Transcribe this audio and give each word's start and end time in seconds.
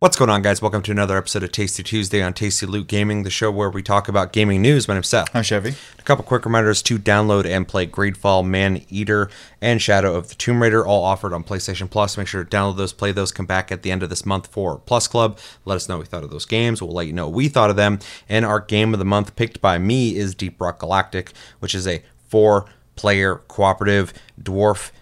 What's 0.00 0.16
going 0.16 0.30
on, 0.30 0.40
guys? 0.40 0.62
Welcome 0.62 0.80
to 0.84 0.92
another 0.92 1.18
episode 1.18 1.42
of 1.42 1.52
Tasty 1.52 1.82
Tuesday 1.82 2.22
on 2.22 2.32
Tasty 2.32 2.64
Loot 2.64 2.86
Gaming, 2.86 3.22
the 3.22 3.28
show 3.28 3.50
where 3.50 3.68
we 3.68 3.82
talk 3.82 4.08
about 4.08 4.32
gaming 4.32 4.62
news. 4.62 4.88
My 4.88 4.94
name's 4.94 5.10
Seth. 5.10 5.28
I'm 5.36 5.42
Chevy. 5.42 5.74
A 5.98 6.02
couple 6.04 6.24
quick 6.24 6.46
reminders 6.46 6.80
to 6.84 6.98
download 6.98 7.44
and 7.44 7.68
play 7.68 7.86
Greedfall, 7.86 8.46
Maneater, 8.46 9.28
and 9.60 9.82
Shadow 9.82 10.14
of 10.14 10.30
the 10.30 10.36
Tomb 10.36 10.62
Raider, 10.62 10.86
all 10.86 11.04
offered 11.04 11.34
on 11.34 11.44
PlayStation 11.44 11.90
Plus. 11.90 12.16
Make 12.16 12.28
sure 12.28 12.42
to 12.42 12.48
download 12.48 12.78
those, 12.78 12.94
play 12.94 13.12
those, 13.12 13.30
come 13.30 13.44
back 13.44 13.70
at 13.70 13.82
the 13.82 13.90
end 13.90 14.02
of 14.02 14.08
this 14.08 14.24
month 14.24 14.46
for 14.46 14.78
Plus 14.78 15.06
Club. 15.06 15.38
Let 15.66 15.74
us 15.74 15.86
know 15.86 15.98
what 15.98 16.04
we 16.04 16.08
thought 16.08 16.24
of 16.24 16.30
those 16.30 16.46
games. 16.46 16.80
We'll 16.80 16.92
let 16.92 17.06
you 17.06 17.12
know 17.12 17.26
what 17.26 17.34
we 17.34 17.48
thought 17.48 17.68
of 17.68 17.76
them. 17.76 17.98
And 18.26 18.46
our 18.46 18.58
game 18.60 18.94
of 18.94 19.00
the 19.00 19.04
month 19.04 19.36
picked 19.36 19.60
by 19.60 19.76
me 19.76 20.16
is 20.16 20.34
Deep 20.34 20.58
Rock 20.62 20.78
Galactic, 20.78 21.34
which 21.58 21.74
is 21.74 21.86
a 21.86 22.02
four 22.26 22.64
player 22.96 23.42
cooperative 23.48 24.14
dwarf 24.42 24.92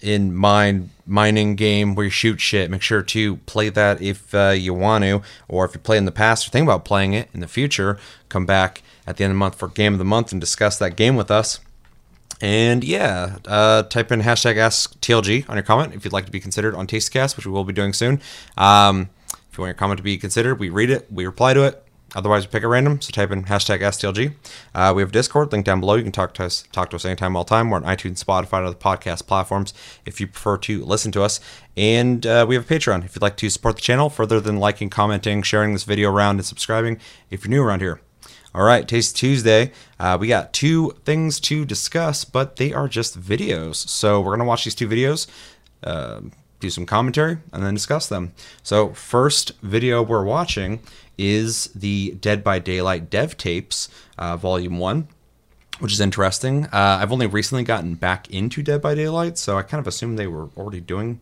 in 0.00 0.34
mine 0.34 0.90
mining 1.06 1.56
game 1.56 1.94
where 1.94 2.04
you 2.04 2.10
shoot 2.10 2.40
shit. 2.40 2.70
Make 2.70 2.82
sure 2.82 3.02
to 3.02 3.36
play 3.36 3.68
that 3.68 4.00
if 4.00 4.34
uh, 4.34 4.50
you 4.50 4.72
want 4.72 5.04
to, 5.04 5.22
or 5.48 5.64
if 5.64 5.74
you 5.74 5.80
play 5.80 5.96
in 5.96 6.04
the 6.04 6.12
past 6.12 6.46
or 6.46 6.50
think 6.50 6.64
about 6.64 6.84
playing 6.84 7.12
it 7.12 7.28
in 7.34 7.40
the 7.40 7.48
future. 7.48 7.98
Come 8.28 8.46
back 8.46 8.82
at 9.06 9.16
the 9.16 9.24
end 9.24 9.32
of 9.32 9.34
the 9.34 9.38
month 9.38 9.56
for 9.56 9.68
game 9.68 9.92
of 9.92 9.98
the 9.98 10.04
month 10.04 10.32
and 10.32 10.40
discuss 10.40 10.78
that 10.78 10.96
game 10.96 11.16
with 11.16 11.30
us. 11.30 11.58
And 12.40 12.82
yeah, 12.82 13.36
uh, 13.46 13.82
type 13.82 14.10
in 14.10 14.22
hashtag 14.22 14.56
AskTLG 14.56 15.48
on 15.48 15.56
your 15.56 15.62
comment 15.62 15.94
if 15.94 16.04
you'd 16.04 16.12
like 16.12 16.26
to 16.26 16.32
be 16.32 16.40
considered 16.40 16.74
on 16.74 16.86
Tastecast, 16.86 17.36
which 17.36 17.44
we 17.44 17.52
will 17.52 17.64
be 17.64 17.72
doing 17.72 17.92
soon. 17.92 18.20
Um, 18.56 19.10
if 19.50 19.58
you 19.58 19.62
want 19.62 19.68
your 19.68 19.74
comment 19.74 19.98
to 19.98 20.04
be 20.04 20.16
considered, 20.16 20.58
we 20.58 20.70
read 20.70 20.90
it, 20.90 21.10
we 21.12 21.26
reply 21.26 21.52
to 21.54 21.64
it. 21.64 21.84
Otherwise, 22.14 22.46
pick 22.46 22.62
a 22.62 22.68
random. 22.68 23.00
So 23.00 23.10
type 23.10 23.30
in 23.30 23.44
hashtag 23.44 23.80
STLG. 23.80 24.34
Uh, 24.74 24.92
we 24.94 25.02
have 25.02 25.12
Discord 25.12 25.52
link 25.52 25.64
down 25.64 25.80
below. 25.80 25.94
You 25.94 26.02
can 26.02 26.12
talk 26.12 26.34
to 26.34 26.44
us, 26.44 26.64
talk 26.72 26.90
to 26.90 26.96
us 26.96 27.04
anytime, 27.04 27.36
all 27.36 27.44
time. 27.44 27.70
We're 27.70 27.76
on 27.76 27.84
iTunes, 27.84 28.24
Spotify, 28.24 28.66
other 28.66 28.76
podcast 28.76 29.26
platforms 29.26 29.72
if 30.04 30.20
you 30.20 30.26
prefer 30.26 30.56
to 30.58 30.84
listen 30.84 31.12
to 31.12 31.22
us. 31.22 31.40
And 31.76 32.26
uh, 32.26 32.46
we 32.48 32.54
have 32.56 32.68
a 32.68 32.74
Patreon 32.74 33.04
if 33.04 33.14
you'd 33.14 33.22
like 33.22 33.36
to 33.38 33.50
support 33.50 33.76
the 33.76 33.82
channel 33.82 34.10
further 34.10 34.40
than 34.40 34.58
liking, 34.58 34.90
commenting, 34.90 35.42
sharing 35.42 35.72
this 35.72 35.84
video 35.84 36.10
around, 36.10 36.36
and 36.36 36.44
subscribing 36.44 36.98
if 37.30 37.44
you're 37.44 37.50
new 37.50 37.62
around 37.62 37.80
here. 37.80 38.00
All 38.52 38.64
right, 38.64 38.86
Taste 38.88 39.16
Tuesday. 39.16 39.70
Uh, 40.00 40.18
we 40.20 40.26
got 40.26 40.52
two 40.52 40.96
things 41.04 41.38
to 41.40 41.64
discuss, 41.64 42.24
but 42.24 42.56
they 42.56 42.72
are 42.72 42.88
just 42.88 43.20
videos. 43.20 43.76
So 43.76 44.20
we're 44.20 44.32
gonna 44.36 44.48
watch 44.48 44.64
these 44.64 44.74
two 44.74 44.88
videos. 44.88 45.28
Uh, 45.84 46.22
do 46.60 46.70
some 46.70 46.86
commentary 46.86 47.38
and 47.52 47.64
then 47.64 47.74
discuss 47.74 48.06
them. 48.06 48.32
So, 48.62 48.92
first 48.92 49.52
video 49.62 50.02
we're 50.02 50.24
watching 50.24 50.80
is 51.20 51.66
the 51.74 52.12
Dead 52.12 52.42
by 52.42 52.58
Daylight 52.58 53.10
dev 53.10 53.36
tapes, 53.36 53.90
uh, 54.16 54.38
volume 54.38 54.78
one, 54.78 55.06
which 55.78 55.92
is 55.92 56.00
interesting. 56.00 56.64
Uh, 56.66 56.98
I've 57.00 57.12
only 57.12 57.26
recently 57.26 57.62
gotten 57.62 57.94
back 57.94 58.30
into 58.30 58.62
Dead 58.62 58.80
by 58.80 58.94
Daylight, 58.94 59.36
so 59.36 59.58
I 59.58 59.62
kind 59.62 59.80
of 59.80 59.86
assumed 59.86 60.18
they 60.18 60.26
were 60.26 60.48
already 60.56 60.80
doing 60.80 61.20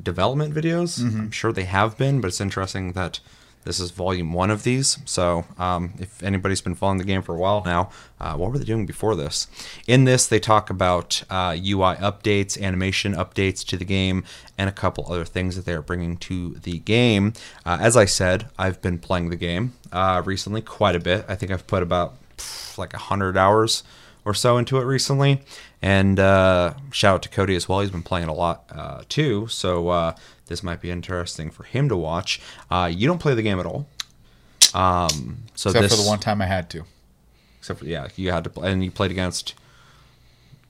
development 0.00 0.54
videos. 0.54 1.00
Mm-hmm. 1.00 1.20
I'm 1.20 1.30
sure 1.30 1.50
they 1.50 1.64
have 1.64 1.96
been, 1.96 2.20
but 2.20 2.28
it's 2.28 2.42
interesting 2.42 2.92
that 2.92 3.20
this 3.64 3.78
is 3.78 3.90
volume 3.90 4.32
one 4.32 4.50
of 4.50 4.62
these. 4.64 4.98
So, 5.04 5.44
um, 5.58 5.94
if 5.98 6.22
anybody's 6.22 6.60
been 6.60 6.74
following 6.74 6.98
the 6.98 7.04
game 7.04 7.22
for 7.22 7.34
a 7.34 7.38
while 7.38 7.62
now, 7.64 7.90
uh, 8.20 8.34
what 8.36 8.50
were 8.50 8.58
they 8.58 8.64
doing 8.64 8.86
before 8.86 9.14
this? 9.14 9.46
In 9.86 10.04
this, 10.04 10.26
they 10.26 10.40
talk 10.40 10.70
about 10.70 11.22
uh, 11.30 11.56
UI 11.58 11.96
updates, 11.96 12.60
animation 12.60 13.14
updates 13.14 13.64
to 13.66 13.76
the 13.76 13.84
game, 13.84 14.24
and 14.58 14.68
a 14.68 14.72
couple 14.72 15.06
other 15.08 15.24
things 15.24 15.56
that 15.56 15.64
they're 15.64 15.82
bringing 15.82 16.16
to 16.18 16.54
the 16.62 16.78
game. 16.78 17.32
Uh, 17.64 17.78
as 17.80 17.96
I 17.96 18.04
said, 18.04 18.48
I've 18.58 18.82
been 18.82 18.98
playing 18.98 19.30
the 19.30 19.36
game 19.36 19.74
uh, 19.92 20.22
recently 20.24 20.60
quite 20.60 20.96
a 20.96 21.00
bit. 21.00 21.24
I 21.28 21.36
think 21.36 21.52
I've 21.52 21.66
put 21.66 21.82
about 21.82 22.14
pff, 22.36 22.78
like 22.78 22.92
100 22.92 23.36
hours 23.36 23.82
or 24.24 24.34
so 24.34 24.58
into 24.58 24.78
it 24.78 24.84
recently. 24.84 25.42
And 25.80 26.18
uh, 26.18 26.74
shout 26.92 27.14
out 27.14 27.22
to 27.22 27.28
Cody 27.28 27.56
as 27.56 27.68
well. 27.68 27.80
He's 27.80 27.90
been 27.90 28.02
playing 28.02 28.28
it 28.28 28.30
a 28.30 28.34
lot 28.34 28.64
uh, 28.70 29.02
too. 29.08 29.48
So 29.48 29.88
uh, 29.88 30.14
this 30.46 30.62
might 30.62 30.80
be 30.80 30.90
interesting 30.90 31.50
for 31.50 31.64
him 31.64 31.88
to 31.88 31.96
watch. 31.96 32.40
Uh, 32.70 32.90
you 32.92 33.06
don't 33.06 33.18
play 33.18 33.34
the 33.34 33.42
game 33.42 33.58
at 33.58 33.66
all. 33.66 33.88
Um, 34.74 35.44
so 35.54 35.70
Except 35.70 35.82
this, 35.82 35.96
for 35.96 36.02
the 36.02 36.08
one 36.08 36.18
time 36.18 36.40
I 36.40 36.46
had 36.46 36.70
to. 36.70 36.84
Except 37.58 37.80
for 37.80 37.84
yeah, 37.84 38.08
you 38.16 38.32
had 38.32 38.44
to 38.44 38.50
play, 38.50 38.72
and 38.72 38.84
you 38.84 38.90
played 38.90 39.10
against 39.10 39.54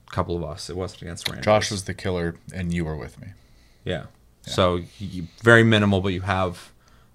a 0.08 0.10
couple 0.10 0.36
of 0.36 0.42
us. 0.42 0.68
It 0.68 0.76
wasn't 0.76 1.02
against 1.02 1.28
Randall. 1.28 1.44
Josh 1.44 1.70
was 1.70 1.84
the 1.84 1.94
killer, 1.94 2.36
and 2.54 2.72
you 2.72 2.84
were 2.84 2.96
with 2.96 3.20
me. 3.20 3.28
Yeah. 3.84 4.04
So 4.42 4.80
you, 4.98 5.28
very 5.42 5.62
minimal, 5.62 6.00
but 6.00 6.12
you 6.12 6.22
have 6.22 6.72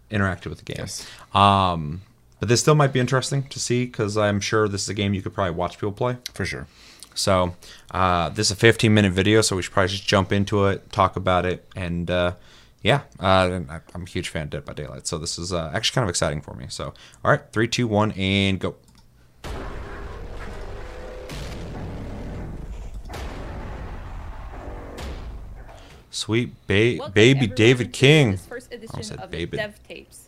interacted 0.09 0.47
with 0.47 0.59
the 0.59 0.63
game. 0.63 0.77
Yes. 0.79 1.05
Um, 1.33 2.01
but 2.39 2.49
this 2.49 2.61
still 2.61 2.75
might 2.75 2.93
be 2.93 2.99
interesting 2.99 3.43
to 3.43 3.59
see 3.59 3.85
because 3.85 4.17
I'm 4.17 4.39
sure 4.39 4.67
this 4.67 4.83
is 4.83 4.89
a 4.89 4.93
game 4.93 5.13
you 5.13 5.21
could 5.21 5.33
probably 5.33 5.55
watch 5.55 5.75
people 5.77 5.91
play. 5.91 6.17
For 6.33 6.45
sure. 6.45 6.67
So 7.15 7.55
uh, 7.91 8.29
this 8.29 8.47
is 8.47 8.51
a 8.51 8.55
15 8.55 8.93
minute 8.93 9.11
video, 9.11 9.41
so 9.41 9.55
we 9.55 9.61
should 9.63 9.73
probably 9.73 9.89
just 9.89 10.07
jump 10.07 10.31
into 10.31 10.65
it, 10.65 10.91
talk 10.91 11.15
about 11.15 11.45
it, 11.45 11.65
and 11.75 12.11
uh, 12.11 12.33
yeah, 12.83 13.01
uh, 13.19 13.59
I- 13.69 13.79
I'm 13.95 14.03
a 14.03 14.05
huge 14.05 14.29
fan 14.29 14.43
of 14.43 14.49
Dead 14.51 14.65
by 14.65 14.73
Daylight, 14.73 15.07
so 15.07 15.17
this 15.17 15.39
is 15.39 15.51
uh, 15.51 15.71
actually 15.73 15.95
kind 15.95 16.03
of 16.03 16.09
exciting 16.09 16.41
for 16.41 16.53
me. 16.53 16.67
So 16.69 16.93
all 17.25 17.31
right, 17.31 17.41
three, 17.51 17.67
two, 17.67 17.87
one, 17.87 18.11
and 18.11 18.59
go. 18.59 18.75
Sweet 26.09 26.53
ba- 26.67 26.95
Welcome, 26.97 27.13
baby 27.13 27.47
David 27.47 27.93
King. 27.93 28.31
This 28.31 28.45
first 28.45 28.73
edition 28.73 29.03
said 29.03 29.19
of 29.19 29.29
David. 29.31 29.57
dev 29.57 29.79
tapes. 29.87 30.26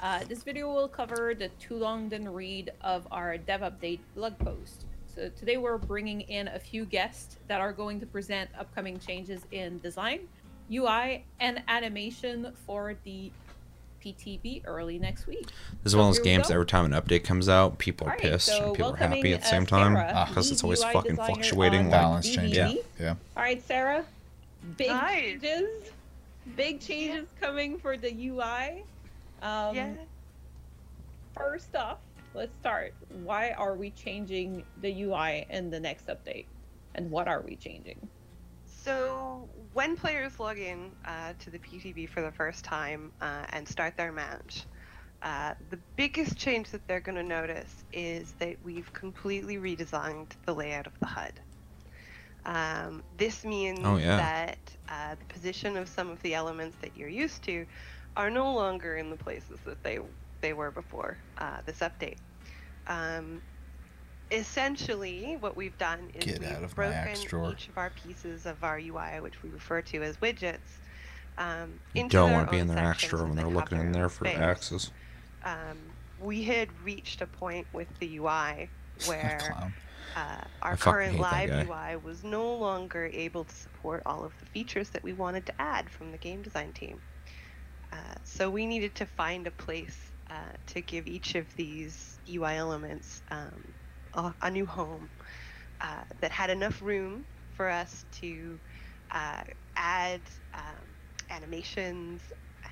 Uh, 0.00 0.20
this 0.28 0.42
video 0.42 0.72
will 0.72 0.88
cover 0.88 1.34
the 1.34 1.48
too 1.60 1.76
long 1.76 2.08
didn't 2.08 2.32
read 2.32 2.72
of 2.80 3.06
our 3.10 3.36
dev 3.36 3.60
update 3.60 4.00
blog 4.14 4.38
post. 4.38 4.86
So 5.14 5.28
today 5.28 5.58
we're 5.58 5.76
bringing 5.76 6.22
in 6.22 6.48
a 6.48 6.58
few 6.58 6.86
guests 6.86 7.36
that 7.48 7.60
are 7.60 7.72
going 7.72 8.00
to 8.00 8.06
present 8.06 8.48
upcoming 8.58 8.98
changes 8.98 9.42
in 9.52 9.78
design, 9.80 10.20
UI, 10.72 11.24
and 11.38 11.62
animation 11.68 12.54
for 12.66 12.94
the 13.04 13.30
PTB 14.02 14.62
early 14.64 14.98
next 14.98 15.26
week. 15.26 15.48
This 15.82 15.92
is 15.92 15.96
one 15.96 16.08
of 16.08 16.14
those 16.14 16.20
we 16.20 16.24
games 16.24 16.50
every 16.50 16.64
time 16.64 16.86
an 16.86 16.92
update 16.92 17.22
comes 17.24 17.50
out, 17.50 17.76
people 17.76 18.06
are 18.06 18.12
Alright, 18.12 18.22
pissed 18.22 18.46
so 18.46 18.68
and 18.68 18.74
people 18.74 18.94
are 18.94 18.96
happy 18.96 19.34
at 19.34 19.42
the 19.42 19.46
uh, 19.48 19.50
same 19.50 19.66
time 19.66 19.92
because 20.28 20.46
lead 20.46 20.52
it's 20.52 20.64
always 20.64 20.82
UI 20.82 20.92
fucking 20.94 21.16
fluctuating. 21.16 21.80
on 21.80 21.90
Like, 21.90 22.00
Balance 22.00 22.30
change. 22.30 22.56
Yeah. 22.56 22.72
Yeah. 22.98 23.14
All 23.36 23.42
right, 23.42 23.62
Sarah. 23.66 24.06
Big 24.78 24.88
Hi. 24.88 25.20
changes. 25.20 25.90
Big 26.56 26.80
changes 26.80 27.26
coming 27.38 27.78
for 27.78 27.98
the 27.98 28.10
UI. 28.28 28.84
Um, 29.42 29.74
Yeah. 29.74 29.94
First 31.36 31.74
off, 31.76 31.98
let's 32.34 32.54
start. 32.56 32.94
Why 33.08 33.50
are 33.52 33.76
we 33.76 33.90
changing 33.90 34.64
the 34.76 35.02
UI 35.02 35.46
in 35.48 35.70
the 35.70 35.80
next 35.80 36.06
update? 36.08 36.48
And 36.94 37.10
what 37.10 37.28
are 37.28 37.42
we 37.42 37.56
changing? 37.56 38.08
So 38.64 39.50
when 39.72 39.96
players 39.96 40.38
log 40.40 40.58
in 40.58 40.94
uh, 41.04 41.34
to 41.40 41.50
the 41.50 41.58
PTB 41.58 42.06
for 42.06 42.22
the 42.22 42.32
first 42.32 42.64
time 42.64 43.12
uh, 43.20 43.46
and 43.50 43.68
start 43.68 43.96
their 43.96 44.12
match, 44.12 44.66
uh, 45.22 45.54
the 45.68 45.80
biggest 45.96 46.36
change 46.36 46.70
that 46.70 46.86
they're 46.86 47.00
going 47.00 47.16
to 47.16 47.22
notice 47.22 47.84
is 47.92 48.34
that 48.40 48.56
we've 48.62 48.92
completely 48.92 49.56
redesigned 49.56 50.32
the 50.46 50.54
layout 50.54 50.86
of 50.86 50.98
the 51.00 51.06
HUD. 51.06 51.40
Um, 52.44 53.02
this 53.12 53.44
means 53.44 53.80
Oh, 53.84 53.96
yeah. 53.96 54.16
that 54.16 54.74
uh, 54.88 55.16
the 55.16 55.24
position 55.26 55.76
of 55.76 55.88
some 55.88 56.10
of 56.10 56.20
the 56.22 56.34
elements 56.34 56.76
that 56.80 56.96
you're 56.96 57.08
used 57.08 57.42
to 57.44 57.66
are 58.16 58.30
no 58.30 58.54
longer 58.54 58.96
in 58.96 59.10
the 59.10 59.16
places 59.16 59.58
that 59.64 59.82
they 59.82 59.98
they 60.40 60.52
were 60.52 60.70
before 60.70 61.16
uh, 61.38 61.58
this 61.66 61.80
update. 61.80 62.16
Um, 62.86 63.42
essentially, 64.30 65.36
what 65.40 65.56
we've 65.56 65.76
done 65.78 66.10
is 66.14 66.24
Get 66.24 66.40
we've 66.40 66.48
out 66.50 66.64
of 66.64 66.76
my 66.76 66.90
broken 66.90 67.52
each 67.52 67.68
of 67.68 67.76
our 67.76 67.90
pieces 67.90 68.46
of 68.46 68.62
our 68.64 68.78
UI, 68.78 69.20
which 69.20 69.42
we 69.42 69.50
refer 69.50 69.82
to 69.82 70.02
as 70.02 70.16
widgets, 70.18 70.58
um, 71.38 71.80
you 71.94 72.02
into 72.02 72.16
don't 72.16 72.32
want 72.32 72.48
to 72.48 72.52
be 72.52 72.58
in 72.58 72.66
their 72.66 72.78
axe 72.78 73.06
drawer 73.06 73.24
when 73.24 73.36
they're 73.36 73.46
looking 73.46 73.78
in 73.78 73.92
there 73.92 74.08
for 74.08 74.26
space. 74.26 74.38
axes. 74.38 74.90
Um, 75.44 75.78
we 76.20 76.42
had 76.42 76.68
reached 76.84 77.22
a 77.22 77.26
point 77.26 77.66
with 77.72 77.88
the 77.98 78.18
UI 78.18 78.68
where 79.06 79.72
uh, 80.16 80.44
our 80.62 80.76
current 80.76 81.18
live. 81.18 81.68
UI 81.68 81.96
was 81.96 82.24
no 82.24 82.54
longer 82.54 83.10
able 83.12 83.44
to 83.44 83.54
support 83.54 84.02
all 84.04 84.24
of 84.24 84.32
the 84.40 84.46
features 84.46 84.90
that 84.90 85.02
we 85.02 85.12
wanted 85.12 85.46
to 85.46 85.60
add 85.60 85.88
from 85.88 86.12
the 86.12 86.18
game 86.18 86.42
design 86.42 86.72
team. 86.72 87.00
Uh, 87.92 88.14
so 88.24 88.50
we 88.50 88.66
needed 88.66 88.94
to 88.96 89.06
find 89.06 89.46
a 89.46 89.50
place 89.50 90.12
uh, 90.30 90.52
to 90.66 90.80
give 90.82 91.06
each 91.06 91.34
of 91.34 91.48
these 91.56 92.20
UI 92.28 92.56
elements 92.56 93.22
um, 93.30 93.74
a, 94.14 94.34
a 94.42 94.50
new 94.50 94.66
home 94.66 95.10
uh, 95.80 96.04
that 96.20 96.32
had 96.32 96.50
enough 96.50 96.82
room 96.82 97.26
for 97.50 97.68
us 97.68 98.04
to 98.12 98.60
uh, 99.12 99.42
add 99.76 100.22
um, 100.54 100.96
animations 101.30 102.22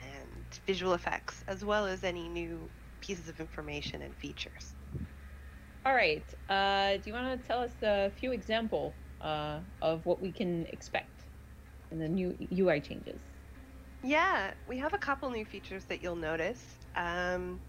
and 0.02 0.46
visual 0.66 0.94
effects, 0.94 1.42
as 1.48 1.64
well 1.64 1.86
as 1.86 2.04
any 2.04 2.28
new 2.28 2.70
pieces 3.00 3.28
of 3.28 3.40
information 3.40 4.02
and 4.02 4.16
features. 4.16 4.74
All 5.84 5.94
right. 5.94 6.32
Uh, 6.48 6.98
do 6.98 7.02
you 7.06 7.14
want 7.14 7.40
to 7.40 7.46
tell 7.46 7.60
us 7.60 7.74
a 7.82 8.10
few 8.10 8.32
example 8.32 8.98
of 9.20 10.04
what 10.04 10.20
we 10.20 10.32
can 10.32 10.66
expect 10.66 11.26
in 11.90 11.98
the 11.98 12.08
new 12.08 12.36
UI 12.52 12.80
changes? 12.80 13.27
Yeah, 14.02 14.52
we 14.68 14.78
have 14.78 14.94
a 14.94 14.98
couple 14.98 15.30
new 15.30 15.44
features 15.44 15.84
that 15.84 16.02
you'll 16.02 16.16
notice. 16.16 16.62
Um, 16.96 17.60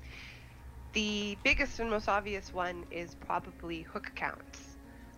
the 0.93 1.37
biggest 1.43 1.79
and 1.79 1.89
most 1.89 2.07
obvious 2.07 2.53
one 2.53 2.85
is 2.91 3.15
probably 3.15 3.81
hook 3.81 4.11
counts. 4.15 4.77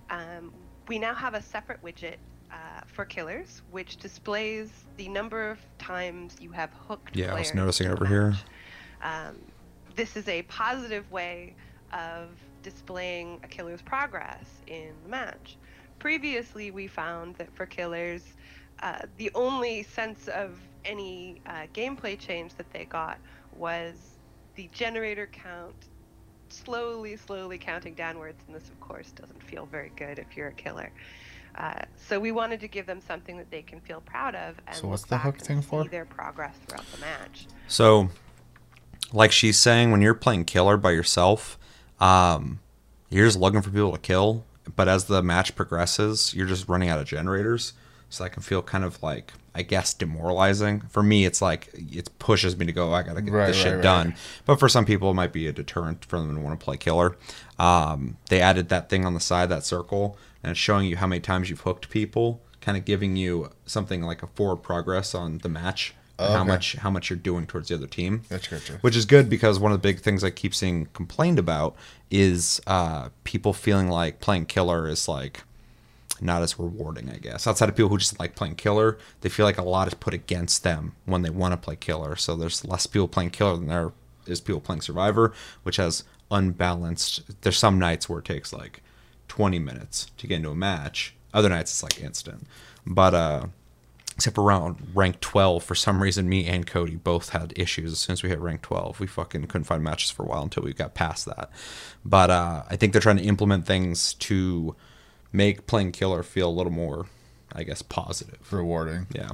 Um, 0.10 0.54
we 0.88 1.00
now 1.00 1.14
have 1.14 1.34
a 1.34 1.42
separate 1.42 1.82
widget 1.84 2.18
uh, 2.52 2.82
for 2.86 3.06
killers, 3.06 3.62
which 3.72 3.98
displays 3.98 4.70
the 4.98 5.08
number 5.08 5.50
of 5.50 5.60
times 5.78 6.36
you 6.40 6.52
have 6.52 6.72
hooked. 6.88 7.16
Yeah, 7.16 7.34
I 7.34 7.40
was 7.40 7.54
noticing 7.54 7.88
over 7.88 8.06
here. 8.06 8.36
Um, 9.02 9.38
this 9.96 10.16
is 10.16 10.28
a 10.28 10.42
positive 10.44 11.10
way 11.12 11.56
of 11.94 12.30
displaying 12.64 13.40
a 13.44 13.48
killer's 13.48 13.82
progress 13.82 14.46
in 14.68 14.94
the 15.04 15.10
match. 15.10 15.58
Previously, 16.00 16.72
we 16.72 16.88
found 16.88 17.36
that 17.36 17.54
for 17.56 17.66
killers, 17.66 18.24
uh, 18.82 19.00
the 19.18 19.32
only 19.36 19.84
sense 19.84 20.28
of 20.28 20.58
any 20.86 21.42
uh, 21.46 21.68
gameplay 21.74 22.18
change 22.18 22.54
that 22.56 22.72
they 22.72 22.86
got 22.86 23.18
was 23.56 23.96
the 24.56 24.70
generator 24.74 25.28
count 25.32 25.76
slowly, 26.50 27.16
slowly 27.16 27.58
counting 27.58 27.94
downwards, 27.94 28.44
and 28.48 28.56
this, 28.56 28.68
of 28.70 28.80
course, 28.80 29.12
doesn't 29.12 29.42
feel 29.44 29.66
very 29.66 29.92
good 29.96 30.20
if 30.20 30.36
you're 30.36 30.50
a 30.50 30.54
killer. 30.54 30.92
Uh, 31.56 31.74
so 31.98 32.20
we 32.20 32.32
wanted 32.32 32.60
to 32.62 32.68
give 32.68 32.86
them 32.86 33.02
something 33.06 33.38
that 33.38 33.52
they 33.52 33.62
can 33.62 33.80
feel 33.82 34.02
proud 34.02 34.36
of 34.36 34.56
and 34.68 34.76
So 34.76 34.88
what's 34.88 35.04
the 35.04 35.10
back 35.10 35.24
hook 35.24 35.38
and 35.38 35.48
thing 35.48 35.62
see 35.62 35.68
for? 35.68 35.84
their 35.86 36.06
progress 36.06 36.56
throughout 36.66 36.86
the 36.94 37.00
match. 37.02 37.48
So, 37.68 38.10
like 39.12 39.32
she's 39.34 39.60
saying, 39.60 39.92
when 39.92 40.02
you're 40.02 40.14
playing 40.14 40.46
killer 40.46 40.78
by 40.78 40.92
yourself, 40.92 41.58
um, 42.00 42.60
you're 43.10 43.26
just 43.26 43.38
looking 43.38 43.62
for 43.62 43.70
people 43.70 43.92
to 43.92 43.98
kill. 43.98 44.46
But 44.76 44.88
as 44.88 45.06
the 45.06 45.22
match 45.22 45.56
progresses, 45.56 46.34
you're 46.34 46.48
just 46.48 46.70
running 46.70 46.88
out 46.88 47.00
of 47.00 47.06
generators. 47.06 47.74
So 48.10 48.24
that 48.24 48.32
can 48.32 48.44
feel 48.44 48.62
kind 48.62 48.84
of 48.84 49.02
like, 49.04 49.34
I 49.54 49.64
guess, 49.64 49.94
demoralizing. 49.94 50.82
For 50.90 51.04
me, 51.04 51.26
it's 51.26 51.42
like 51.42 51.70
it 51.74 52.10
pushes 52.20 52.58
me 52.58 52.66
to 52.68 52.72
go. 52.72 52.94
I 52.94 53.04
gotta 53.04 53.22
get 53.22 53.34
Right, 53.34 53.48
this 53.48 53.58
right, 53.58 53.64
shit 53.64 53.74
right. 53.76 53.84
done. 53.84 54.16
But 54.46 54.60
for 54.60 54.70
some 54.70 54.86
people, 54.86 55.12
it 55.12 55.16
might 55.16 55.34
be 55.34 55.48
a 55.48 55.52
deterrent 55.52 56.06
for 56.06 56.18
them 56.20 56.34
to 56.36 56.42
want 56.42 56.58
to 56.60 56.64
play 56.64 56.78
killer. 56.78 57.18
Um, 57.60 58.18
they 58.30 58.40
added 58.42 58.70
that 58.70 58.90
thing 58.90 59.06
on 59.06 59.14
the 59.14 59.20
side, 59.20 59.50
that 59.50 59.66
circle, 59.66 60.18
and 60.44 60.52
it's 60.52 60.60
showing 60.60 60.88
you 60.88 60.98
how 60.98 61.08
many 61.08 61.20
times 61.20 61.50
you've 61.50 61.62
hooked 61.62 61.90
people, 61.90 62.42
kind 62.62 62.78
of 62.78 62.86
giving 62.86 63.16
you 63.18 63.52
something 63.66 64.02
like 64.04 64.24
a 64.24 64.28
forward 64.28 64.58
progress 64.58 65.14
on 65.14 65.40
the 65.40 65.50
match. 65.50 65.94
and 66.18 66.34
How 66.34 66.44
much 66.44 66.76
how 66.78 66.90
much 66.90 67.10
you're 67.10 67.20
doing 67.20 67.46
towards 67.46 67.68
the 67.70 67.76
other 67.76 67.88
team 67.88 68.22
Gotcha, 68.30 68.52
gotcha. 68.56 68.74
which 68.82 68.96
is 68.96 69.06
good 69.06 69.30
because 69.30 69.60
one 69.60 69.72
of 69.72 69.82
the 69.82 69.88
big 69.88 70.00
things 70.00 70.24
I 70.24 70.30
keep 70.30 70.54
seeing 70.56 70.86
complained 70.94 71.40
about 71.40 71.76
is 72.10 72.62
uh, 72.68 73.10
people 73.24 73.54
feeling 73.54 73.90
like 73.90 74.20
playing 74.22 74.46
killer 74.46 74.88
is 74.88 75.08
like 75.08 75.44
not 76.22 76.44
as 76.44 76.60
rewarding, 76.60 77.10
I 77.10 77.18
guess. 77.18 77.48
Outside 77.48 77.70
of 77.70 77.76
people 77.76 77.90
who 77.90 77.98
just 77.98 78.20
like 78.20 78.36
playing 78.36 78.56
killer, 78.56 78.98
they 79.22 79.30
feel 79.30 79.46
like 79.46 79.58
a 79.58 79.64
lot 79.64 79.88
is 79.88 79.96
put 79.96 80.14
against 80.14 80.64
them 80.64 80.96
when 81.06 81.24
they 81.24 81.30
want 81.30 81.54
to 81.54 81.58
play 81.58 81.76
killer. 81.76 82.16
So 82.16 82.36
there's 82.36 82.64
less 82.64 82.86
people 82.86 83.08
playing 83.08 83.32
killer 83.32 83.58
than 83.58 83.68
there 83.68 83.92
is 84.28 84.40
people 84.40 84.62
playing 84.62 84.82
survivor, 84.82 85.34
which 85.64 85.78
has 85.78 86.04
unbalanced. 86.30 87.42
There's 87.42 87.58
some 87.58 87.80
nights 87.80 88.08
where 88.08 88.20
it 88.20 88.26
takes 88.26 88.54
like 88.54 88.82
20 89.28 89.60
minutes 89.60 90.12
to 90.18 90.28
get 90.28 90.38
into 90.38 90.52
a 90.52 90.56
match. 90.56 91.16
Other 91.34 91.50
nights 91.50 91.72
it's 91.72 91.84
like 91.84 92.04
instant. 92.04 92.46
But 92.86 93.14
uh 93.14 93.46
except 94.16 94.38
around 94.38 94.76
rank 94.94 95.20
12 95.22 95.64
for 95.64 95.74
some 95.74 96.04
reason 96.04 96.28
me 96.28 96.46
and 96.46 96.68
cody 96.68 96.96
both 96.96 97.30
had 97.30 97.54
issues 97.56 97.94
as 97.94 98.00
soon 98.00 98.14
as 98.14 98.22
we 98.22 98.30
hit 98.30 98.40
rank 98.40 98.62
12 98.62 99.00
we 99.00 99.08
fucking 99.08 99.46
couldn't 99.48 99.64
find 99.64 99.82
matches 99.82 100.12
for 100.12 100.24
a 100.24 100.26
while 100.28 100.44
until 100.44 100.62
we 100.64 100.74
got 100.74 100.94
past 100.94 101.26
that 101.26 101.50
but 102.04 102.30
uh, 102.30 102.62
i 102.70 102.76
think 102.76 102.92
they're 102.92 103.02
trying 103.02 103.18
to 103.18 103.24
implement 103.24 103.66
things 103.66 104.14
to 104.16 104.76
make 105.34 105.66
playing 105.68 105.92
killer 105.92 106.24
feel 106.24 106.50
a 106.50 106.52
little 106.52 106.72
more 106.72 107.06
i 107.54 107.64
guess 107.64 107.82
positive. 107.82 108.52
Rewarding. 108.52 109.08
yeah. 109.14 109.30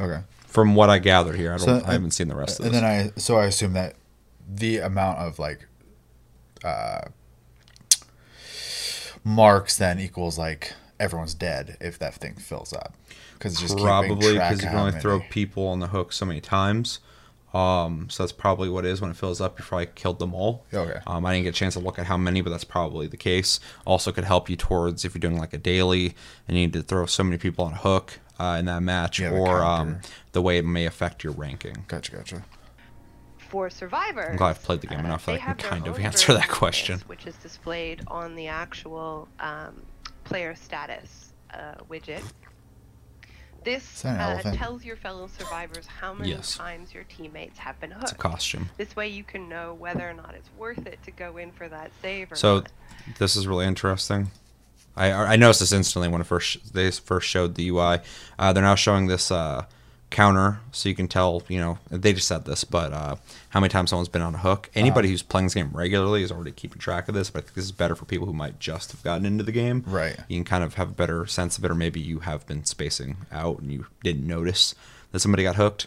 Okay. 0.00 0.22
from 0.46 0.74
what 0.74 0.88
i 0.90 0.98
gather 0.98 1.32
here 1.34 1.52
i 1.54 1.56
don't 1.56 1.80
So, 1.80 1.86
i 1.86 1.92
haven't 1.92 2.12
seen 2.12 2.28
the 2.28 2.36
rest 2.36 2.58
of 2.60 2.66
And 2.66 2.74
this. 2.74 2.80
then 2.80 3.08
I 3.16 3.20
so 3.20 3.36
I 3.38 3.44
assume 3.46 3.72
that 3.74 3.96
the 4.48 4.78
amount 4.78 5.18
of 5.18 5.38
like 5.38 5.66
uh 6.64 7.02
marks 9.24 9.76
then 9.76 9.98
equals 9.98 10.38
like 10.38 10.72
everyone's 10.98 11.34
dead 11.34 11.76
if 11.80 11.98
that 11.98 12.14
thing 12.14 12.34
fills 12.34 12.72
up. 12.72 12.94
Because 13.34 13.58
just 13.60 13.78
probably 13.78 14.34
because 14.34 14.62
you 14.62 14.68
can 14.68 14.76
only 14.76 15.00
throw 15.00 15.20
people 15.30 15.66
on 15.68 15.80
the 15.80 15.88
hook 15.88 16.12
so 16.12 16.26
many 16.26 16.40
times 16.40 17.00
um, 17.52 18.08
so 18.10 18.22
that's 18.22 18.32
probably 18.32 18.68
what 18.68 18.84
it 18.84 18.90
is 18.90 19.00
when 19.00 19.10
it 19.10 19.16
fills 19.16 19.40
up. 19.40 19.58
You 19.58 19.64
probably 19.64 19.86
killed 19.94 20.18
them 20.18 20.34
all. 20.34 20.64
Okay. 20.72 21.00
Um, 21.06 21.26
I 21.26 21.32
didn't 21.32 21.44
get 21.44 21.50
a 21.56 21.58
chance 21.58 21.74
to 21.74 21.80
look 21.80 21.98
at 21.98 22.06
how 22.06 22.16
many, 22.16 22.40
but 22.40 22.50
that's 22.50 22.64
probably 22.64 23.06
the 23.08 23.16
case. 23.16 23.58
Also, 23.84 24.12
could 24.12 24.24
help 24.24 24.48
you 24.48 24.56
towards 24.56 25.04
if 25.04 25.14
you're 25.14 25.20
doing 25.20 25.38
like 25.38 25.52
a 25.52 25.58
daily 25.58 26.14
and 26.46 26.56
you 26.56 26.64
need 26.66 26.72
to 26.74 26.82
throw 26.82 27.06
so 27.06 27.24
many 27.24 27.38
people 27.38 27.64
on 27.64 27.72
a 27.72 27.76
hook 27.78 28.20
uh, 28.38 28.56
in 28.58 28.66
that 28.66 28.82
match, 28.82 29.18
Yeah, 29.18 29.30
the 29.30 29.36
or 29.36 29.62
um, 29.62 30.00
the 30.32 30.40
way 30.42 30.58
it 30.58 30.64
may 30.64 30.86
affect 30.86 31.24
your 31.24 31.32
ranking. 31.32 31.84
Gotcha, 31.88 32.12
gotcha. 32.12 32.44
For 33.38 33.68
survivors, 33.68 34.28
I'm 34.30 34.36
glad 34.36 34.50
I've 34.50 34.62
played 34.62 34.80
the 34.80 34.86
game 34.86 35.00
uh, 35.00 35.04
enough 35.04 35.26
that 35.26 35.32
I 35.32 35.38
can 35.38 35.56
kind 35.56 35.86
of 35.88 35.98
answer 35.98 36.32
that 36.34 36.48
question. 36.48 37.00
which 37.08 37.26
is 37.26 37.34
displayed 37.36 38.02
on 38.06 38.36
the 38.36 38.46
actual 38.46 39.26
um, 39.40 39.82
player 40.22 40.54
status 40.54 41.32
uh, 41.52 41.74
widget. 41.90 42.22
This 43.64 43.82
Is 43.96 44.02
that 44.02 44.44
an 44.46 44.52
uh, 44.54 44.56
tells 44.56 44.84
your 44.84 44.96
fellow 44.96 45.28
survivors 45.38 45.86
how 45.86 46.14
many 46.14 46.30
Yes. 46.30 46.56
times 46.56 46.94
your 46.94 47.04
teammates 47.04 47.58
have 47.58 47.78
been 47.80 47.90
hooked. 47.90 48.04
It's 48.04 48.12
a 48.12 48.16
costume. 48.16 48.70
This 48.78 48.96
way, 48.96 49.08
you 49.08 49.22
can 49.24 49.48
know 49.48 49.74
whether 49.74 50.08
or 50.08 50.14
not 50.14 50.34
it's 50.34 50.48
worth 50.58 50.86
it 50.86 50.98
to 51.04 51.10
go 51.10 51.36
in 51.36 51.52
for 51.52 51.68
that 51.68 51.90
save 52.00 52.32
or 52.32 52.36
So 52.36 52.56
not. 52.60 52.72
this 53.18 53.36
is 53.36 53.46
really 53.46 53.66
interesting. 53.66 54.30
I 54.96 55.12
I 55.12 55.36
noticed 55.36 55.60
this 55.60 55.72
instantly 55.72 56.08
when 56.08 56.20
it 56.20 56.24
first 56.24 56.74
they 56.74 56.90
first 56.90 57.28
showed 57.28 57.54
the 57.54 57.68
UI. 57.68 57.98
Uh, 58.38 58.52
they're 58.52 58.62
now 58.62 58.74
showing 58.74 59.06
this 59.06 59.30
uh, 59.30 59.66
counter, 60.10 60.60
so 60.72 60.88
you 60.88 60.94
can 60.94 61.08
tell. 61.08 61.42
You 61.48 61.58
know, 61.58 61.78
they 61.90 62.12
just 62.12 62.28
said 62.28 62.44
this, 62.44 62.64
but 62.64 62.92
uh, 62.92 63.16
how 63.50 63.60
many 63.60 63.70
times 63.70 63.90
someone's 63.90 64.08
been 64.08 64.22
on 64.22 64.34
a 64.34 64.38
hook. 64.38 64.70
Anybody 64.74 65.08
who's 65.08 65.22
playing 65.22 65.46
this 65.46 65.54
game 65.54 65.70
regularly 65.72 66.22
is 66.22 66.32
already 66.32 66.52
keeping 66.52 66.78
track 66.78 67.08
of 67.08 67.14
this. 67.14 67.30
But 67.30 67.38
I 67.38 67.42
think 67.42 67.54
this 67.54 67.64
is 67.64 67.72
better 67.72 67.94
for 67.94 68.04
people 68.04 68.26
who 68.26 68.32
might 68.32 68.58
just 68.58 68.92
have 68.92 69.02
gotten 69.02 69.24
into 69.24 69.44
the 69.44 69.52
game. 69.52 69.84
Right. 69.86 70.18
You 70.28 70.36
can 70.36 70.44
kind 70.44 70.64
of 70.64 70.74
have 70.74 70.88
a 70.90 70.92
better 70.94 71.26
sense 71.26 71.58
of 71.58 71.64
it, 71.64 71.70
or 71.70 71.74
maybe 71.74 72.00
you 72.00 72.20
have 72.20 72.46
been 72.46 72.64
spacing 72.64 73.18
out 73.32 73.60
and 73.60 73.72
you 73.72 73.86
didn't 74.02 74.26
notice 74.26 74.74
that 75.12 75.20
somebody 75.20 75.42
got 75.42 75.56
hooked. 75.56 75.86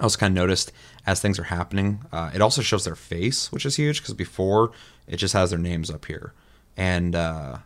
I 0.00 0.04
also 0.04 0.18
kind 0.18 0.36
of 0.36 0.42
noticed 0.42 0.72
as 1.06 1.20
things 1.20 1.38
are 1.38 1.44
happening, 1.44 2.00
uh, 2.12 2.30
it 2.34 2.40
also 2.40 2.62
shows 2.62 2.84
their 2.84 2.96
face, 2.96 3.52
which 3.52 3.66
is 3.66 3.76
huge 3.76 4.00
because 4.00 4.14
before 4.14 4.72
it 5.06 5.18
just 5.18 5.34
has 5.34 5.50
their 5.50 5.58
names 5.58 5.90
up 5.90 6.06
here. 6.06 6.32
And 6.76 7.14
uh, 7.14 7.58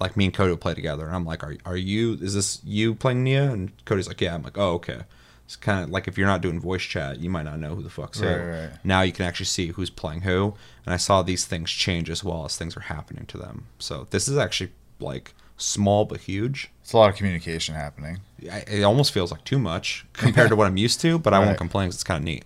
like 0.00 0.16
me 0.16 0.24
and 0.26 0.34
Cody 0.34 0.50
will 0.50 0.56
play 0.58 0.74
together, 0.74 1.06
and 1.06 1.14
I'm 1.14 1.24
like, 1.24 1.42
"Are 1.42 1.56
are 1.64 1.76
you? 1.76 2.14
Is 2.20 2.34
this 2.34 2.60
you 2.64 2.94
playing 2.94 3.22
Nea?" 3.24 3.50
And 3.52 3.72
Cody's 3.84 4.08
like, 4.08 4.20
"Yeah." 4.20 4.34
I'm 4.34 4.42
like, 4.42 4.58
"Oh, 4.58 4.72
okay." 4.74 5.02
It's 5.44 5.56
kind 5.56 5.84
of 5.84 5.90
like 5.90 6.08
if 6.08 6.16
you're 6.16 6.26
not 6.26 6.40
doing 6.40 6.58
voice 6.60 6.82
chat, 6.82 7.18
you 7.20 7.28
might 7.28 7.42
not 7.42 7.58
know 7.58 7.74
who 7.74 7.82
the 7.82 7.90
fuck's 7.90 8.20
who. 8.20 8.26
Right, 8.26 8.60
right. 8.62 8.70
Now 8.84 9.02
you 9.02 9.12
can 9.12 9.26
actually 9.26 9.46
see 9.46 9.68
who's 9.68 9.90
playing 9.90 10.22
who, 10.22 10.54
and 10.86 10.94
I 10.94 10.96
saw 10.96 11.20
these 11.22 11.44
things 11.44 11.70
change 11.70 12.08
as 12.08 12.24
well 12.24 12.44
as 12.46 12.56
things 12.56 12.76
are 12.76 12.80
happening 12.80 13.26
to 13.26 13.36
them. 13.38 13.66
So 13.78 14.06
this 14.10 14.28
is 14.28 14.38
actually 14.38 14.70
like 15.00 15.34
small 15.58 16.04
but 16.06 16.20
huge. 16.20 16.70
It's 16.82 16.92
a 16.92 16.96
lot 16.96 17.10
of 17.10 17.16
communication 17.16 17.74
happening. 17.74 18.20
I- 18.50 18.64
It 18.66 18.82
almost 18.82 19.12
feels 19.12 19.30
like 19.30 19.44
too 19.44 19.58
much 19.58 20.06
compared 20.14 20.48
to 20.50 20.56
what 20.56 20.66
I'm 20.66 20.76
used 20.78 21.00
to, 21.02 21.18
but 21.18 21.34
I 21.34 21.38
won't 21.40 21.50
complain 21.58 21.58
complain 21.58 21.88
'cause 21.88 21.94
it's 21.96 22.04
kind 22.04 22.18
of 22.18 22.24
neat. 22.24 22.44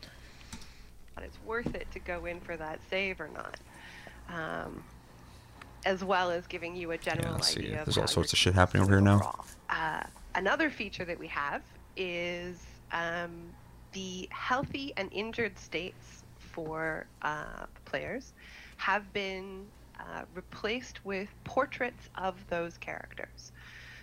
it's 1.23 1.39
worth 1.47 1.75
it 1.75 1.87
to 1.93 1.99
go 2.01 2.25
in 2.27 2.41
for 2.41 2.57
that 2.57 2.81
save 2.91 3.21
or 3.21 3.29
not. 3.29 3.57
Um, 4.29 4.83
as 5.87 6.03
well 6.03 6.33
as 6.33 6.47
giving 6.49 6.75
you 6.75 6.91
a 6.91 6.99
general 6.99 7.35
let's 7.35 7.55
see. 7.55 7.61
idea. 7.61 7.79
Of 7.79 7.87
There's 7.87 7.97
all 7.97 8.09
sorts 8.09 8.33
of 8.33 8.39
shit 8.39 8.55
happening 8.55 8.83
over 8.83 8.95
here 8.95 9.01
now. 9.01 9.45
Uh, 9.71 10.03
another 10.35 10.69
feature 10.69 11.05
that 11.05 11.19
we 11.19 11.29
have 11.29 11.63
is 11.97 12.67
um, 12.93 13.31
the 13.93 14.29
healthy 14.33 14.93
and 14.97 15.09
injured 15.13 15.57
states 15.59 16.25
for 16.39 17.07
uh, 17.23 17.67
players 17.85 18.33
have 18.79 19.11
been 19.13 19.65
uh, 20.01 20.23
replaced 20.35 21.05
with 21.05 21.29
portraits 21.45 22.11
of 22.17 22.35
those 22.49 22.77
characters. 22.79 23.53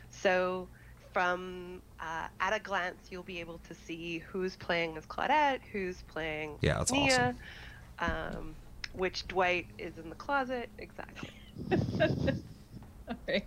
So, 0.10 0.70
from 1.12 1.82
uh, 2.00 2.28
at 2.40 2.54
a 2.54 2.60
glance, 2.60 3.10
you'll 3.12 3.24
be 3.24 3.40
able 3.42 3.60
to 3.68 3.76
see 3.76 4.20
who's 4.20 4.56
playing 4.56 4.98
as 4.98 5.06
Claudette, 5.06 5.60
who's 5.72 6.02
playing 6.08 6.56
Yeah, 6.62 6.80
that's 6.80 6.92
Nea, 6.92 7.36
um, 8.00 8.56
which 8.94 9.28
Dwight 9.28 9.68
is 9.78 9.98
in 9.98 10.10
the 10.10 10.16
closet. 10.16 10.70
Exactly. 10.80 11.30
Alright. 13.10 13.46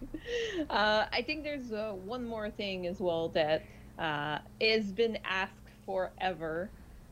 Uh, 0.71 1.07
I 1.13 1.23
think 1.27 1.45
there's 1.45 1.73
uh, 1.73 1.93
one 1.93 2.25
more 2.27 2.51
thing 2.51 2.87
as 2.87 3.01
well 3.01 3.29
that 3.31 3.65
uh, 3.99 4.39
has 4.61 4.93
been 4.93 5.19
asked 5.25 5.53
forever, 5.85 6.71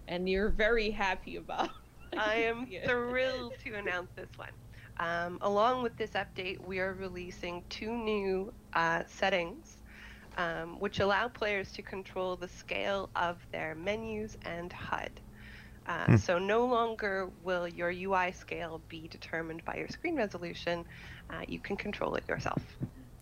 and 0.09 0.29
you're 0.29 0.51
very 0.51 0.91
happy 0.91 1.37
about. 1.37 1.71
I 2.19 2.37
am 2.37 2.69
thrilled 2.85 3.55
to 3.65 3.75
announce 3.75 4.11
this 4.17 4.29
one. 4.37 4.51
Um, 4.99 5.39
along 5.41 5.83
with 5.83 5.97
this 5.97 6.11
update, 6.11 6.61
we 6.65 6.79
are 6.79 6.95
releasing 6.95 7.65
two 7.69 7.93
new 7.93 8.53
uh, 8.75 9.03
settings 9.07 9.79
um, 10.37 10.79
which 10.81 11.01
allow 11.01 11.29
players 11.29 11.73
to 11.73 11.83
control 11.83 12.37
the 12.37 12.49
scale 12.49 13.11
of 13.17 13.39
their 13.53 13.75
menus 13.75 14.37
and 14.43 14.73
HUD. 14.73 15.21
Uh, 15.87 16.05
Hmm. 16.07 16.17
So 16.17 16.39
no 16.39 16.65
longer 16.67 17.29
will 17.43 17.69
your 17.69 17.91
UI 17.91 18.33
scale 18.33 18.81
be 18.89 19.07
determined 19.09 19.65
by 19.65 19.77
your 19.77 19.89
screen 19.89 20.17
resolution. 20.17 20.85
Uh, 21.31 21.43
you 21.47 21.59
can 21.59 21.77
control 21.77 22.15
it 22.15 22.25
yourself. 22.29 22.63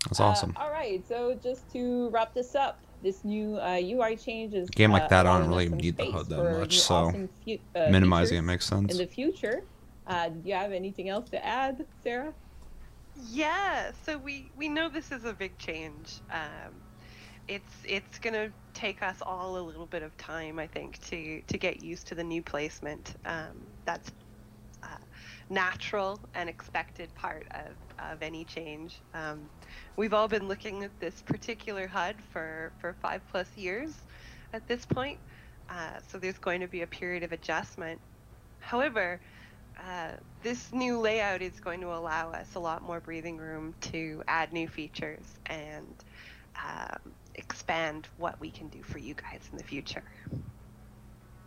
That's 0.05 0.21
Uh, 0.21 0.25
awesome. 0.25 0.53
all 0.57 0.71
right, 0.71 1.03
so 1.07 1.35
just 1.43 1.71
to 1.73 2.09
wrap 2.11 2.35
this 2.35 2.55
up, 2.55 2.79
this 3.03 3.25
new 3.25 3.57
uh, 3.59 3.81
UI 3.81 4.17
change 4.17 4.55
is 4.55 4.69
A 4.69 4.73
game 4.73 4.93
like 4.93 5.03
uh, 5.05 5.09
that, 5.09 5.27
I 5.27 5.39
don't 5.39 5.49
really 5.49 5.69
need 5.69 5.97
the 5.97 6.05
space 6.05 6.15
HUD 6.15 6.29
that 6.29 6.59
much, 6.59 6.79
so 6.81 6.95
awesome 6.95 7.29
fu- 7.45 7.59
uh, 7.75 7.89
Minimizing 7.91 8.39
it 8.39 8.43
makes 8.43 8.67
sense. 8.67 8.93
in 8.93 8.99
the 8.99 9.07
future. 9.07 9.63
Uh, 10.07 10.29
do 10.29 10.49
you 10.49 10.55
have 10.55 10.73
anything 10.73 11.09
else 11.09 11.31
to 11.31 11.45
add, 11.45 11.85
Sarah? 12.03 12.33
Yeah, 13.31 13.93
so 14.05 14.19
we 14.19 14.51
we 14.57 14.69
know 14.69 14.89
this 14.89 15.13
is 15.13 15.25
a 15.25 15.33
big 15.33 15.57
change. 15.59 16.21
Um, 16.31 16.73
it's 17.55 17.75
it's 17.85 18.19
gonna 18.19 18.51
take 18.75 19.03
us 19.03 19.19
all 19.23 19.59
a 19.59 19.63
little 19.63 19.87
bit 19.87 20.03
of 20.03 20.17
time, 20.17 20.59
I 20.59 20.67
think, 20.67 20.99
to 21.11 21.43
to 21.43 21.59
get 21.59 21.83
used 21.83 22.07
to 22.09 22.15
the 22.15 22.25
new 22.25 22.43
placement. 22.43 23.15
Um, 23.25 23.67
that's 23.85 24.11
uh, 24.83 24.97
natural 25.51 26.21
and 26.35 26.49
expected 26.49 27.15
part 27.15 27.47
of, 27.53 27.77
of 28.13 28.23
any 28.23 28.45
change. 28.45 29.03
Um, 29.15 29.51
we've 29.97 30.15
all 30.15 30.29
been 30.29 30.49
looking 30.49 30.83
at 30.83 30.91
this 31.01 31.23
particular 31.23 31.87
HUD 31.87 32.17
for 32.33 32.73
for 32.81 32.95
five 33.03 33.23
plus 33.31 33.49
years 33.57 33.95
at 34.53 34.67
this 34.67 34.85
point, 34.87 35.19
uh, 35.69 35.99
so 36.09 36.19
there's 36.19 36.39
going 36.39 36.61
to 36.61 36.69
be 36.69 36.83
a 36.83 36.87
period 36.87 37.23
of 37.23 37.33
adjustment. 37.33 38.01
However, 38.61 39.21
uh, 39.79 40.13
this 40.43 40.73
new 40.73 40.99
layout 41.01 41.43
is 41.43 41.61
going 41.61 41.81
to 41.81 41.89
allow 41.89 42.31
us 42.33 42.55
a 42.55 42.61
lot 42.61 42.83
more 42.83 43.01
breathing 43.01 43.39
room 43.39 43.75
to 43.81 44.23
add 44.29 44.53
new 44.53 44.69
features 44.69 45.39
and 45.47 46.05
um, 46.57 47.15
expand 47.37 48.09
what 48.19 48.39
we 48.41 48.51
can 48.51 48.69
do 48.69 48.83
for 48.83 48.99
you 48.99 49.15
guys 49.15 49.41
in 49.51 49.59
the 49.59 49.65
future. 49.65 50.03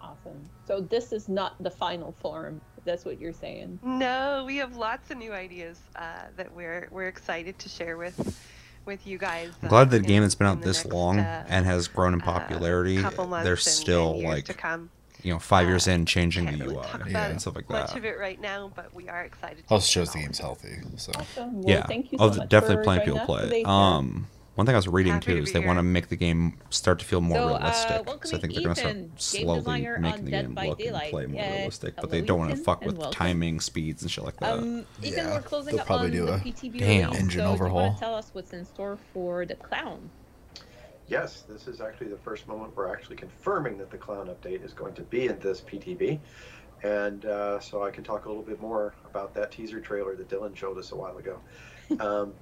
Awesome. 0.02 0.50
So 0.68 0.82
this 0.82 1.12
is 1.12 1.28
not 1.28 1.62
the 1.64 1.72
final 1.72 2.12
form. 2.12 2.62
That's 2.84 3.06
what 3.06 3.20
you're 3.20 3.34
saying. 3.34 3.80
No, 3.84 4.44
we 4.46 4.58
have 4.58 4.76
lots 4.76 5.10
of 5.10 5.18
new 5.18 5.34
ideas 5.34 5.80
uh, 5.96 6.04
that 6.38 6.54
we're 6.54 6.88
we're 6.92 7.08
excited 7.08 7.58
to 7.60 7.70
share 7.70 7.98
with 7.98 8.38
with 8.86 9.08
you 9.08 9.18
guys. 9.18 9.50
I'm 9.64 9.68
uh, 9.68 9.70
glad 9.70 9.90
the 9.90 10.00
game 10.00 10.22
that's 10.22 10.36
been 10.36 10.46
out 10.46 10.62
this 10.62 10.84
next, 10.86 10.94
long 10.94 11.18
uh, 11.20 11.46
and 11.50 11.66
has 11.66 11.88
grown 11.88 12.14
in 12.14 12.22
uh, 12.22 12.26
popularity. 12.26 13.02
couple 13.02 13.26
months 13.26 13.46
They're 13.46 13.54
and- 13.54 13.62
still 13.62 14.12
and 14.12 14.20
years 14.22 14.30
like 14.32 14.46
to 14.46 14.54
come. 14.54 14.92
you 15.24 15.34
know 15.34 15.40
five 15.40 15.68
years 15.68 15.88
Uh, 15.88 15.92
in 15.92 16.06
changing 16.06 16.46
Can't 16.46 16.60
the 16.60 16.66
really 16.66 16.76
UI 16.78 16.84
talk 16.86 17.02
Yeah. 17.06 17.10
about 17.10 17.32
and 17.32 17.42
stuff 17.42 17.56
like 17.56 17.68
much 17.68 17.88
that. 17.90 17.98
of 17.98 18.06
it 18.06 18.20
right 18.20 18.40
now, 18.40 18.72
but 18.76 18.94
we 18.94 19.10
are 19.10 19.24
excited. 19.24 19.68
to 19.68 19.74
Also 19.74 19.88
shows 19.88 20.14
the 20.14 20.20
game's 20.20 20.38
healthy. 20.38 20.76
So 20.98 21.14
Awesome. 21.16 21.64
Well, 21.64 21.74
yeah, 21.76 21.88
thank 21.88 22.12
you 22.12 22.20
oh, 22.22 22.30
so 22.32 22.38
much 22.42 22.50
definitely 22.50 22.76
for 22.78 22.84
plenty 22.84 23.00
of 23.02 23.06
people 23.18 23.26
play. 23.26 23.62
it. 23.62 23.66
Um, 23.66 24.28
one 24.56 24.66
thing 24.66 24.74
I 24.76 24.78
was 24.78 24.88
reading 24.88 25.14
Happy 25.14 25.26
too 25.26 25.36
to 25.36 25.42
is 25.44 25.52
be 25.54 25.60
they 25.60 25.66
want 25.66 25.80
to 25.80 25.84
make 25.84 26.08
the 26.08 26.16
game 26.16 26.58
start 26.70 27.00
to 27.00 27.06
feel 27.06 27.22
more 27.22 27.38
So, 27.38 27.44
uh, 27.44 27.58
realistic. 27.60 27.90
So 27.90 27.96
I 27.96 28.02
welcoming 28.04 28.42
think 28.42 28.54
they're 28.54 28.64
going 28.64 28.76
to 28.76 28.80
start 28.82 28.98
slowly 29.22 29.88
on 29.88 30.02
making 30.02 30.26
the 30.26 30.32
Dead 30.32 30.46
game 30.46 30.54
by 30.56 30.68
look 30.68 30.80
and 30.82 30.96
play 31.10 31.26
more 31.26 31.42
Yeah, 31.42 31.56
realistic, 31.58 31.96
but 31.98 32.10
they 32.10 32.22
don't 32.22 32.40
want 32.40 32.52
to 32.52 32.58
fuck 32.58 32.82
with 32.86 32.96
welcome. 32.98 33.14
timing, 33.14 33.60
speeds, 33.60 34.02
and 34.02 34.10
shit 34.10 34.24
like 34.24 34.38
that. 34.38 34.54
Um, 34.54 34.86
Ethan, 35.04 35.28
Yeah, 35.28 35.34
we're 35.36 35.42
closing 35.42 35.72
they'll 35.72 35.82
up 35.82 35.88
probably 35.88 36.08
on 36.08 36.12
do 36.14 36.26
the 36.26 36.34
a 36.36 36.40
PTB 36.40 36.80
Damn. 36.80 37.10
release, 37.12 37.20
engine 37.20 37.30
so 37.30 37.36
Do 37.36 37.42
you 37.42 37.48
overhaul. 37.54 37.82
want 37.82 37.98
to 37.98 38.00
tell 38.00 38.16
us 38.16 38.30
what's 38.34 38.54
in 38.54 38.66
store 38.66 38.98
for 39.14 39.46
the 39.46 39.56
clown? 39.56 40.10
Yes, 41.08 41.42
this 41.48 41.68
is 41.68 41.82
actually 41.82 42.08
the 42.08 42.18
first 42.18 42.48
moment 42.48 42.76
we're 42.76 42.92
actually 42.92 43.18
confirming 43.18 43.78
that 43.78 43.92
the 43.92 43.98
clown 43.98 44.28
update 44.28 44.64
is 44.66 44.74
going 44.74 44.94
to 44.96 45.04
be 45.04 45.28
in 45.28 45.38
this 45.40 45.62
PTB. 45.62 46.20
And 46.84 47.26
uh, 47.26 47.60
so 47.60 47.84
I 47.84 47.92
can 47.92 48.04
talk 48.04 48.26
a 48.26 48.28
little 48.28 48.44
bit 48.44 48.60
more 48.62 48.96
about 49.06 49.34
that 49.36 49.52
teaser 49.52 49.80
trailer 49.80 50.16
that 50.16 50.30
Dylan 50.30 50.56
showed 50.56 50.78
us 50.78 50.92
a 50.92 50.96
while 50.96 51.18
ago. 51.18 51.40
Um, 52.00 52.34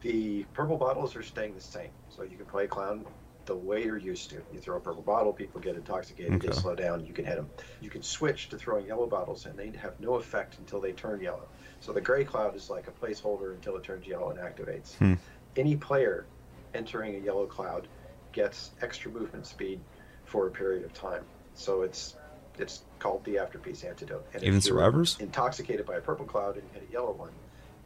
the 0.00 0.44
purple 0.54 0.76
bottles 0.76 1.16
are 1.16 1.22
staying 1.22 1.54
the 1.54 1.60
same. 1.60 1.90
So 2.08 2.22
you 2.22 2.36
can 2.36 2.46
play 2.46 2.66
clown 2.66 3.04
the 3.46 3.56
way 3.56 3.84
you're 3.84 3.98
used 3.98 4.30
to. 4.30 4.42
You 4.52 4.60
throw 4.60 4.76
a 4.76 4.80
purple 4.80 5.02
bottle, 5.02 5.32
people 5.32 5.60
get 5.60 5.74
intoxicated, 5.76 6.40
they 6.40 6.52
slow 6.52 6.74
down, 6.74 7.04
you 7.04 7.12
can 7.12 7.24
hit 7.24 7.36
them. 7.36 7.50
You 7.80 7.90
can 7.90 8.02
switch 8.02 8.48
to 8.50 8.58
throwing 8.58 8.86
yellow 8.86 9.06
bottles, 9.06 9.46
and 9.46 9.58
they 9.58 9.72
have 9.78 9.98
no 9.98 10.14
effect 10.14 10.58
until 10.58 10.80
they 10.80 10.92
turn 10.92 11.20
yellow. 11.20 11.48
So 11.80 11.92
the 11.92 12.00
gray 12.00 12.24
cloud 12.24 12.54
is 12.54 12.70
like 12.70 12.86
a 12.86 12.92
placeholder 12.92 13.54
until 13.54 13.76
it 13.76 13.82
turns 13.82 14.06
yellow 14.06 14.30
and 14.30 14.38
activates. 14.38 14.94
Hmm. 14.96 15.14
Any 15.56 15.76
player 15.76 16.26
entering 16.74 17.16
a 17.16 17.18
yellow 17.18 17.46
cloud 17.46 17.88
gets 18.32 18.70
extra 18.82 19.10
movement 19.10 19.46
speed 19.46 19.80
for 20.24 20.46
a 20.46 20.50
period 20.50 20.84
of 20.84 20.92
time. 20.94 21.24
So 21.54 21.82
it's 21.82 22.14
it's 22.58 22.82
called 22.98 23.24
the 23.24 23.36
afterpiece 23.36 23.84
antidote. 23.84 24.26
And 24.32 24.42
if 24.42 24.46
Even 24.46 24.54
you're 24.54 24.60
survivors? 24.60 25.16
Intoxicated 25.18 25.86
by 25.86 25.96
a 25.96 26.00
purple 26.00 26.26
cloud 26.26 26.56
and 26.56 26.64
hit 26.72 26.86
a 26.88 26.92
yellow 26.92 27.12
one, 27.12 27.32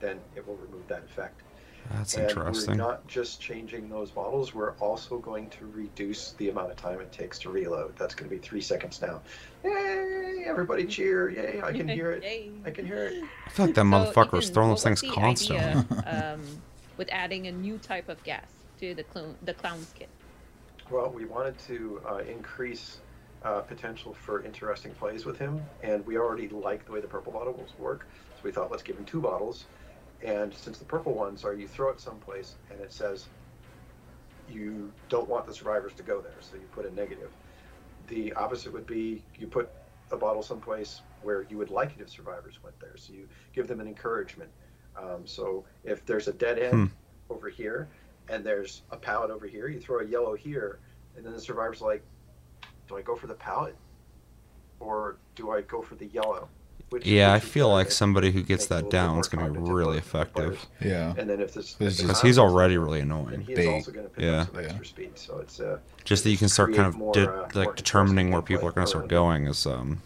then 0.01 0.19
it 0.35 0.47
will 0.47 0.57
remove 0.57 0.87
that 0.89 1.05
effect. 1.05 1.41
That's 1.93 2.15
and 2.15 2.29
interesting. 2.29 2.79
we're 2.79 2.85
not 2.85 3.07
just 3.07 3.41
changing 3.41 3.89
those 3.89 4.11
bottles, 4.11 4.55
we're 4.55 4.73
also 4.75 5.19
going 5.19 5.49
to 5.51 5.67
reduce 5.67 6.33
the 6.33 6.49
amount 6.49 6.71
of 6.71 6.77
time 6.77 7.01
it 7.01 7.13
takes 7.13 7.39
to 7.41 7.51
reload. 7.51 7.97
That's 7.97 8.15
going 8.15 8.29
to 8.29 8.35
be 8.37 8.41
three 8.41 8.61
seconds 8.61 9.01
now. 9.03 9.21
Yay! 9.65 10.45
Everybody 10.47 10.87
cheer! 10.87 11.31
Yay! 11.31 11.61
I 11.63 11.73
can 11.73 11.89
hear 11.89 12.13
it. 12.13 12.53
I 12.67 12.71
can 12.71 12.87
hear 12.87 13.05
it. 13.05 13.25
I 13.47 13.51
feel 13.51 13.67
like 13.67 13.75
that 13.75 13.83
So, 13.83 13.87
motherfucker 13.87 14.33
was 14.33 14.51
throwing 14.51 14.71
those 14.71 14.83
things 14.83 15.01
the 15.01 15.11
constantly. 15.11 15.65
idea, 15.65 16.35
um, 16.35 16.41
with 16.97 17.09
adding 17.13 17.47
a 17.49 17.53
new 17.53 17.79
type 17.79 18.09
of 18.09 18.23
gas 18.25 18.47
to 18.81 18.95
the 18.95 19.05
clown, 19.05 19.37
the 19.43 19.55
clown's 19.55 19.93
kit. 19.97 20.09
Well, 20.91 21.11
we 21.11 21.25
wanted 21.25 21.59
to 21.61 22.01
uh, 22.07 22.19
increase 22.19 22.99
uh, 23.45 23.61
potential 23.61 24.15
for 24.15 24.43
interesting 24.43 24.93
plays 24.93 25.25
with 25.25 25.39
him, 25.39 25.63
and 25.83 26.05
we 26.07 26.19
already 26.19 26.49
like 26.49 26.85
the 26.87 26.93
way 26.93 27.01
the 27.01 27.09
purple 27.09 27.33
bottles 27.33 27.71
work, 27.79 28.07
so 28.35 28.41
we 28.43 28.53
thought 28.53 28.71
let's 28.71 28.83
give 28.83 28.97
him 28.97 29.05
two 29.05 29.21
bottles. 29.21 29.67
And 30.25 30.55
since 30.55 30.79
the 30.79 30.85
purple 30.85 31.13
ones 31.13 31.45
are 31.45 31.55
you 31.55 31.69
throw 31.69 31.91
it 31.91 32.01
someplace 32.01 32.55
and 32.71 32.81
it 32.81 32.93
says 32.93 33.27
you 34.51 34.93
don't 35.09 35.29
want 35.29 35.47
the 35.47 35.55
survivors 35.55 35.93
to 35.95 36.03
go 36.03 36.21
there, 36.21 36.37
so 36.41 36.57
you 36.57 36.67
put 36.73 36.87
a 36.87 36.95
negative. 36.95 37.31
The 38.09 38.33
opposite 38.35 38.73
would 38.73 38.87
be 38.87 39.23
you 39.39 39.47
put 39.47 39.71
a 40.11 40.17
bottle 40.17 40.43
someplace 40.43 41.03
where 41.23 41.43
you 41.49 41.57
would 41.59 41.71
like 41.71 41.93
it 41.97 42.03
if 42.03 42.11
survivors 42.11 42.63
went 42.63 42.79
there, 42.81 42.97
so 42.97 43.13
you 43.13 43.29
give 43.55 43.69
them 43.69 43.81
an 43.81 43.87
encouragement. 43.87 44.51
Um, 44.97 45.27
so 45.27 45.65
if 45.83 46.05
there's 46.07 46.29
a 46.29 46.33
dead 46.33 46.59
end 46.59 46.91
over 47.31 47.49
here 47.49 47.89
and 48.29 48.45
there's 48.45 48.83
a 48.91 48.97
pallet 48.97 49.31
over 49.31 49.47
here, 49.47 49.69
you 49.69 49.81
throw 49.81 50.01
a 50.01 50.07
yellow 50.07 50.35
here, 50.35 50.79
and 51.17 51.25
then 51.25 51.33
the 51.33 51.41
survivor's 51.41 51.81
like, 51.81 52.03
do 52.89 52.97
I 52.97 53.03
go 53.03 53.17
for 53.17 53.27
the 53.27 53.35
pallet 53.35 53.77
or 54.81 55.17
do 55.35 55.51
I 55.51 55.63
go 55.63 55.83
for 55.83 55.95
the 55.95 56.07
yellow? 56.07 56.49
Which, 56.91 57.07
Yeah, 57.07 57.33
I 57.33 57.35
which 57.37 57.45
is 57.45 57.49
feel 57.51 57.71
like 57.71 57.91
somebody 57.91 58.31
who 58.31 58.43
gets 58.43 58.69
Make 58.71 58.79
it 58.79 58.81
a 58.81 58.85
that 58.85 58.91
down 58.91 59.19
is 59.19 59.29
going 59.29 59.53
to 59.53 59.61
be 59.61 59.69
really 59.71 60.01
for 60.01 60.19
the 60.19 60.23
effective. 60.33 60.67
yeah, 60.81 61.15
And 61.17 61.29
then 61.29 61.41
if 61.41 61.53
this, 61.55 61.75
There's 61.75 61.95
if 61.95 61.97
the 61.99 62.03
just- 62.03 62.03
Because 62.03 62.23
he's 62.23 62.39
already 62.39 62.79
really 62.79 63.01
annoying. 63.01 63.41
he 63.41 63.55
is 63.55 63.67
also 63.67 63.91
going 63.91 64.07
to 64.07 64.11
pick 64.13 64.23
Yeah. 64.25 64.43
up 64.43 64.47
some 64.49 64.57
Yeah. 64.61 64.67
extra 64.67 64.85
speed. 64.87 65.19
So 65.19 65.39
it's 65.39 65.61
uh, 65.61 65.79
Just 66.05 66.25
that 66.25 66.31
you 66.31 66.37
can 66.39 66.49
start 66.49 66.75
kind 66.75 66.87
of 66.87 66.97
more, 66.97 67.13
de- 67.13 67.29
uh, 67.31 67.49
like 67.55 67.75
determining 67.75 68.31
where 68.31 68.43
people 68.43 68.69
are 68.69 68.73
going 68.73 68.87
to 68.87 68.91
start 68.91 69.09
going 69.09 69.47
is 69.47 69.67
um 69.67 70.01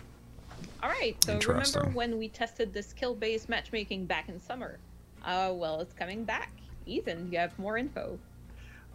All 0.82 0.88
right. 0.88 1.16
So 1.24 1.32
Interesting. 1.32 1.80
remember 1.80 1.96
when 1.96 2.18
we 2.18 2.28
tested 2.28 2.72
the 2.72 2.82
skill-based 2.82 3.48
matchmaking 3.48 4.06
back 4.06 4.28
in 4.28 4.40
summer? 4.40 4.78
Uh, 5.24 5.52
well, 5.54 5.80
it's 5.80 5.92
coming 5.92 6.24
back. 6.24 6.52
Ethan, 6.86 7.30
you 7.32 7.38
have 7.38 7.58
more 7.58 7.76
info. 7.76 8.18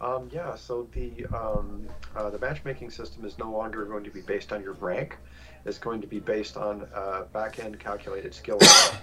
Um, 0.00 0.28
yeah, 0.32 0.56
so 0.56 0.88
the 0.92 1.24
um, 1.26 1.86
uh, 2.16 2.28
the 2.30 2.38
matchmaking 2.38 2.90
system 2.90 3.24
is 3.24 3.38
no 3.38 3.50
longer 3.52 3.84
going 3.84 4.02
to 4.04 4.10
be 4.10 4.22
based 4.22 4.52
on 4.52 4.60
your 4.62 4.72
rank. 4.74 5.16
It's 5.64 5.78
going 5.78 6.00
to 6.00 6.06
be 6.06 6.20
based 6.20 6.56
on 6.56 6.86
uh, 6.94 7.24
back-end 7.32 7.78
calculated 7.80 8.34
skill 8.34 8.58
level. 8.58 9.00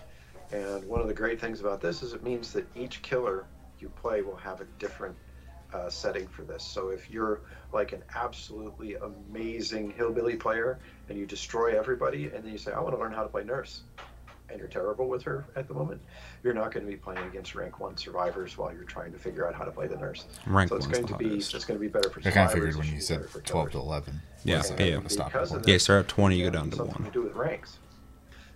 and 0.51 0.83
one 0.85 1.01
of 1.01 1.07
the 1.07 1.13
great 1.13 1.39
things 1.39 1.59
about 1.59 1.81
this 1.81 2.03
is 2.03 2.13
it 2.13 2.23
means 2.23 2.53
that 2.53 2.65
each 2.75 3.01
killer 3.01 3.45
you 3.79 3.89
play 3.89 4.21
will 4.21 4.35
have 4.35 4.61
a 4.61 4.65
different 4.77 5.15
uh, 5.73 5.89
setting 5.89 6.27
for 6.27 6.43
this. 6.43 6.63
So 6.63 6.89
if 6.89 7.09
you're 7.09 7.41
like 7.73 7.93
an 7.93 8.03
absolutely 8.15 8.95
amazing 8.95 9.91
hillbilly 9.91 10.35
player 10.35 10.79
and 11.09 11.17
you 11.17 11.25
destroy 11.25 11.77
everybody, 11.77 12.25
and 12.25 12.43
then 12.43 12.51
you 12.51 12.57
say, 12.57 12.71
"I 12.71 12.79
want 12.79 12.93
to 12.93 12.99
learn 12.99 13.13
how 13.13 13.23
to 13.23 13.29
play 13.29 13.43
nurse," 13.43 13.83
and 14.51 14.59
you're 14.59 14.67
terrible 14.67 15.07
with 15.07 15.23
her 15.23 15.45
at 15.55 15.67
the 15.67 15.73
moment, 15.73 16.01
you're 16.43 16.53
not 16.53 16.71
going 16.71 16.85
to 16.85 16.91
be 16.91 16.97
playing 16.97 17.25
against 17.27 17.55
rank 17.55 17.79
one 17.79 17.97
survivors 17.97 18.57
while 18.57 18.73
you're 18.73 18.83
trying 18.83 19.11
to 19.11 19.17
figure 19.17 19.47
out 19.47 19.55
how 19.55 19.63
to 19.63 19.71
play 19.71 19.87
the 19.87 19.97
nurse. 19.97 20.25
rank 20.45 20.69
So 20.69 20.75
it's 20.75 20.85
one's 20.85 20.97
going 20.97 21.07
the 21.07 21.13
to 21.13 21.17
be 21.17 21.29
highest. 21.29 21.53
it's 21.55 21.65
going 21.65 21.79
to 21.79 21.81
be 21.81 21.87
better 21.87 22.09
for 22.09 22.19
I 22.19 22.31
kind 22.31 22.45
of 22.47 22.53
figured 22.53 22.75
when 22.75 22.87
you 22.87 22.99
said 23.01 23.25
12 23.43 23.71
to 23.71 23.77
11. 23.79 24.21
Yeah, 24.43 24.57
was, 24.57 24.71
yeah. 24.71 24.99
the 24.99 25.09
stopping 25.09 25.31
Because 25.31 25.51
of 25.51 25.57
point. 25.57 25.67
Yeah, 25.67 25.77
start 25.77 26.05
at 26.05 26.07
20, 26.09 26.35
you 26.35 26.45
go 26.45 26.49
down 26.51 26.69
to 26.71 26.77
something 26.77 26.95
one. 26.95 27.05
to 27.05 27.11
do 27.11 27.23
with 27.23 27.35
ranks. 27.35 27.77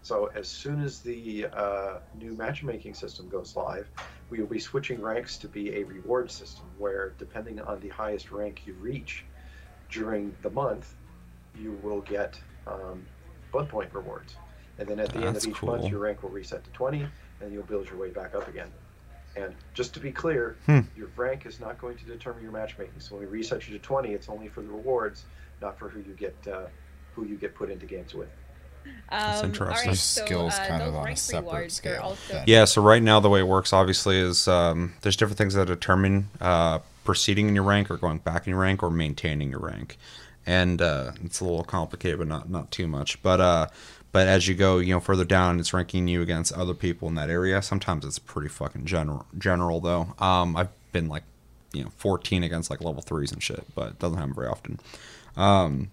So 0.01 0.29
as 0.35 0.47
soon 0.47 0.83
as 0.83 0.99
the 0.99 1.47
uh, 1.47 1.99
new 2.19 2.33
matchmaking 2.33 2.93
system 2.93 3.27
goes 3.27 3.55
live, 3.55 3.89
we 4.29 4.39
will 4.39 4.47
be 4.47 4.59
switching 4.59 5.01
ranks 5.01 5.37
to 5.39 5.47
be 5.47 5.75
a 5.77 5.83
reward 5.83 6.29
system 6.29 6.65
where, 6.77 7.13
depending 7.17 7.59
on 7.59 7.79
the 7.79 7.89
highest 7.89 8.31
rank 8.31 8.63
you 8.67 8.73
reach 8.73 9.23
during 9.89 10.35
the 10.43 10.49
month, 10.51 10.93
you 11.57 11.79
will 11.81 12.01
get 12.01 12.39
um, 12.67 13.03
blood 13.51 13.69
point 13.69 13.91
rewards. 13.93 14.35
And 14.77 14.88
then 14.88 15.00
at 15.00 15.10
the 15.13 15.20
end 15.20 15.38
of 15.38 15.46
each 15.46 15.55
cool. 15.55 15.77
month, 15.77 15.89
your 15.89 16.00
rank 16.00 16.22
will 16.24 16.29
reset 16.29 16.63
to 16.63 16.70
20, 16.72 17.08
and 17.41 17.53
you'll 17.53 17.63
build 17.63 17.88
your 17.89 17.98
way 17.98 18.10
back 18.10 18.36
up 18.36 18.48
again. 18.48 18.67
And 19.38 19.53
just 19.74 19.94
to 19.96 20.00
be 20.00 20.12
clear, 20.12 20.55
Hmm. 20.65 20.82
your 20.96 21.08
rank 21.15 21.46
is 21.46 21.60
not 21.60 21.79
going 21.79 21.98
to 21.98 22.05
determine 22.05 22.44
your 22.44 22.51
matchmaking. 22.51 23.00
So 23.00 23.15
when 23.15 23.25
we 23.25 23.32
reset 23.32 23.67
you 23.67 23.77
to 23.77 23.84
20, 23.84 24.13
it's 24.13 24.29
only 24.29 24.48
for 24.48 24.62
the 24.62 24.70
rewards, 24.70 25.24
not 25.62 25.77
for 25.77 25.89
who 25.89 26.00
you 26.00 26.13
get 26.13 26.36
uh, 26.51 26.67
who 27.15 27.25
you 27.25 27.36
get 27.36 27.55
put 27.55 27.70
into 27.70 27.86
games 27.86 28.13
with. 28.13 28.29
Um, 29.10 29.46
interesting. 29.46 29.62
All 29.62 29.67
right, 29.70 29.86
Those 29.88 30.01
so, 30.01 30.25
skills 30.25 30.53
uh, 30.53 30.65
kind 30.67 30.84
of 30.84 30.96
on 30.96 31.08
a 31.08 31.15
separate 31.15 31.72
scale 31.72 32.01
Also, 32.03 32.44
Yeah, 32.46 32.65
so 32.65 32.82
right 32.82 33.01
now 33.01 33.20
the 33.20 33.29
way 33.29 33.39
it 33.39 33.48
works 33.48 33.74
obviously 33.74 34.17
is 34.17 34.48
um, 34.48 34.94
there's 35.01 35.15
different 35.15 35.38
things 35.38 35.53
that 35.55 35.65
determine 35.67 36.29
uh, 36.41 36.79
proceeding 37.03 37.48
in 37.48 37.55
your 37.55 37.63
rank 37.63 37.89
or 37.89 37.98
going 37.98 38.20
back 38.20 38.46
in 38.46 38.51
your 38.51 38.60
rank 38.60 38.84
or 38.84 38.89
maintaining 38.91 39.50
your 39.50 39.60
rank, 39.60 39.98
and 40.46 40.82
uh, 40.82 41.12
it's 41.24 41.39
a 41.39 41.44
little 41.46 41.63
complicated, 41.63 42.20
but 42.20 42.27
not 42.27 42.50
not 42.50 42.70
too 42.72 42.88
much. 42.88 43.22
But 43.24 43.39
uh, 43.41 43.67
but 44.15 44.29
as 44.29 44.48
you 44.48 44.55
go, 44.55 44.77
you 44.77 44.93
know, 44.93 45.01
further 45.01 45.25
down, 45.25 45.60
it's 45.60 45.74
ranking 45.74 46.07
you 46.07 46.22
against 46.22 46.53
other 46.53 46.74
people 46.74 47.10
in 47.10 47.15
that 47.15 47.29
area. 47.29 47.62
Sometimes 47.62 48.05
it's 48.05 48.17
pretty 48.17 48.48
fucking 48.48 48.86
general. 48.86 49.25
General 49.38 49.81
though, 49.81 50.15
um, 50.19 50.55
I've 50.55 50.69
been 50.93 51.10
like, 51.10 51.24
you 51.74 51.84
know, 51.84 51.89
14 51.98 52.41
against 52.41 52.69
like 52.69 52.79
level 52.79 53.01
threes 53.01 53.34
and 53.34 53.43
shit, 53.43 53.65
but 53.75 53.89
it 53.89 54.00
doesn't 54.00 54.17
happen 54.17 54.34
very 54.34 54.48
often. 54.48 54.79
Um, 55.36 55.91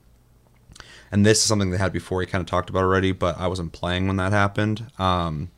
and 1.10 1.26
this 1.26 1.38
is 1.38 1.46
something 1.46 1.72
they 1.72 1.78
had 1.78 1.92
before. 1.92 2.20
He 2.20 2.28
kind 2.28 2.40
of 2.40 2.46
talked 2.46 2.70
about 2.70 2.84
already, 2.84 3.10
but 3.10 3.40
I 3.40 3.48
wasn't 3.48 3.72
playing 3.72 4.06
when 4.06 4.18
that 4.18 4.30
happened. 4.30 4.86
Um, 5.00 5.50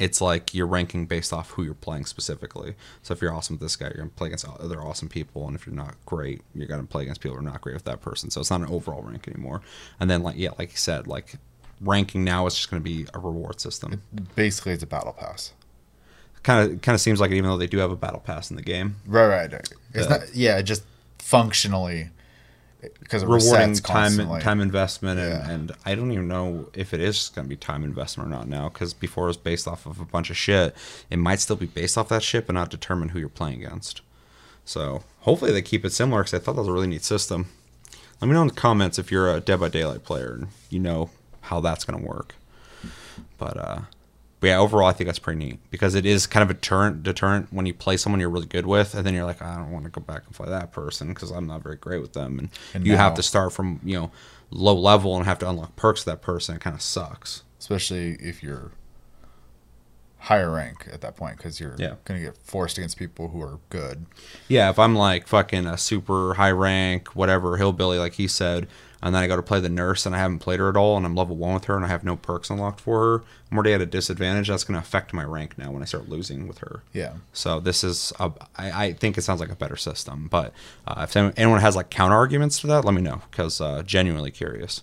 it's 0.00 0.20
like 0.20 0.52
you're 0.52 0.66
ranking 0.66 1.06
based 1.06 1.32
off 1.32 1.52
who 1.52 1.62
you're 1.62 1.74
playing 1.74 2.06
specifically. 2.06 2.74
So 3.02 3.14
if 3.14 3.22
you're 3.22 3.32
awesome 3.32 3.54
with 3.54 3.60
this 3.60 3.76
guy, 3.76 3.86
you're 3.86 3.98
gonna 3.98 4.10
play 4.10 4.26
against 4.26 4.48
other 4.48 4.82
awesome 4.82 5.08
people, 5.08 5.46
and 5.46 5.54
if 5.54 5.64
you're 5.64 5.76
not 5.76 5.94
great, 6.06 6.42
you're 6.56 6.66
gonna 6.66 6.82
play 6.82 7.04
against 7.04 7.20
people 7.20 7.36
who 7.36 7.40
are 7.40 7.48
not 7.48 7.60
great 7.60 7.74
with 7.74 7.84
that 7.84 8.00
person. 8.00 8.30
So 8.30 8.40
it's 8.40 8.50
not 8.50 8.62
an 8.62 8.66
overall 8.66 9.02
rank 9.02 9.28
anymore. 9.28 9.62
And 10.00 10.10
then 10.10 10.24
like 10.24 10.36
yeah, 10.36 10.50
like 10.58 10.72
you 10.72 10.76
said, 10.76 11.06
like 11.06 11.36
ranking 11.80 12.24
now 12.24 12.46
is 12.46 12.54
just 12.54 12.70
gonna 12.70 12.80
be 12.80 13.06
a 13.14 13.18
reward 13.18 13.60
system. 13.60 14.02
Basically, 14.34 14.72
it's 14.72 14.82
a 14.82 14.86
battle 14.86 15.12
pass. 15.12 15.52
Kind 16.42 16.72
of 16.72 16.82
kind 16.82 16.94
of 16.94 17.00
seems 17.00 17.20
like 17.20 17.30
it, 17.30 17.36
even 17.36 17.50
though 17.50 17.56
they 17.58 17.66
do 17.66 17.78
have 17.78 17.90
a 17.90 17.96
battle 17.96 18.20
pass 18.20 18.50
in 18.50 18.56
the 18.56 18.62
game, 18.62 18.96
Right, 19.06 19.26
right. 19.26 19.52
It's 19.52 19.72
Yeah. 19.94 20.06
not. 20.08 20.34
Yeah, 20.34 20.62
just 20.62 20.82
functionally 21.18 22.10
because 23.00 23.24
rewarding 23.24 23.74
time 23.74 24.16
time 24.40 24.60
investment 24.60 25.18
and, 25.18 25.30
Yeah. 25.30 25.50
and 25.50 25.72
I 25.84 25.96
don't 25.96 26.12
even 26.12 26.28
know 26.28 26.68
if 26.74 26.94
it 26.94 27.00
is 27.00 27.28
going 27.34 27.44
to 27.44 27.48
be 27.48 27.56
time 27.56 27.82
investment 27.82 28.28
or 28.28 28.30
not 28.30 28.48
now 28.48 28.68
because 28.68 28.94
before 28.94 29.24
it 29.24 29.28
was 29.28 29.36
based 29.36 29.66
off 29.66 29.84
of 29.84 30.00
a 30.00 30.04
bunch 30.04 30.30
of 30.30 30.36
shit. 30.36 30.76
It 31.10 31.16
might 31.18 31.40
still 31.40 31.56
be 31.56 31.66
based 31.66 31.98
off 31.98 32.08
that 32.10 32.22
shit, 32.22 32.46
but 32.46 32.52
not 32.54 32.70
determine 32.70 33.08
who 33.10 33.18
you're 33.18 33.28
playing 33.28 33.64
against. 33.64 34.00
So 34.64 35.02
hopefully 35.20 35.50
they 35.50 35.60
keep 35.62 35.84
it 35.84 35.92
similar 35.92 36.22
because 36.22 36.34
I 36.34 36.38
thought 36.38 36.54
that 36.54 36.60
was 36.62 36.68
a 36.68 36.72
really 36.72 36.86
neat 36.86 37.02
system. 37.04 37.48
Let 38.20 38.28
me 38.28 38.34
know 38.34 38.42
in 38.42 38.48
the 38.48 38.54
comments 38.54 38.96
if 38.98 39.10
you're 39.10 39.28
a 39.34 39.40
Dead 39.40 39.58
by 39.58 39.68
Daylight 39.68 40.04
player 40.04 40.34
and 40.34 40.48
you 40.70 40.78
know 40.78 41.10
how 41.48 41.60
that's 41.60 41.84
going 41.84 42.00
to 42.00 42.06
work. 42.06 42.34
But 43.38 43.56
uh, 43.56 43.80
but 44.40 44.46
yeah, 44.46 44.58
overall 44.58 44.86
I 44.88 44.92
think 44.92 45.06
that's 45.08 45.18
pretty 45.18 45.38
neat 45.38 45.58
because 45.70 45.94
it 45.94 46.06
is 46.06 46.26
kind 46.26 46.42
of 46.42 46.50
a 46.50 46.54
deterrent 46.54 47.02
deterrent 47.02 47.52
when 47.52 47.66
you 47.66 47.74
play 47.74 47.96
someone 47.96 48.20
you're 48.20 48.30
really 48.30 48.46
good 48.46 48.66
with, 48.66 48.94
and 48.94 49.04
then 49.06 49.14
you're 49.14 49.24
like, 49.24 49.42
I 49.42 49.56
don't 49.56 49.72
want 49.72 49.84
to 49.84 49.90
go 49.90 50.00
back 50.00 50.22
and 50.26 50.34
play 50.34 50.48
that 50.48 50.72
person 50.72 51.08
because 51.08 51.30
I'm 51.30 51.46
not 51.46 51.62
very 51.62 51.76
great 51.76 52.00
with 52.00 52.12
them, 52.12 52.38
and, 52.38 52.48
And 52.74 52.86
you 52.86 52.96
have 52.96 53.14
to 53.14 53.22
start 53.22 53.52
from 53.52 53.80
you 53.84 53.98
know 53.98 54.10
low 54.50 54.74
level 54.74 55.16
and 55.16 55.24
have 55.26 55.38
to 55.40 55.48
unlock 55.48 55.76
perks 55.76 56.00
of 56.02 56.06
that 56.06 56.22
person. 56.22 56.54
It 56.56 56.60
kind 56.62 56.74
of 56.74 56.82
sucks. 56.82 57.42
especially 57.58 58.12
if 58.20 58.42
you're 58.42 58.70
higher 60.22 60.50
rank 60.52 60.88
at 60.92 61.00
that 61.00 61.16
point 61.16 61.36
because 61.36 61.60
you're 61.60 61.74
Yeah. 61.78 61.94
going 62.04 62.20
to 62.20 62.26
get 62.26 62.36
forced 62.38 62.76
against 62.78 62.96
people 62.96 63.28
who 63.28 63.40
are 63.42 63.58
good. 63.70 64.06
Yeah, 64.48 64.68
if 64.70 64.78
I'm 64.78 64.94
like 64.94 65.26
fucking 65.28 65.66
a 65.66 65.78
super 65.78 66.34
high 66.34 66.50
rank, 66.50 67.08
whatever, 67.14 67.56
hillbilly, 67.56 67.98
like 67.98 68.14
he 68.14 68.26
said, 68.28 68.66
and 69.02 69.14
then 69.14 69.22
I 69.22 69.26
go 69.26 69.36
to 69.36 69.42
play 69.42 69.60
the 69.60 69.68
nurse 69.68 70.06
and 70.06 70.14
I 70.14 70.18
haven't 70.18 70.40
played 70.40 70.58
her 70.60 70.68
at 70.68 70.76
all 70.76 70.96
and 70.96 71.06
I'm 71.06 71.14
level 71.14 71.36
one 71.36 71.54
with 71.54 71.64
her 71.66 71.76
and 71.76 71.84
I 71.84 71.88
have 71.88 72.04
no 72.04 72.16
perks 72.16 72.50
unlocked 72.50 72.80
for 72.80 73.00
her, 73.00 73.24
I'm 73.50 73.56
already 73.56 73.72
at 73.72 73.80
a 73.80 73.86
disadvantage. 73.86 74.48
That's 74.48 74.64
going 74.64 74.74
to 74.74 74.84
affect 74.84 75.12
my 75.12 75.24
rank 75.24 75.56
now 75.56 75.70
when 75.70 75.82
I 75.82 75.84
start 75.84 76.08
losing 76.08 76.48
with 76.48 76.58
her. 76.58 76.82
Yeah. 76.92 77.14
So 77.32 77.60
this 77.60 77.84
is, 77.84 78.12
a, 78.18 78.32
I, 78.56 78.86
I 78.86 78.92
think 78.92 79.16
it 79.16 79.22
sounds 79.22 79.40
like 79.40 79.50
a 79.50 79.56
better 79.56 79.76
system. 79.76 80.28
But 80.28 80.52
uh, 80.86 81.06
if 81.08 81.16
anyone 81.16 81.60
has 81.60 81.76
like 81.76 81.90
counter 81.90 82.16
arguments 82.16 82.60
to 82.60 82.66
that, 82.68 82.84
let 82.84 82.94
me 82.94 83.02
know 83.02 83.22
because 83.30 83.60
uh, 83.60 83.82
genuinely 83.84 84.30
curious. 84.30 84.82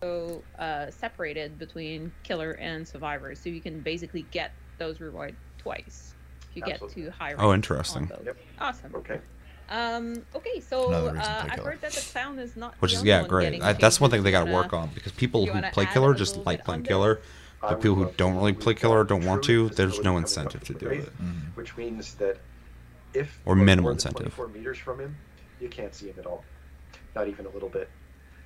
So 0.00 0.42
uh, 0.58 0.90
separated 0.90 1.58
between 1.58 2.12
killer 2.22 2.52
and 2.52 2.86
survivor, 2.86 3.34
so 3.34 3.48
you 3.48 3.60
can 3.60 3.80
basically 3.80 4.26
get 4.30 4.52
those 4.78 5.00
reward 5.00 5.34
twice 5.58 6.14
if 6.48 6.56
you 6.56 6.62
get 6.62 6.74
Absolutely. 6.74 7.04
to 7.04 7.10
high. 7.10 7.34
Oh, 7.36 7.48
rank 7.50 7.56
interesting. 7.56 8.02
on 8.02 8.08
both. 8.08 8.26
Yep. 8.26 8.36
Awesome. 8.60 8.94
Okay. 8.94 9.20
Um. 9.70 10.24
Okay. 10.34 10.60
So 10.60 10.88
Another 10.88 11.12
reason 11.12 11.22
to 11.22 11.30
uh, 11.30 11.48
I've 11.50 11.58
heard 11.60 11.80
that 11.82 11.92
the 11.92 12.00
clown 12.12 12.38
is 12.38 12.56
not. 12.56 12.74
Which 12.80 12.92
the 12.92 12.96
is 12.96 13.00
only 13.00 13.10
yeah, 13.10 13.20
one 13.20 13.28
great. 13.28 13.62
I, 13.62 13.72
that's 13.74 14.00
one 14.00 14.10
thing 14.10 14.22
they 14.22 14.30
got 14.30 14.44
to 14.44 14.50
You 14.50 14.56
work 14.56 14.72
on 14.72 14.90
because 14.94 15.12
people 15.12 15.46
who 15.46 15.62
play 15.72 15.86
killer 15.86 16.14
just 16.14 16.36
like 16.38 16.58
bit 16.58 16.64
playing 16.64 16.80
on 16.80 16.86
killer. 16.86 17.20
I 17.62 17.70
But 17.70 17.80
people 17.82 17.96
who 17.96 18.10
don't 18.16 18.36
really 18.36 18.52
play 18.52 18.74
killer 18.74 19.00
or 19.00 19.04
don't 19.04 19.24
want 19.24 19.42
to, 19.44 19.68
there's 19.70 20.00
no 20.00 20.16
incentive 20.16 20.62
to 20.64 20.74
do 20.74 20.88
Wraith, 20.88 21.08
it. 21.08 21.12
Which 21.56 21.76
means 21.76 22.14
that 22.14 22.38
if 23.14 23.40
Or 23.44 23.56
minimal 23.56 23.90
incentive. 23.90 24.32
24 24.32 24.48
meters 24.48 24.78
from 24.78 25.00
him, 25.00 25.16
you 25.60 25.68
can't 25.68 25.92
see 25.92 26.06
him 26.06 26.14
at 26.18 26.26
all. 26.26 26.44
Not 27.16 27.26
even 27.26 27.46
a 27.46 27.48
little 27.48 27.68
bit. 27.68 27.90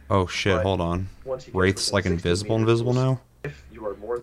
Oh 0.09 0.27
shit! 0.27 0.57
But 0.57 0.63
Hold 0.63 0.81
on. 0.81 1.09
Once 1.25 1.45
he 1.45 1.53
Wraith's 1.53 1.93
like 1.93 2.07
invisible, 2.07 2.59
meters, 2.59 2.81
invisible 2.81 2.95
now. 2.95 3.21
If 3.45 3.65
you 3.71 3.85
are 3.87 3.97
more 3.97 4.23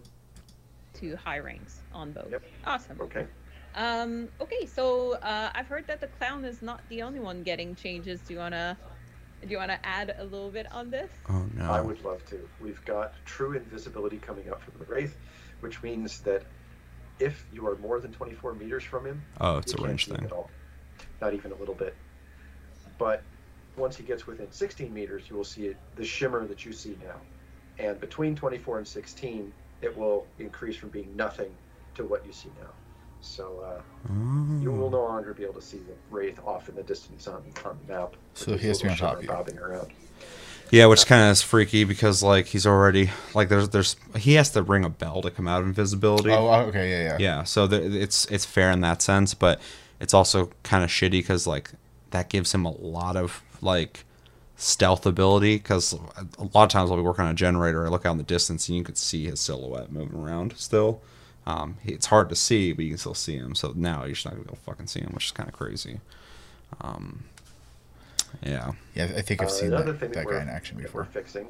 to 0.96 1.16
high 1.16 1.40
ranks 1.40 1.80
on 1.94 2.12
both. 2.12 2.32
Yep. 2.32 2.44
Awesome. 2.66 3.02
okay, 3.02 3.28
Um. 3.76 4.30
Okay. 4.42 4.66
So 4.66 5.14
uh, 5.14 5.52
I've 5.54 5.68
heard 5.68 5.88
that 5.88 6.02
the 6.02 6.08
clown 6.08 6.44
is 6.46 6.62
not 6.62 6.82
the 6.90 7.02
only 7.02 7.20
one 7.20 7.44
getting 7.44 7.76
changes. 7.76 8.22
Do 8.22 8.34
you 8.34 8.40
wanna? 8.40 8.78
Do 9.42 9.48
you 9.50 9.58
wanna 9.58 9.80
add 9.84 10.16
a 10.18 10.24
little 10.24 10.52
bit 10.52 10.72
on 10.72 10.90
this? 10.90 11.12
Oh 11.30 11.46
no. 11.56 11.70
I 11.72 11.82
would 11.82 12.04
love 12.04 12.26
to. 12.26 12.48
We've 12.60 12.84
got 12.86 13.14
true 13.26 13.56
invisibility 13.56 14.18
coming 14.18 14.50
up 14.50 14.62
from 14.62 14.74
the 14.80 14.86
Wraith, 14.86 15.18
which 15.62 15.82
means 15.82 16.20
that 16.22 16.44
if 17.20 17.46
you 17.54 17.66
are 17.68 17.78
more 17.78 18.00
than 18.00 18.12
24 18.12 18.54
meters 18.56 18.84
from 18.84 19.06
him, 19.06 19.22
Oh, 19.40 19.58
it's 19.58 19.72
you 19.72 19.76
a 19.76 19.78
can't 19.78 19.88
range 19.90 20.06
see 20.06 20.12
him 20.12 20.18
thing. 20.18 20.26
at 20.26 20.32
all. 20.32 20.50
Not 21.22 21.34
even 21.34 21.52
a 21.52 21.56
little 21.56 21.76
bit. 21.76 21.96
But 22.98 23.24
once 23.78 23.96
he 23.96 24.04
gets 24.04 24.26
within 24.28 24.52
16 24.52 24.94
meters, 24.94 25.24
you 25.30 25.36
will 25.36 25.44
see 25.44 25.68
it, 25.68 25.78
the 25.96 26.04
shimmer 26.04 26.46
that 26.48 26.66
you 26.66 26.72
see 26.74 26.98
now. 27.04 27.16
And 27.78 28.00
between 28.00 28.36
24 28.36 28.80
and 28.80 28.88
16, 28.88 29.54
it 29.82 29.98
will 29.98 30.26
increase 30.38 30.76
from 30.76 30.90
being 30.90 31.16
nothing 31.16 31.50
to 31.96 32.04
what 32.04 32.26
you 32.26 32.32
see 32.34 32.50
now. 32.60 32.70
So 33.22 33.64
uh, 33.66 33.82
you 34.62 34.72
will 34.72 34.90
no 34.90 35.04
longer 35.04 35.34
be 35.34 35.44
able 35.44 35.56
to 35.56 35.62
see 35.62 35.78
the 35.78 35.94
wraith 36.10 36.40
off 36.46 36.70
in 36.70 36.76
the 36.76 36.84
distance 36.84 37.28
on, 37.28 37.44
on 37.66 37.78
the 37.86 37.94
map. 37.94 38.16
So 38.34 38.54
with 38.54 38.62
he 38.62 38.68
has 38.68 38.80
to 38.80 38.86
be 38.86 38.90
on 38.92 38.98
top 38.98 39.18
of 39.18 39.24
you. 39.24 39.30
bobbing 39.30 39.58
around. 39.58 39.92
Yeah, 40.72 40.86
which 40.86 41.06
kind 41.08 41.24
of 41.24 41.32
is 41.32 41.42
freaky 41.42 41.84
because 41.84 42.22
like 42.22 42.46
he's 42.46 42.68
already 42.68 43.10
like 43.34 43.50
there's 43.50 43.70
there's 43.70 43.96
he 44.16 44.34
has 44.36 44.52
to 44.52 44.62
ring 44.62 44.86
a 44.86 44.90
bell 44.90 45.22
to 45.24 45.32
come 45.32 45.48
out 45.48 45.62
of 45.62 45.68
invisibility. 45.68 46.32
Oh, 46.32 46.48
oh, 46.48 46.62
okay, 46.68 46.92
yeah, 46.92 47.10
yeah. 47.10 47.18
Yeah, 47.20 47.44
so 47.44 47.66
the, 47.66 48.02
it's 48.02 48.26
it's 48.26 48.46
fair 48.46 48.72
in 48.72 48.82
that 48.82 49.02
sense, 49.02 49.34
but 49.34 49.60
it's 50.00 50.14
also 50.14 50.52
kind 50.64 50.84
of 50.84 50.90
shitty 50.90 51.12
because 51.12 51.48
like 51.48 51.72
that 52.12 52.30
gives 52.30 52.54
him 52.54 52.66
a 52.66 52.72
lot 52.72 53.16
of 53.16 53.42
like 53.62 54.06
stealth 54.56 55.06
ability 55.06 55.56
because 55.56 55.94
a 55.94 56.44
lot 56.54 56.64
of 56.64 56.70
times 56.70 56.92
I'll 56.92 56.98
be 56.98 57.04
working 57.04 57.26
on 57.26 57.32
a 57.32 57.36
generator, 57.36 57.86
I 57.86 57.90
look 57.90 58.06
out 58.06 58.12
in 58.12 58.18
the 58.18 58.24
distance 58.24 58.68
and 58.68 58.78
you 58.78 58.84
can 58.84 58.96
see 58.96 59.26
his 59.26 59.40
silhouette 59.40 59.92
moving 59.92 60.20
around 60.20 60.54
still. 60.58 61.02
Um, 61.50 61.78
it's 61.84 62.06
hard 62.06 62.30
to 62.30 62.36
see, 62.36 62.74
but 62.74 62.86
you 62.86 62.92
can 62.92 62.98
still 63.00 63.16
see 63.16 63.36
him. 63.36 63.56
So 63.56 63.74
now 63.76 64.04
you're 64.06 64.14
just 64.14 64.26
not 64.26 64.32
gonna 64.36 64.44
be 64.44 64.50
able 64.50 64.58
to 64.58 64.62
fucking 64.64 64.86
see 64.88 65.00
him, 65.00 65.10
which 65.14 65.26
is 65.26 65.32
kind 65.32 65.50
of 65.50 65.56
crazy. 65.56 66.00
Um, 66.82 67.24
yeah, 68.44 68.72
Yeah, 68.94 69.06
I 69.06 69.22
think 69.22 69.42
I've 69.42 69.48
Uh, 69.48 69.52
seen 69.52 69.68
another 69.74 69.94
that, 69.94 70.00
thing 70.00 70.12
that 70.12 70.26
we're, 70.26 70.34
guy 70.34 70.44
in 70.44 70.50
action 70.50 70.78
before. 70.78 71.02
We're 71.02 71.08
fixing 71.08 71.48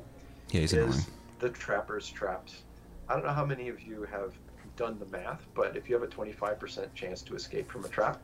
yeah, 0.51 0.61
he's 0.61 0.71
annoying. 0.73 0.89
is 0.91 1.07
the 1.39 1.49
trapper's 1.49 2.09
traps. 2.09 2.63
I 3.09 3.13
don't 3.15 3.23
know 3.25 3.33
how 3.33 3.45
many 3.45 3.67
of 3.67 3.81
you 3.81 4.03
have 4.03 4.33
done 4.77 4.97
the 4.99 5.05
math, 5.07 5.45
but 5.53 5.75
if 5.75 5.89
you 5.89 5.95
have 5.95 6.03
a 6.03 6.07
25% 6.07 6.93
chance 6.93 7.21
to 7.23 7.35
escape 7.35 7.69
from 7.69 7.83
a 7.83 7.89
trap, 7.89 8.21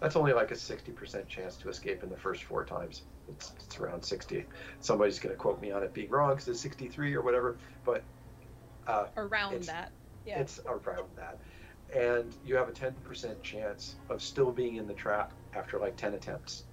that's 0.00 0.14
only 0.14 0.32
like 0.32 0.52
a 0.52 0.54
60% 0.54 1.26
chance 1.26 1.56
to 1.56 1.68
escape 1.68 2.04
in 2.04 2.08
the 2.10 2.16
first 2.16 2.44
four 2.44 2.64
times. 2.64 3.02
It's, 3.28 3.52
it's 3.58 3.80
around 3.80 4.04
60. 4.04 4.44
Somebody's 4.80 5.18
going 5.18 5.34
to 5.34 5.38
quote 5.38 5.60
me 5.60 5.72
on 5.72 5.82
it 5.82 5.92
being 5.92 6.08
wrong 6.10 6.30
because 6.30 6.46
it's 6.46 6.60
63 6.60 7.14
or 7.14 7.22
whatever, 7.22 7.56
but 7.84 8.04
uh, 8.86 9.06
Around 9.16 9.64
that. 9.64 9.90
Yeah. 10.28 10.40
it's 10.40 10.60
around 10.66 11.08
that. 11.16 11.38
And 11.94 12.34
you 12.44 12.54
have 12.56 12.68
a 12.68 12.72
10% 12.72 13.42
chance 13.42 13.96
of 14.10 14.22
still 14.22 14.52
being 14.52 14.76
in 14.76 14.86
the 14.86 14.92
trap 14.92 15.32
after 15.54 15.78
like 15.78 15.96
10 15.96 16.14
attempts. 16.14 16.64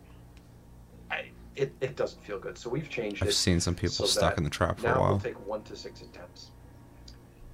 I, 1.09 1.29
it, 1.55 1.73
it 1.79 1.95
doesn't 1.95 2.21
feel 2.23 2.37
good. 2.37 2.57
So 2.57 2.69
we've 2.69 2.89
changed 2.89 3.23
I've 3.23 3.29
it. 3.29 3.33
seen 3.33 3.61
some 3.61 3.75
people 3.75 3.93
so 3.93 4.05
stuck 4.05 4.37
in 4.37 4.43
the 4.43 4.49
trap 4.49 4.79
for 4.79 4.87
now 4.87 4.95
a 4.95 4.99
while. 4.99 5.09
we'll 5.11 5.19
take 5.19 5.47
one 5.47 5.63
to 5.63 5.75
six 5.75 6.01
attempts. 6.01 6.51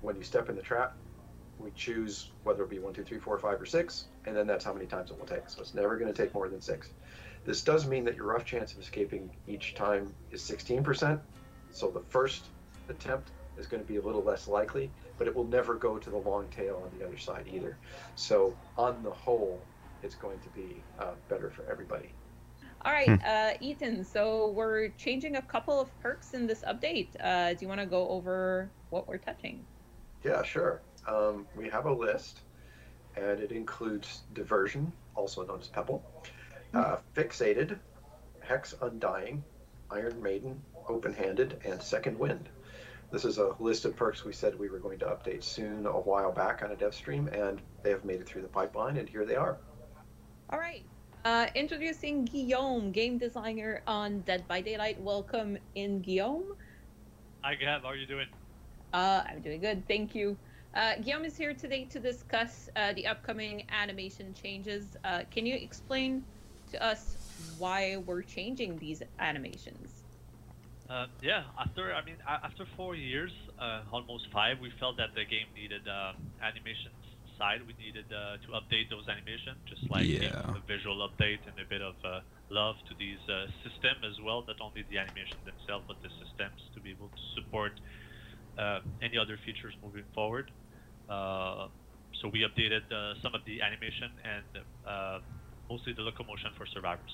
When 0.01 0.15
you 0.15 0.23
step 0.23 0.49
in 0.49 0.55
the 0.55 0.63
trap, 0.63 0.95
we 1.59 1.69
choose 1.75 2.31
whether 2.43 2.63
it 2.63 2.69
be 2.71 2.79
one, 2.79 2.93
two, 2.93 3.03
three, 3.03 3.19
four, 3.19 3.37
five, 3.37 3.61
or 3.61 3.67
six, 3.67 4.05
and 4.25 4.35
then 4.35 4.47
that's 4.47 4.65
how 4.65 4.73
many 4.73 4.87
times 4.87 5.11
it 5.11 5.19
will 5.19 5.27
take. 5.27 5.47
So 5.47 5.61
it's 5.61 5.75
never 5.75 5.97
going 5.97 6.11
to 6.11 6.19
take 6.19 6.33
more 6.33 6.49
than 6.49 6.59
six. 6.59 6.89
This 7.45 7.61
does 7.61 7.87
mean 7.87 8.03
that 8.05 8.15
your 8.15 8.25
rough 8.25 8.45
chance 8.45 8.73
of 8.73 8.79
escaping 8.79 9.29
each 9.47 9.75
time 9.75 10.11
is 10.31 10.41
16%. 10.41 11.19
So 11.71 11.91
the 11.91 12.01
first 12.09 12.45
attempt 12.89 13.29
is 13.57 13.67
going 13.67 13.81
to 13.83 13.87
be 13.87 13.97
a 13.97 14.01
little 14.01 14.23
less 14.23 14.47
likely, 14.47 14.89
but 15.21 15.27
it 15.27 15.35
will 15.35 15.45
never 15.45 15.75
go 15.75 15.99
to 15.99 16.09
the 16.09 16.17
long 16.17 16.47
tail 16.49 16.81
on 16.83 16.97
the 16.97 17.05
other 17.05 17.15
side 17.15 17.45
either. 17.47 17.77
So 18.15 18.57
on 18.75 19.03
the 19.03 19.11
whole, 19.11 19.61
it's 20.01 20.15
going 20.15 20.39
to 20.39 20.49
be 20.49 20.83
uh, 20.97 21.11
better 21.29 21.51
for 21.51 21.63
everybody. 21.71 22.09
All 22.83 22.91
right, 22.91 23.07
Hmm. 23.07 23.23
uh, 23.23 23.51
Ethan. 23.61 24.03
So 24.03 24.49
we're 24.49 24.89
changing 24.97 25.35
a 25.35 25.41
couple 25.43 25.79
of 25.79 25.89
perks 25.99 26.33
in 26.33 26.47
this 26.47 26.63
update. 26.67 27.09
Uh, 27.23 27.53
do 27.53 27.59
you 27.61 27.67
want 27.67 27.81
to 27.81 27.85
go 27.85 28.09
over 28.09 28.71
what 28.89 29.07
we're 29.07 29.19
touching? 29.19 29.63
Yeah, 30.23 30.41
sure. 30.41 30.81
Um, 31.07 31.45
we 31.55 31.69
have 31.69 31.85
a 31.85 31.93
list, 31.93 32.41
and 33.15 33.39
it 33.39 33.51
includes 33.51 34.21
diversion, 34.33 34.91
also 35.13 35.45
known 35.45 35.59
as 35.59 35.67
Pebble, 35.67 36.03
uh, 36.73 36.97
fixated, 37.15 37.77
hex 38.39 38.73
undying, 38.81 39.43
Iron 39.91 40.19
Maiden, 40.19 40.59
open 40.89 41.13
handed, 41.13 41.59
and 41.63 41.79
second 41.79 42.17
wind. 42.17 42.49
This 43.11 43.25
is 43.25 43.39
a 43.39 43.53
list 43.59 43.83
of 43.83 43.93
perks 43.97 44.23
we 44.23 44.31
said 44.31 44.57
we 44.57 44.69
were 44.69 44.79
going 44.79 44.97
to 44.99 45.05
update 45.05 45.43
soon 45.43 45.85
a 45.85 45.91
while 45.91 46.31
back 46.31 46.63
on 46.63 46.71
a 46.71 46.77
dev 46.77 46.95
stream, 46.95 47.27
and 47.27 47.61
they 47.83 47.89
have 47.89 48.05
made 48.05 48.21
it 48.21 48.27
through 48.27 48.41
the 48.41 48.47
pipeline, 48.47 48.95
and 48.95 49.09
here 49.09 49.25
they 49.25 49.35
are. 49.35 49.57
All 50.49 50.57
right. 50.57 50.85
Uh, 51.25 51.47
introducing 51.53 52.23
Guillaume, 52.23 52.93
game 52.93 53.17
designer 53.17 53.83
on 53.85 54.21
Dead 54.21 54.47
by 54.47 54.61
Daylight. 54.61 54.99
Welcome 55.01 55.57
in, 55.75 55.99
Guillaume. 55.99 56.55
Hi, 57.41 57.55
Gab. 57.55 57.81
How 57.81 57.89
are 57.89 57.95
you 57.97 58.07
doing? 58.07 58.27
Uh, 58.93 59.23
I'm 59.27 59.41
doing 59.41 59.59
good, 59.59 59.85
thank 59.89 60.15
you. 60.15 60.37
Uh, 60.73 60.95
Guillaume 61.03 61.25
is 61.25 61.35
here 61.35 61.53
today 61.53 61.83
to 61.89 61.99
discuss 61.99 62.69
uh, 62.77 62.93
the 62.93 63.07
upcoming 63.07 63.65
animation 63.69 64.33
changes. 64.41 64.95
Uh, 65.03 65.23
can 65.29 65.45
you 65.45 65.55
explain 65.55 66.23
to 66.71 66.81
us 66.81 67.17
why 67.57 67.97
we're 68.05 68.21
changing 68.21 68.77
these 68.77 69.03
animations? 69.19 69.90
Uh, 70.91 71.07
yeah, 71.21 71.45
after 71.57 71.93
I 71.95 72.03
mean 72.03 72.17
after 72.27 72.67
four 72.75 72.95
years, 72.95 73.31
uh, 73.59 73.83
almost 73.93 74.27
five, 74.33 74.59
we 74.59 74.71
felt 74.79 74.97
that 74.97 75.15
the 75.15 75.23
game 75.23 75.47
needed 75.55 75.87
uh, 75.87 76.13
animation 76.43 76.91
side. 77.39 77.61
We 77.65 77.73
needed 77.79 78.11
uh, 78.11 78.37
to 78.43 78.49
update 78.59 78.91
those 78.91 79.07
animations, 79.07 79.63
just 79.69 79.87
like 79.89 80.11
Yeah. 80.21 80.53
a 80.53 80.59
visual 80.67 81.07
update 81.07 81.47
and 81.47 81.55
a 81.59 81.65
bit 81.69 81.81
of 81.81 81.95
uh, 82.03 82.21
love 82.49 82.75
to 82.89 82.95
these 82.99 83.23
uh, 83.31 83.47
system 83.63 84.03
as 84.03 84.19
well. 84.25 84.43
Not 84.47 84.59
only 84.59 84.83
the 84.89 84.97
animation 84.99 85.39
themselves, 85.47 85.85
but 85.87 85.97
the 86.03 86.11
systems 86.19 86.59
to 86.75 86.81
be 86.81 86.91
able 86.91 87.09
to 87.09 87.25
support 87.39 87.73
uh, 88.57 88.81
any 89.01 89.17
other 89.17 89.37
features 89.45 89.75
moving 89.81 90.05
forward. 90.13 90.51
Uh, 91.09 91.69
so 92.21 92.27
we 92.33 92.43
updated 92.43 92.85
uh, 92.91 93.15
some 93.23 93.35
of 93.35 93.41
the 93.45 93.61
animation 93.61 94.11
and 94.23 94.47
uh, 94.85 95.19
mostly 95.69 95.93
the 95.93 96.03
locomotion 96.03 96.51
for 96.57 96.65
survivors. 96.67 97.11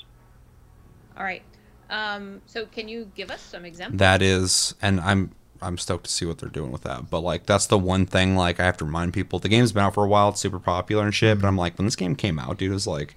All 1.17 1.23
right. 1.23 1.43
Um, 1.89 2.41
so 2.45 2.65
can 2.65 2.87
you 2.87 3.11
give 3.15 3.31
us 3.31 3.41
some 3.41 3.65
examples? 3.65 3.99
That 3.99 4.21
is, 4.21 4.75
and 4.81 4.99
I'm 4.99 5.31
I'm 5.61 5.77
stoked 5.77 6.05
to 6.05 6.11
see 6.11 6.25
what 6.25 6.37
they're 6.37 6.49
doing 6.49 6.71
with 6.71 6.83
that. 6.83 7.09
But 7.09 7.21
like, 7.21 7.45
that's 7.45 7.67
the 7.67 7.77
one 7.77 8.05
thing. 8.05 8.35
Like, 8.35 8.59
I 8.59 8.65
have 8.65 8.77
to 8.77 8.85
remind 8.85 9.13
people 9.13 9.39
the 9.39 9.49
game's 9.49 9.71
been 9.71 9.83
out 9.83 9.93
for 9.93 10.03
a 10.03 10.07
while. 10.07 10.29
It's 10.29 10.41
super 10.41 10.59
popular 10.59 11.03
and 11.03 11.13
shit. 11.13 11.39
But 11.39 11.47
I'm 11.47 11.57
like, 11.57 11.77
when 11.77 11.85
this 11.85 11.95
game 11.95 12.15
came 12.15 12.39
out, 12.39 12.57
dude, 12.57 12.71
it 12.71 12.73
was 12.73 12.87
like 12.87 13.15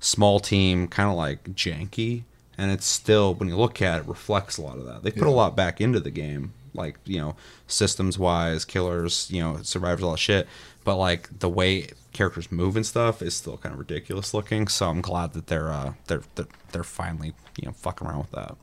small 0.00 0.40
team, 0.40 0.88
kind 0.88 1.10
of 1.10 1.16
like 1.16 1.44
janky, 1.54 2.24
and 2.58 2.70
it's 2.70 2.86
still 2.86 3.34
when 3.34 3.48
you 3.48 3.56
look 3.56 3.80
at 3.82 4.00
it, 4.00 4.08
reflects 4.08 4.58
a 4.58 4.62
lot 4.62 4.78
of 4.78 4.86
that. 4.86 5.02
They 5.02 5.10
put 5.10 5.28
a 5.28 5.30
lot 5.30 5.56
back 5.56 5.80
into 5.80 6.00
the 6.00 6.10
game, 6.10 6.52
like 6.74 6.96
you 7.04 7.18
know, 7.20 7.36
systems 7.66 8.18
wise, 8.18 8.64
killers, 8.64 9.28
you 9.30 9.42
know, 9.42 9.58
survivors, 9.62 10.02
all 10.02 10.12
that 10.12 10.18
shit. 10.18 10.46
But 10.84 10.96
like 10.96 11.38
the 11.38 11.48
way 11.48 11.88
characters 12.12 12.50
move 12.52 12.76
and 12.76 12.84
stuff 12.84 13.22
is 13.22 13.36
still 13.36 13.56
kind 13.56 13.72
of 13.72 13.78
ridiculous 13.78 14.34
looking. 14.34 14.68
So 14.68 14.88
I'm 14.88 15.00
glad 15.00 15.32
that 15.34 15.46
they're 15.46 15.70
uh 15.70 15.94
they're 16.06 16.22
they're, 16.34 16.46
they're 16.72 16.84
finally 16.84 17.32
you 17.60 17.66
know 17.66 17.72
fucking 17.72 18.06
around 18.06 18.18
with 18.18 18.30
that. 18.32 18.56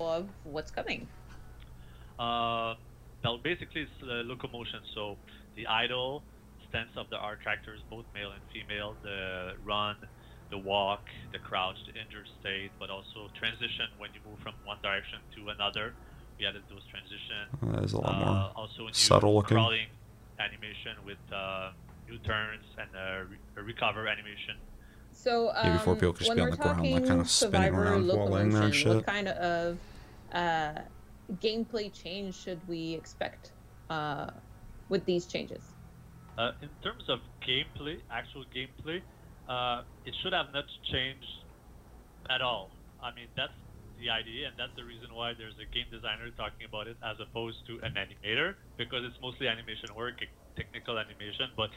Of 0.00 0.28
what's 0.44 0.70
coming. 0.70 1.08
Uh, 2.18 2.74
well, 3.24 3.38
basically, 3.38 3.82
it's 3.82 4.02
uh, 4.02 4.22
locomotion. 4.26 4.80
So 4.94 5.16
the 5.56 5.66
idle 5.66 6.22
stance 6.68 6.90
of 6.96 7.08
the 7.10 7.16
R 7.16 7.36
tractors, 7.36 7.80
both 7.90 8.04
male 8.14 8.30
and 8.32 8.40
female, 8.52 8.94
the 9.02 9.52
run, 9.64 9.96
the 10.50 10.58
walk, 10.58 11.02
the 11.32 11.38
crouch, 11.38 11.76
the 11.86 11.98
injured 12.00 12.26
state, 12.40 12.70
but 12.78 12.90
also 12.90 13.28
transition 13.38 13.86
when 13.98 14.10
you 14.14 14.20
move 14.28 14.38
from 14.40 14.54
one 14.64 14.78
direction 14.82 15.18
to 15.36 15.48
another. 15.48 15.94
We 16.38 16.46
added 16.46 16.62
those 16.70 16.82
transition. 16.90 17.74
That 17.74 17.84
is 17.84 17.92
a 17.92 17.98
lot 18.00 18.14
Uh, 18.14 18.24
more 18.24 18.52
also, 18.54 18.88
subtle 18.92 19.34
looking. 19.34 19.56
crawling 19.56 19.86
animation 20.38 21.04
with 21.04 21.18
uh, 21.32 21.70
new 22.06 22.18
turns 22.20 22.64
and 22.78 22.94
a, 22.94 23.26
re- 23.28 23.38
a 23.56 23.62
recover 23.62 24.08
animation. 24.08 24.56
So 25.10 25.50
um, 25.54 25.62
Yeah, 25.62 25.72
before 25.72 25.96
people 25.96 26.12
could 26.14 26.20
just 26.24 26.34
when 26.34 26.36
be 26.36 26.40
on 26.40 26.50
we're 26.50 26.50
the 26.50 26.56
ground, 26.56 26.90
like, 26.90 27.04
talking 27.04 27.24
kinda 27.24 27.26
spinning 27.26 27.72
survivor 27.72 27.74
around 27.74 28.10
while 28.12 28.30
laying 28.30 28.52
there 28.52 28.64
and 28.64 28.74
locomotion, 28.74 28.84
What 28.84 29.02
kind 29.02 29.28
of 29.28 29.80
uh, 30.32 30.82
gameplay 31.32 31.92
change 31.92 32.34
should 32.36 32.66
we 32.66 32.94
expect 32.94 33.54
uh, 33.90 34.30
with 34.88 35.04
these 35.06 35.26
changes? 35.26 35.74
Uh, 36.38 36.52
in 36.62 36.70
terms 36.82 37.04
of 37.08 37.18
gameplay, 37.46 37.96
actual 38.10 38.44
gameplay, 38.54 39.02
uh, 39.48 39.82
it 40.04 40.14
should 40.22 40.32
have 40.32 40.52
not 40.52 40.64
changed 40.90 41.26
at 42.30 42.40
all. 42.42 42.78
I 43.00 43.14
mean, 43.14 43.28
that's 43.36 43.52
the 43.98 44.10
idea, 44.10 44.48
and 44.48 44.56
that's 44.56 44.74
the 44.76 44.84
reason 44.84 45.14
why 45.14 45.32
there's 45.36 45.58
a 45.58 45.66
game 45.74 45.86
designer 45.90 46.30
talking 46.36 46.66
about 46.66 46.86
it 46.86 46.96
as 47.02 47.16
opposed 47.20 47.58
to 47.66 47.78
an 47.82 47.94
animator, 47.94 48.54
because 48.76 49.02
it's 49.04 49.18
mostly 49.20 49.48
animation 49.48 49.94
work, 49.94 50.14
technical 50.56 50.98
animation. 50.98 51.50
But 51.56 51.70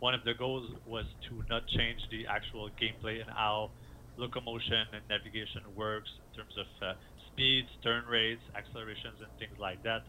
one 0.00 0.14
of 0.14 0.24
the 0.24 0.34
goals 0.34 0.70
was 0.84 1.06
to 1.28 1.42
not 1.48 1.66
change 1.68 2.00
the 2.10 2.26
actual 2.26 2.70
gameplay 2.80 3.20
and 3.20 3.30
how 3.30 3.72
locomotion 4.16 4.86
and 4.92 5.02
navigation 5.08 5.62
works 5.74 6.10
in 6.24 6.42
terms 6.42 6.54
of 6.56 6.66
uh, 6.80 6.94
speeds, 7.28 7.68
turn 7.82 8.04
rates, 8.06 8.42
accelerations, 8.56 9.20
and 9.20 9.28
things 9.38 9.58
like 9.58 9.82
that. 9.82 10.02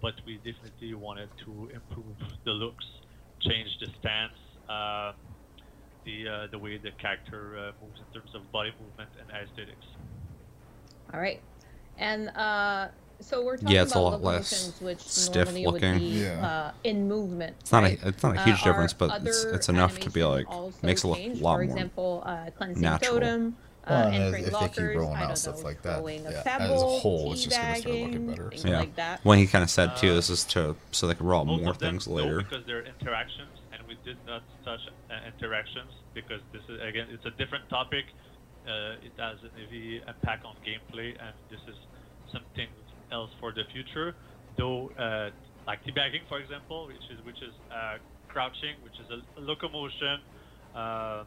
But 0.00 0.14
we 0.26 0.36
definitely 0.38 0.94
wanted 0.94 1.30
to 1.44 1.70
improve 1.74 2.16
the 2.44 2.52
looks, 2.52 2.84
change 3.42 3.68
the 3.80 3.88
stance, 3.98 4.38
uh, 4.68 5.12
the 6.04 6.28
uh, 6.28 6.46
the 6.50 6.58
way 6.58 6.78
the 6.78 6.92
character 7.00 7.58
uh, 7.58 7.72
moves 7.84 8.00
in 8.00 8.06
terms 8.12 8.34
of 8.34 8.50
body 8.52 8.72
movement 8.78 9.10
and 9.18 9.28
aesthetics. 9.30 9.86
All 11.12 11.20
right, 11.20 11.40
and 11.98 12.28
uh, 12.30 12.88
so 13.20 13.42
we're 13.44 13.56
talking 13.56 13.74
Yeah, 13.74 13.82
it's 13.82 13.94
a 13.94 13.98
about 13.98 14.22
lot 14.22 14.22
less 14.22 14.78
which 14.80 15.00
stiff 15.00 15.46
normally 15.46 15.66
looking. 15.66 15.92
would 15.94 15.98
be 16.00 16.06
Yeah. 16.24 16.46
uh, 16.46 16.72
in 16.84 17.08
movement. 17.08 17.56
It's 17.60 17.72
not 17.72 17.82
right? 17.82 18.02
a 18.02 18.08
it's 18.08 18.22
not 18.22 18.36
a 18.36 18.40
Uh, 18.40 18.44
huge 18.44 18.60
are 18.62 18.64
difference, 18.64 18.92
but 18.92 19.22
it's 19.26 19.44
it's 19.44 19.68
enough 19.68 19.98
to 20.00 20.10
be 20.10 20.22
like 20.24 20.46
makes 20.82 21.04
it 21.04 21.08
look 21.08 21.16
changed? 21.18 21.40
a 21.40 21.44
lot 21.44 21.54
more. 21.54 21.62
example, 21.62 22.22
uh, 22.26 22.50
natural. 22.76 23.14
totem, 23.14 23.56
uh, 23.84 23.90
Well, 23.90 24.06
and 24.08 24.14
entering 24.16 24.44
if 24.44 24.52
they 24.60 24.68
keep 24.68 24.96
rolling 24.96 25.16
out 25.16 25.38
stuff 25.38 25.64
like 25.64 25.80
that, 25.82 25.96
throwing 25.98 26.24
yeah, 26.24 26.42
as 26.60 26.82
a 26.82 26.84
whole, 26.86 27.32
it's 27.32 27.44
just 27.44 27.56
gonna 27.56 27.76
start 27.76 27.94
looking 27.94 28.26
better, 28.28 28.52
so. 28.54 28.68
Yeah. 28.68 28.78
like 28.80 28.96
that. 28.96 29.20
When 29.24 29.38
he 29.38 29.46
kind 29.46 29.64
of 29.64 29.70
said 29.70 29.96
too, 29.96 30.10
Uh, 30.10 30.14
this 30.14 30.28
is 30.28 30.44
to 30.52 30.76
so 30.92 31.06
they 31.06 31.14
can 31.14 31.26
roll 31.26 31.40
out 31.40 31.46
more 31.46 31.70
of 31.70 31.78
them 31.78 31.92
things 31.94 32.06
no, 32.06 32.14
later. 32.16 32.42
because 32.42 32.66
they're 32.66 32.84
interactions, 32.84 33.48
and 33.72 33.80
we 33.88 33.96
did 34.04 34.18
not 34.26 34.42
touch 34.62 34.80
uh, 35.10 35.14
interactions 35.26 35.90
because 36.12 36.42
this 36.52 36.62
is 36.68 36.80
again 36.82 37.08
it's 37.10 37.24
a 37.24 37.30
different 37.30 37.66
topic. 37.70 38.04
Uh, 38.68 39.00
it 39.00 39.12
has 39.16 39.38
a 39.40 39.50
heavy 39.58 40.02
impact 40.06 40.44
on 40.44 40.54
gameplay, 40.60 41.16
and 41.16 41.32
this 41.50 41.60
is 41.68 41.76
something 42.32 42.68
else 43.10 43.30
for 43.40 43.52
the 43.52 43.64
future. 43.72 44.14
Though, 44.58 44.90
uh, 44.98 45.30
like 45.66 45.82
teabagging, 45.84 46.28
for 46.28 46.38
example, 46.38 46.86
which 46.86 46.96
is 47.10 47.24
which 47.24 47.40
is 47.40 47.54
uh, 47.72 47.96
crouching, 48.28 48.76
which 48.84 48.98
is 49.00 49.08
a, 49.10 49.40
locomotion, 49.40 50.20
uh, 50.74 51.24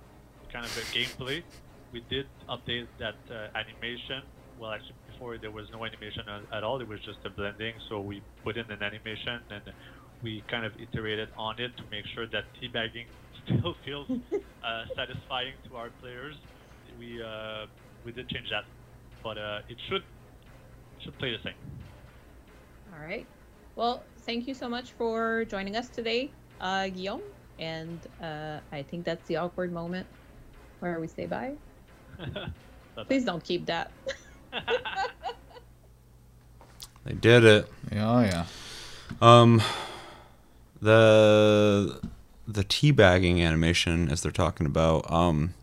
kind 0.54 0.65
of 0.65 0.77
a 0.77 0.86
gameplay. 0.93 1.43
We 1.91 2.04
did 2.10 2.27
update 2.47 2.88
that 2.99 3.15
uh, 3.30 3.47
animation. 3.58 4.21
Well, 4.60 4.71
actually, 4.71 4.95
before 5.12 5.38
there 5.38 5.51
was 5.51 5.65
no 5.73 5.84
animation 5.84 6.23
at, 6.30 6.58
at 6.58 6.63
all. 6.63 6.80
It 6.80 6.88
was 6.88 6.99
just 7.01 7.19
a 7.25 7.30
blending. 7.30 7.73
So 7.89 7.99
we 7.99 8.21
put 8.43 8.58
in 8.58 8.69
an 8.69 8.84
animation 8.84 9.41
and 9.49 9.63
we 10.21 10.43
kind 10.49 10.65
of 10.65 10.73
iterated 10.80 11.30
on 11.38 11.60
it 11.60 11.75
to 11.77 11.84
make 11.89 12.06
sure 12.13 12.27
that 12.27 12.45
teabagging 12.62 13.06
still 13.45 13.75
feels 13.84 14.10
uh, 14.63 14.86
satisfying 14.95 15.54
to 15.67 15.75
our 15.75 15.89
players. 16.01 16.36
We 16.99 17.21
uh, 17.21 17.65
we 18.06 18.12
did 18.12 18.30
change 18.30 18.49
that, 18.49 18.65
but 19.23 19.38
uh, 19.38 19.62
it 19.69 19.77
should 19.89 20.04
should 21.04 21.17
play 21.19 21.32
the 21.32 21.43
same. 21.43 21.56
All 22.93 23.06
right. 23.06 23.25
Well, 23.75 24.04
thank 24.19 24.47
you 24.47 24.54
so 24.54 24.67
much 24.67 24.91
for 24.91 25.45
joining 25.45 25.75
us 25.75 25.89
today, 25.89 26.30
uh, 26.60 26.89
Guillaume. 26.89 27.21
And 27.58 27.99
uh, 28.21 28.60
I 28.71 28.82
think 28.84 29.06
that's 29.06 29.25
the 29.27 29.38
awkward 29.38 29.71
moment 29.71 30.08
where 30.80 30.99
we 30.99 31.08
say 31.08 31.25
bye. 31.25 31.54
Please 33.08 33.23
don't 33.23 33.43
keep 33.43 33.65
that. 33.67 33.91
They 37.04 37.13
did 37.13 37.43
it. 37.43 37.67
Oh, 37.93 38.21
yeah. 38.21 38.45
Um, 39.21 39.62
the 40.82 41.99
the 42.47 42.63
teabagging 42.63 43.39
animation, 43.39 44.10
as 44.10 44.21
they're 44.21 44.32
talking 44.32 44.65
about, 44.65 45.10
um, 45.12 45.54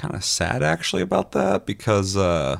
kind 0.00 0.14
of 0.14 0.24
sad 0.24 0.62
actually 0.62 1.02
about 1.02 1.32
that 1.32 1.66
because 1.66 2.16
uh, 2.16 2.58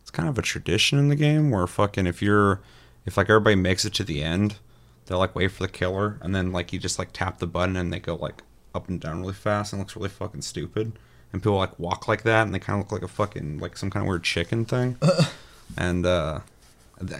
it's 0.00 0.10
kind 0.10 0.28
of 0.28 0.38
a 0.38 0.42
tradition 0.42 0.98
in 0.98 1.08
the 1.08 1.16
game 1.16 1.50
where 1.50 1.66
fucking 1.66 2.06
if 2.06 2.22
you're 2.22 2.60
if 3.04 3.16
like 3.16 3.28
everybody 3.28 3.56
makes 3.56 3.84
it 3.84 3.92
to 3.94 4.04
the 4.04 4.22
end, 4.22 4.56
they'll 5.06 5.18
like 5.18 5.34
wait 5.34 5.48
for 5.48 5.62
the 5.62 5.68
killer 5.68 6.18
and 6.22 6.34
then 6.34 6.50
like 6.50 6.72
you 6.72 6.78
just 6.78 6.98
like 6.98 7.10
tap 7.12 7.38
the 7.38 7.46
button 7.46 7.76
and 7.76 7.92
they 7.92 8.00
go 8.00 8.16
like 8.16 8.42
up 8.74 8.88
and 8.88 9.00
down 9.00 9.20
really 9.20 9.34
fast 9.34 9.72
and 9.72 9.80
looks 9.80 9.96
really 9.96 10.08
fucking 10.08 10.42
stupid. 10.42 10.92
And 11.30 11.42
people 11.42 11.58
like 11.58 11.78
walk 11.78 12.08
like 12.08 12.22
that 12.22 12.46
and 12.46 12.54
they 12.54 12.58
kind 12.58 12.80
of 12.80 12.86
look 12.86 12.92
like 12.92 13.08
a 13.08 13.12
fucking 13.12 13.58
like 13.58 13.76
some 13.76 13.90
kind 13.90 14.02
of 14.02 14.08
weird 14.08 14.24
chicken 14.24 14.64
thing. 14.64 14.96
and 15.76 16.06
uh 16.06 16.40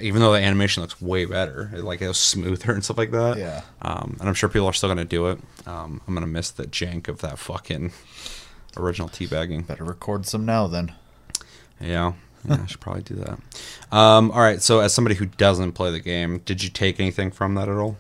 even 0.01 0.21
though 0.21 0.33
the 0.33 0.41
animation 0.41 0.81
looks 0.81 1.01
way 1.01 1.25
better, 1.25 1.71
it, 1.73 1.85
like 1.85 2.01
it 2.01 2.09
was 2.09 2.19
smoother 2.19 2.73
and 2.75 2.83
stuff 2.83 2.99
like 2.99 3.13
that. 3.13 3.37
Yeah. 3.37 3.63
Um, 3.83 4.17
and 4.19 4.29
I'm 4.29 4.35
sure 4.35 4.49
people 4.49 4.67
are 4.67 4.73
still 4.73 4.89
gonna 4.89 5.05
do 5.05 5.29
it. 5.29 5.39
Um, 5.67 6.01
I'm 6.09 6.15
gonna 6.15 6.27
miss 6.27 6.51
the 6.51 6.65
jank 6.65 7.07
of 7.07 7.21
that 7.21 7.39
fucking 7.39 7.93
original 8.77 9.09
teabagging. 9.09 9.67
Better 9.67 9.85
record 9.85 10.27
some 10.27 10.45
now 10.45 10.67
then. 10.67 10.93
Yeah. 11.81 12.13
Yeah, 12.45 12.59
I 12.63 12.67
should 12.67 12.81
probably 12.81 13.03
do 13.03 13.17
that. 13.17 13.39
Um, 13.91 14.31
all 14.31 14.41
right. 14.41 14.63
So, 14.63 14.81
as 14.81 14.95
somebody 14.95 15.17
who 15.17 15.27
doesn't 15.27 15.73
play 15.73 15.91
the 15.91 16.01
game, 16.01 16.39
did 16.45 16.63
you 16.63 16.71
take 16.71 17.01
anything 17.01 17.31
from 17.31 17.55
that 17.57 17.69
at 17.69 17.77
all? 17.77 17.97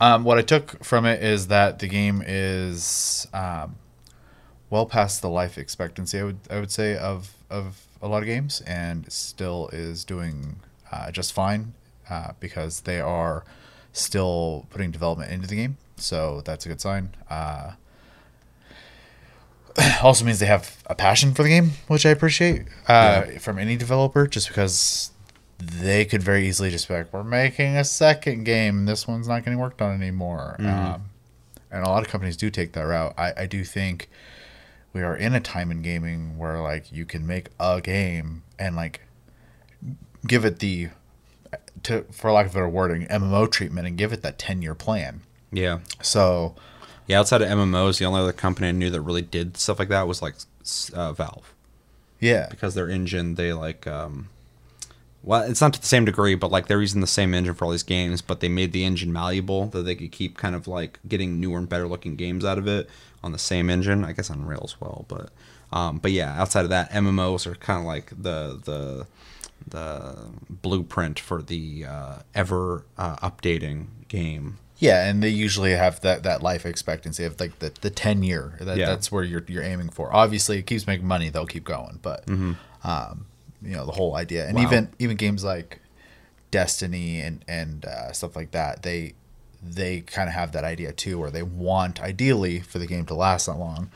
Um, 0.00 0.24
what 0.24 0.38
I 0.38 0.42
took 0.42 0.84
from 0.84 1.04
it 1.04 1.22
is 1.22 1.48
that 1.48 1.78
the 1.78 1.88
game 1.88 2.22
is 2.24 3.26
um, 3.32 3.76
well 4.70 4.86
past 4.86 5.22
the 5.22 5.28
life 5.28 5.56
expectancy. 5.58 6.18
I 6.18 6.24
would 6.24 6.38
I 6.50 6.60
would 6.60 6.70
say 6.70 6.96
of 6.96 7.34
of 7.50 7.86
a 8.02 8.08
lot 8.08 8.22
of 8.22 8.26
games, 8.26 8.60
and 8.66 9.10
still 9.10 9.68
is 9.72 10.04
doing 10.04 10.56
uh, 10.92 11.10
just 11.10 11.32
fine 11.32 11.74
uh, 12.10 12.32
because 12.40 12.80
they 12.80 13.00
are 13.00 13.44
still 13.92 14.66
putting 14.70 14.90
development 14.90 15.32
into 15.32 15.46
the 15.46 15.56
game. 15.56 15.78
So 15.96 16.42
that's 16.44 16.66
a 16.66 16.68
good 16.68 16.80
sign. 16.80 17.14
Uh, 17.30 17.72
also 20.02 20.24
means 20.24 20.38
they 20.38 20.46
have 20.46 20.82
a 20.86 20.94
passion 20.94 21.34
for 21.34 21.42
the 21.42 21.48
game, 21.48 21.72
which 21.88 22.06
I 22.06 22.10
appreciate 22.10 22.64
uh, 22.88 23.22
from 23.40 23.58
any 23.58 23.76
developer. 23.76 24.26
Just 24.26 24.48
because 24.48 25.10
they 25.58 26.04
could 26.04 26.22
very 26.22 26.46
easily 26.46 26.70
just 26.70 26.88
be 26.88 26.94
like, 26.94 27.12
"We're 27.12 27.24
making 27.24 27.76
a 27.76 27.84
second 27.84 28.44
game. 28.44 28.86
This 28.86 29.08
one's 29.08 29.28
not 29.28 29.44
getting 29.44 29.58
worked 29.58 29.82
on 29.82 29.94
anymore." 29.94 30.56
Um, 30.58 31.04
and 31.70 31.84
a 31.84 31.88
lot 31.88 32.04
of 32.04 32.08
companies 32.08 32.36
do 32.36 32.50
take 32.50 32.72
that 32.72 32.82
route. 32.82 33.14
I, 33.18 33.32
I 33.36 33.46
do 33.46 33.64
think 33.64 34.08
we 34.92 35.02
are 35.02 35.16
in 35.16 35.34
a 35.34 35.40
time 35.40 35.70
in 35.70 35.82
gaming 35.82 36.38
where 36.38 36.60
like 36.60 36.92
you 36.92 37.04
can 37.04 37.26
make 37.26 37.48
a 37.58 37.80
game 37.80 38.44
and 38.58 38.76
like 38.76 39.00
give 40.26 40.44
it 40.44 40.60
the 40.60 40.88
to 41.82 42.02
for 42.12 42.30
lack 42.32 42.46
of 42.46 42.54
better 42.54 42.68
wording 42.68 43.06
MMO 43.08 43.50
treatment 43.50 43.86
and 43.86 43.98
give 43.98 44.12
it 44.12 44.22
that 44.22 44.38
ten 44.38 44.62
year 44.62 44.74
plan. 44.74 45.22
Yeah. 45.52 45.80
So 46.00 46.54
Yeah, 47.06 47.20
outside 47.20 47.42
of 47.42 47.48
MMOs, 47.48 47.98
the 47.98 48.06
only 48.06 48.20
other 48.20 48.32
company 48.32 48.68
I 48.68 48.72
knew 48.72 48.90
that 48.90 49.00
really 49.00 49.22
did 49.22 49.56
stuff 49.56 49.78
like 49.78 49.88
that 49.88 50.08
was 50.08 50.22
like 50.22 50.34
uh, 50.94 51.12
Valve 51.12 51.54
yeah, 52.24 52.46
because 52.48 52.74
their 52.74 52.88
engine 52.88 53.34
they 53.34 53.52
like 53.52 53.86
um 53.86 54.30
well, 55.22 55.42
it's 55.42 55.60
not 55.60 55.72
to 55.72 55.80
the 55.80 55.86
same 55.86 56.04
degree, 56.04 56.34
but 56.34 56.50
like 56.50 56.66
they're 56.66 56.80
using 56.80 57.00
the 57.00 57.06
same 57.06 57.32
engine 57.32 57.54
for 57.54 57.64
all 57.64 57.70
these 57.70 57.82
games, 57.82 58.20
but 58.20 58.40
they 58.40 58.48
made 58.48 58.72
the 58.72 58.84
engine 58.84 59.10
malleable 59.10 59.66
that 59.68 59.82
they 59.82 59.94
could 59.94 60.12
keep 60.12 60.36
kind 60.36 60.54
of 60.54 60.68
like 60.68 60.98
getting 61.08 61.40
newer 61.40 61.58
and 61.58 61.68
better 61.68 61.88
looking 61.88 62.14
games 62.14 62.44
out 62.44 62.58
of 62.58 62.66
it 62.66 62.88
on 63.22 63.32
the 63.32 63.38
same 63.38 63.70
engine. 63.70 64.04
I 64.04 64.12
guess 64.12 64.30
on 64.30 64.46
Rails 64.46 64.74
as 64.74 64.80
well, 64.80 65.04
but 65.08 65.30
um, 65.72 65.98
but 65.98 66.12
yeah, 66.12 66.38
outside 66.40 66.64
of 66.64 66.70
that, 66.70 66.90
MMOs 66.92 67.46
are 67.46 67.54
kind 67.54 67.80
of 67.80 67.86
like 67.86 68.10
the 68.10 68.60
the 68.64 69.06
the 69.66 70.28
blueprint 70.48 71.18
for 71.18 71.42
the 71.42 71.86
uh, 71.86 72.18
ever 72.34 72.84
uh, 72.96 73.16
updating 73.16 73.86
game. 74.08 74.58
Yeah, 74.78 75.08
and 75.08 75.22
they 75.22 75.28
usually 75.28 75.72
have 75.72 76.00
that, 76.00 76.22
that 76.24 76.42
life 76.42 76.66
expectancy 76.66 77.24
of 77.24 77.38
like 77.40 77.58
the, 77.60 77.72
the 77.80 77.90
ten 77.90 78.22
year. 78.22 78.56
That, 78.60 78.76
Yeah. 78.76 78.86
That's 78.86 79.10
where 79.12 79.22
you're 79.24 79.44
you're 79.48 79.62
aiming 79.62 79.90
for. 79.90 80.12
Obviously, 80.14 80.58
it 80.58 80.66
keeps 80.66 80.86
making 80.86 81.06
money; 81.06 81.28
they'll 81.30 81.46
keep 81.46 81.64
going. 81.64 81.98
But 82.02 82.28
um, 82.28 83.26
you 83.62 83.74
know 83.76 83.86
the 83.86 83.92
whole 83.92 84.14
idea, 84.16 84.46
and 84.46 84.56
Wow. 84.56 84.62
even 84.64 84.88
even 84.98 85.16
games 85.16 85.44
like 85.44 85.80
Destiny 86.50 87.20
and 87.20 87.44
and 87.48 87.84
uh, 87.84 88.12
stuff 88.12 88.36
like 88.36 88.52
that, 88.52 88.82
they 88.82 89.14
they 89.62 90.00
kind 90.02 90.28
of 90.28 90.34
have 90.34 90.52
that 90.52 90.62
idea 90.64 90.92
too, 90.92 91.18
where 91.18 91.30
they 91.30 91.42
want 91.42 92.00
ideally 92.02 92.60
for 92.60 92.78
the 92.78 92.86
game 92.86 93.06
to 93.06 93.14
last 93.14 93.46
that 93.46 93.56
long. 93.58 93.90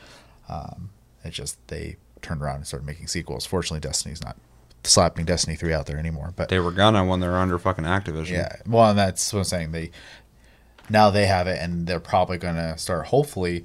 Um, 0.49 0.89
it's 1.23 1.37
just 1.37 1.57
they 1.67 1.97
turned 2.21 2.41
around 2.41 2.55
and 2.57 2.67
started 2.67 2.85
making 2.85 3.07
sequels. 3.07 3.45
Fortunately, 3.45 3.79
Destiny's 3.79 4.21
not 4.23 4.35
slapping 4.83 5.25
Destiny 5.25 5.55
three 5.55 5.71
out 5.73 5.85
there 5.85 5.97
anymore. 5.97 6.33
But 6.35 6.49
They 6.49 6.59
were 6.59 6.71
gonna 6.71 7.05
when 7.05 7.19
they're 7.21 7.37
under 7.37 7.57
fucking 7.59 7.85
Activision. 7.85 8.31
yeah, 8.31 8.55
well, 8.67 8.89
and 8.89 8.99
that's 8.99 9.31
what 9.31 9.39
I'm 9.39 9.45
saying. 9.45 9.71
They 9.71 9.91
now 10.89 11.09
they 11.09 11.25
have 11.25 11.47
it, 11.47 11.59
and 11.61 11.87
they're 11.87 11.99
probably 11.99 12.37
going 12.37 12.55
to 12.55 12.77
start 12.77 13.07
hopefully 13.07 13.63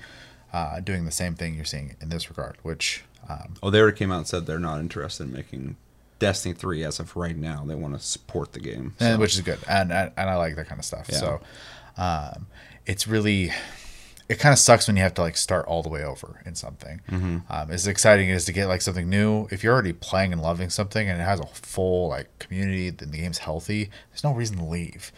uh, 0.52 0.80
doing 0.80 1.04
the 1.04 1.10
same 1.10 1.34
thing 1.34 1.54
you're 1.54 1.64
seeing 1.64 1.96
in 2.00 2.08
this 2.08 2.28
regard. 2.28 2.56
Which 2.62 3.04
um, 3.28 3.54
Oh, 3.62 3.70
they 3.70 3.80
already 3.80 3.96
came 3.96 4.12
out 4.12 4.18
and 4.18 4.26
said 4.26 4.46
they're 4.46 4.58
not 4.58 4.80
interested 4.80 5.24
in 5.24 5.32
making 5.32 5.76
Destiny 6.18 6.54
3 6.54 6.84
as 6.84 7.00
of 7.00 7.16
right 7.16 7.36
now. 7.36 7.64
They 7.66 7.74
want 7.74 7.94
to 7.94 8.00
support 8.04 8.52
the 8.52 8.60
game. 8.60 8.94
and, 9.00 9.20
which 9.20 9.34
is 9.34 9.40
good, 9.40 9.58
and, 9.68 9.92
and 9.92 10.12
and 10.16 10.30
I 10.30 10.36
like 10.36 10.56
that 10.56 10.68
kind 10.68 10.78
of 10.78 10.84
stuff. 10.84 11.08
Yeah. 11.10 11.18
So 11.18 11.40
um, 11.96 12.46
it's 12.86 13.06
really 13.06 13.52
it 14.28 14.38
kind 14.38 14.52
of 14.52 14.58
sucks 14.58 14.86
when 14.86 14.96
you 14.96 15.02
have 15.02 15.14
to 15.14 15.20
like 15.22 15.36
start 15.36 15.66
all 15.66 15.82
the 15.82 15.88
way 15.88 16.02
over 16.02 16.40
in 16.46 16.54
something. 16.54 17.00
Mm-hmm. 17.10 17.38
Um, 17.50 17.70
as 17.70 17.86
exciting 17.86 18.30
as 18.30 18.46
to 18.46 18.52
get 18.52 18.66
like 18.66 18.80
something 18.80 19.08
new, 19.08 19.48
if 19.50 19.62
you're 19.62 19.72
already 19.72 19.92
playing 19.92 20.32
and 20.32 20.40
loving 20.40 20.70
something 20.70 21.08
and 21.08 21.20
it 21.20 21.24
has 21.24 21.40
a 21.40 21.46
full 21.46 22.08
like 22.08 22.38
community, 22.38 22.90
then 22.90 23.10
the 23.10 23.18
game's 23.18 23.38
healthy. 23.38 23.90
There's 24.10 24.24
no 24.24 24.32
reason 24.32 24.56
to 24.58 24.64
leave. 24.64 25.12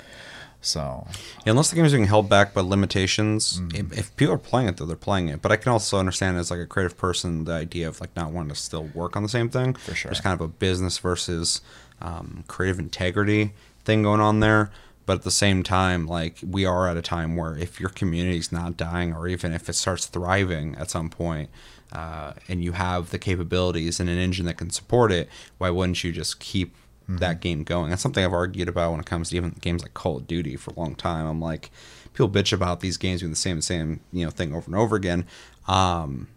So 0.66 1.06
Yeah, 1.44 1.52
unless 1.52 1.70
the 1.70 1.76
game 1.76 1.84
is 1.84 1.92
being 1.92 2.06
held 2.06 2.28
back 2.28 2.52
by 2.52 2.60
limitations, 2.60 3.60
if, 3.72 3.96
if 3.96 4.16
people 4.16 4.34
are 4.34 4.38
playing 4.38 4.68
it, 4.68 4.76
though, 4.76 4.86
they're 4.86 4.96
playing 4.96 5.28
it. 5.28 5.40
But 5.40 5.52
I 5.52 5.56
can 5.56 5.72
also 5.72 5.98
understand 5.98 6.36
as 6.36 6.50
like 6.50 6.60
a 6.60 6.66
creative 6.66 6.96
person 6.96 7.44
the 7.44 7.52
idea 7.52 7.88
of 7.88 8.00
like 8.00 8.14
not 8.16 8.32
wanting 8.32 8.50
to 8.50 8.56
still 8.56 8.84
work 8.94 9.16
on 9.16 9.22
the 9.22 9.28
same 9.28 9.48
thing. 9.48 9.74
For 9.74 9.94
sure. 9.94 10.10
There's 10.10 10.20
kind 10.20 10.34
of 10.34 10.40
a 10.40 10.48
business 10.48 10.98
versus 10.98 11.60
um, 12.00 12.44
creative 12.48 12.78
integrity 12.78 13.52
thing 13.84 14.02
going 14.02 14.20
on 14.20 14.40
there. 14.40 14.70
But 15.06 15.18
at 15.18 15.22
the 15.22 15.30
same 15.30 15.62
time, 15.62 16.06
like 16.08 16.38
we 16.44 16.64
are 16.64 16.88
at 16.88 16.96
a 16.96 17.02
time 17.02 17.36
where 17.36 17.56
if 17.56 17.78
your 17.78 17.90
community's 17.90 18.50
not 18.50 18.76
dying, 18.76 19.14
or 19.14 19.28
even 19.28 19.52
if 19.52 19.68
it 19.68 19.74
starts 19.74 20.06
thriving 20.06 20.74
at 20.74 20.90
some 20.90 21.10
point, 21.10 21.48
uh, 21.92 22.32
and 22.48 22.64
you 22.64 22.72
have 22.72 23.10
the 23.10 23.18
capabilities 23.18 24.00
and 24.00 24.10
an 24.10 24.18
engine 24.18 24.46
that 24.46 24.56
can 24.56 24.70
support 24.70 25.12
it, 25.12 25.28
why 25.58 25.70
wouldn't 25.70 26.02
you 26.02 26.10
just 26.10 26.40
keep 26.40 26.74
that 27.08 27.40
game 27.40 27.62
going? 27.64 27.90
That's 27.90 28.02
something 28.02 28.24
I've 28.24 28.32
argued 28.32 28.68
about 28.68 28.90
when 28.92 29.00
it 29.00 29.06
comes 29.06 29.30
to 29.30 29.36
even 29.36 29.50
games 29.60 29.82
like 29.82 29.94
Call 29.94 30.16
of 30.16 30.26
Duty 30.26 30.56
for 30.56 30.72
a 30.72 30.78
long 30.78 30.94
time. 30.94 31.26
I'm 31.26 31.40
like, 31.40 31.70
people 32.12 32.28
bitch 32.28 32.52
about 32.52 32.80
these 32.80 32.96
games 32.96 33.20
doing 33.20 33.30
the 33.30 33.36
same 33.36 33.60
same 33.60 34.00
you 34.12 34.24
know 34.24 34.30
thing 34.30 34.54
over 34.54 34.66
and 34.66 34.74
over 34.74 34.96
again. 34.96 35.26
Um, 35.68 36.28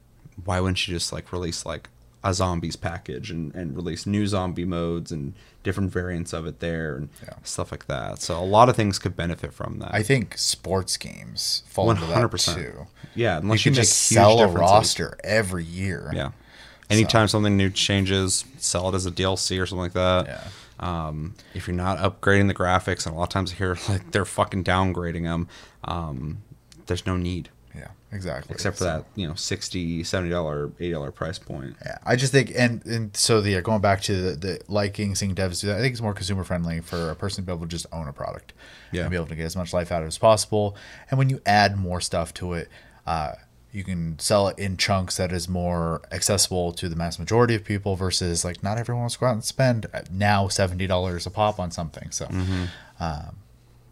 why 0.45 0.59
wouldn't 0.59 0.87
you 0.87 0.93
just 0.93 1.11
like 1.11 1.31
release 1.33 1.65
like 1.65 1.89
a 2.23 2.33
zombies 2.33 2.75
package 2.75 3.31
and, 3.31 3.55
and 3.55 3.75
release 3.77 4.05
new 4.05 4.27
zombie 4.27 4.65
modes 4.65 5.09
and 5.11 5.33
different 5.63 5.89
variants 5.91 6.33
of 6.33 6.45
it 6.45 6.59
there 6.59 6.97
and 6.97 7.09
Yeah. 7.23 7.35
stuff 7.43 7.71
like 7.71 7.87
that. 7.87 8.21
So 8.21 8.37
a 8.37 8.43
lot 8.43 8.67
of 8.67 8.75
things 8.75 8.99
could 8.99 9.15
benefit 9.15 9.53
from 9.53 9.79
that. 9.79 9.93
I 9.93 10.03
think 10.03 10.37
sports 10.37 10.97
games 10.97 11.63
fall 11.67 11.89
into 11.91 12.05
that 12.07 12.17
100%. 12.17 12.55
too. 12.55 12.87
yeah, 13.15 13.35
You 13.35 13.41
unless 13.43 13.65
you, 13.65 13.71
can 13.71 13.75
just 13.75 13.97
sell 13.97 14.39
a 14.41 14.47
roster 14.47 15.17
every 15.23 15.63
year. 15.63 16.11
Yeah. 16.13 16.31
Anytime 16.89 17.27
something 17.29 17.55
new 17.55 17.69
changes, 17.69 18.43
sell 18.57 18.89
it 18.89 18.95
as 18.95 19.05
a 19.05 19.11
DLC 19.11 19.61
or 19.61 19.65
something 19.65 19.83
like 19.83 19.93
that. 19.93 20.25
Yeah. 20.25 20.43
Um, 20.79 21.35
if 21.53 21.67
you're 21.67 21.75
not 21.75 21.97
upgrading 21.97 22.47
the 22.47 22.53
graphics, 22.53 23.05
and 23.05 23.13
a 23.15 23.17
lot 23.17 23.23
of 23.23 23.29
times 23.29 23.51
I 23.51 23.55
hear 23.55 23.77
like 23.89 24.11
they're 24.11 24.25
fucking 24.25 24.63
downgrading 24.63 25.23
them, 25.23 25.47
um, 25.83 26.41
there's 26.87 27.05
no 27.05 27.17
need 27.17 27.49
Yeah, 27.75 27.89
exactly. 28.11 28.53
except 28.53 28.77
for 28.77 28.83
So- 28.83 28.85
that 28.85 29.05
you 29.15 29.27
know 29.27 29.35
60 29.35 30.03
70 30.03 30.29
dollar 30.29 30.71
80 30.79 30.91
dollar 30.91 31.11
price 31.11 31.37
point. 31.39 31.75
Yeah, 31.85 31.97
I 32.05 32.15
just 32.15 32.31
think, 32.31 32.51
and 32.55 32.85
and 32.85 33.15
so 33.15 33.41
the 33.41 33.61
going 33.61 33.81
back 33.81 34.01
to 34.03 34.15
the, 34.31 34.35
the 34.35 34.61
liking 34.67 35.15
seeing 35.15 35.35
devs 35.35 35.61
do 35.61 35.67
that, 35.67 35.77
I 35.77 35.81
think 35.81 35.91
it's 35.93 36.01
more 36.01 36.13
consumer 36.13 36.43
friendly 36.43 36.79
for 36.79 37.09
a 37.11 37.15
person 37.15 37.43
to 37.43 37.45
be 37.45 37.53
able 37.53 37.65
to 37.65 37.69
just 37.69 37.85
own 37.91 38.07
a 38.07 38.13
product, 38.13 38.53
Yeah. 38.91 39.01
and 39.01 39.09
be 39.11 39.15
able 39.17 39.27
to 39.27 39.35
get 39.35 39.45
as 39.45 39.55
much 39.55 39.73
life 39.73 39.91
out 39.91 40.01
of 40.01 40.05
it 40.05 40.07
as 40.07 40.17
possible. 40.17 40.75
And 41.11 41.17
when 41.17 41.29
you 41.29 41.41
add 41.45 41.77
more 41.77 42.01
stuff 42.01 42.33
to 42.35 42.53
it, 42.53 42.69
uh, 43.05 43.33
you 43.71 43.83
can 43.83 44.17
sell 44.19 44.47
it 44.47 44.57
in 44.57 44.77
chunks 44.77 45.17
that 45.17 45.31
is 45.31 45.47
more 45.47 46.01
accessible 46.11 46.71
to 46.73 46.89
the 46.89 46.95
mass 46.95 47.19
majority 47.19 47.53
of 47.55 47.63
people 47.63 47.95
versus 47.95 48.43
like 48.43 48.63
not 48.63 48.77
everyone 48.77 49.01
wants 49.01 49.13
to 49.15 49.19
go 49.19 49.27
out 49.27 49.33
and 49.33 49.43
spend 49.43 49.85
uh, 49.93 50.01
now 50.11 50.47
seventy 50.47 50.87
dollars 50.87 51.25
a 51.25 51.29
pop 51.29 51.59
on 51.59 51.69
something. 51.71 52.09
So, 52.11 52.25
um, 52.99 53.35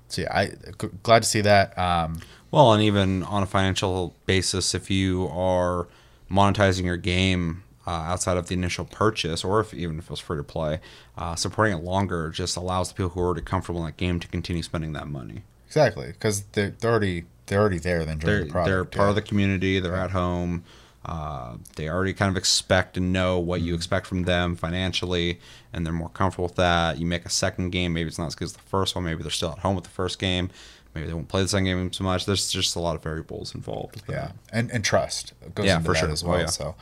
so 0.08 0.22
yeah, 0.24 0.34
I 0.36 0.46
g- 0.82 0.90
glad 1.04 1.24
to 1.24 1.30
see 1.30 1.42
that. 1.42 1.78
Um, 1.78 2.22
Well, 2.50 2.74
and 2.74 2.82
even 2.82 3.24
on 3.24 3.44
a 3.44 3.46
financial 3.46 4.16
basis, 4.26 4.74
if 4.74 4.90
you 4.90 5.28
are 5.32 5.88
monetizing 6.32 6.86
your 6.86 6.98
game 6.98 7.64
uh, 7.86 7.92
outside 7.92 8.38
of 8.38 8.48
the 8.48 8.54
initial 8.54 8.86
purchase, 8.86 9.44
or 9.44 9.60
if 9.60 9.74
even 9.74 9.98
if 10.00 10.06
it 10.06 10.10
was 10.10 10.20
free 10.20 10.38
to 10.38 10.44
play, 10.44 10.80
uh, 11.18 11.36
supporting 11.36 11.78
it 11.78 11.84
longer 11.84 12.30
just 12.30 12.56
allows 12.58 12.90
the 12.90 12.96
people 12.96 13.10
who 13.10 13.20
are 13.22 13.26
already 13.26 13.42
comfortable 13.42 13.80
in 13.82 13.86
that 13.86 13.98
game 13.98 14.20
to 14.20 14.28
continue 14.28 14.64
spending 14.64 14.94
that 14.94 15.08
money. 15.08 15.44
exactly 15.68 16.08
because 16.08 16.44
they're, 16.54 16.72
they're 16.80 16.92
already 16.92 17.26
they're 17.48 17.60
already 17.60 17.80
there. 17.80 18.06
Then 18.06 18.20
They're 18.20 18.44
the 18.44 18.52
product. 18.52 18.68
they're 18.70 18.86
part 18.86 19.06
yeah. 19.08 19.10
of 19.10 19.16
the 19.16 19.22
community. 19.22 19.80
They're 19.80 19.96
at 19.96 20.12
home. 20.12 20.64
Uh, 21.06 21.56
they 21.78 21.88
already 21.90 22.14
kind 22.14 22.30
of 22.30 22.36
expect 22.38 22.98
and 22.98 23.14
know 23.14 23.40
what 23.40 23.60
Mm-hmm. 23.60 23.68
you 23.70 23.76
expect 23.76 24.08
from 24.08 24.24
them 24.24 24.56
financially, 24.58 25.40
and 25.72 25.86
they're 25.86 25.94
more 25.94 26.10
comfortable 26.10 26.44
with 26.46 26.56
that. 26.56 26.98
You 27.00 27.06
make 27.06 27.26
a 27.26 27.30
second 27.30 27.70
game, 27.70 27.94
maybe 27.94 28.08
it's 28.10 28.20
not 28.20 28.28
as 28.28 28.36
good 28.36 28.46
as 28.46 28.54
the 28.54 28.60
first 28.60 28.94
one. 28.94 29.06
Maybe 29.06 29.22
they're 29.24 29.32
still 29.32 29.52
at 29.52 29.60
home 29.60 29.76
with 29.76 29.86
the 29.86 29.90
first 29.90 30.20
game. 30.20 30.50
Maybe 30.94 31.08
they 31.08 31.14
won't 31.14 31.30
play 31.30 31.42
the 31.44 31.48
second 31.48 31.66
game 31.66 31.94
so 31.94 32.04
much. 32.04 32.26
There's 32.26 32.50
just 32.52 32.76
a 32.76 32.80
lot 32.80 32.96
of 32.96 33.04
variables 33.04 33.56
involved. 33.56 34.02
yeah 34.10 34.32
and 34.52 34.70
and 34.72 34.84
trust 34.84 35.34
goes 35.56 35.66
Yeah, 35.68 35.78
into 35.78 35.86
for 35.86 35.94
that 35.94 36.00
sure. 36.00 36.10
as 36.10 36.24
Oh, 36.24 36.28
well 36.30 36.40
yeah. 36.40 36.46
so 36.48 36.76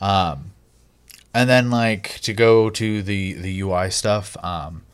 um 0.00 0.52
and 1.34 1.50
then 1.50 1.68
like 1.70 2.20
to 2.22 2.32
go 2.32 2.70
to 2.70 3.02
the 3.02 3.34
the 3.34 3.60
ui 3.60 3.90
stuff 3.90 4.36
um 4.42 4.84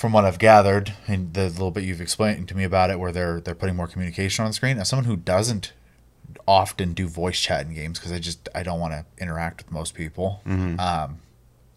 from 0.00 0.12
what 0.12 0.24
I've 0.24 0.38
gathered 0.38 0.94
and 1.06 1.34
the 1.34 1.44
little 1.44 1.70
bit 1.70 1.84
you've 1.84 2.00
explained 2.00 2.48
to 2.48 2.56
me 2.56 2.64
about 2.64 2.88
it, 2.90 2.98
where 2.98 3.12
they're 3.12 3.38
they're 3.40 3.54
putting 3.54 3.76
more 3.76 3.86
communication 3.86 4.44
on 4.46 4.52
screen. 4.54 4.78
As 4.78 4.88
someone 4.88 5.04
who 5.04 5.16
doesn't 5.16 5.72
often 6.48 6.92
do 6.94 7.06
voice 7.06 7.38
chat 7.38 7.66
in 7.66 7.74
games 7.74 7.98
because 7.98 8.12
I 8.12 8.18
just 8.18 8.48
I 8.54 8.62
don't 8.62 8.80
want 8.80 8.92
to 8.94 9.04
interact 9.22 9.58
with 9.64 9.72
most 9.72 9.94
people, 9.94 10.40
Mm-hmm. 10.46 10.80
um, 10.80 11.18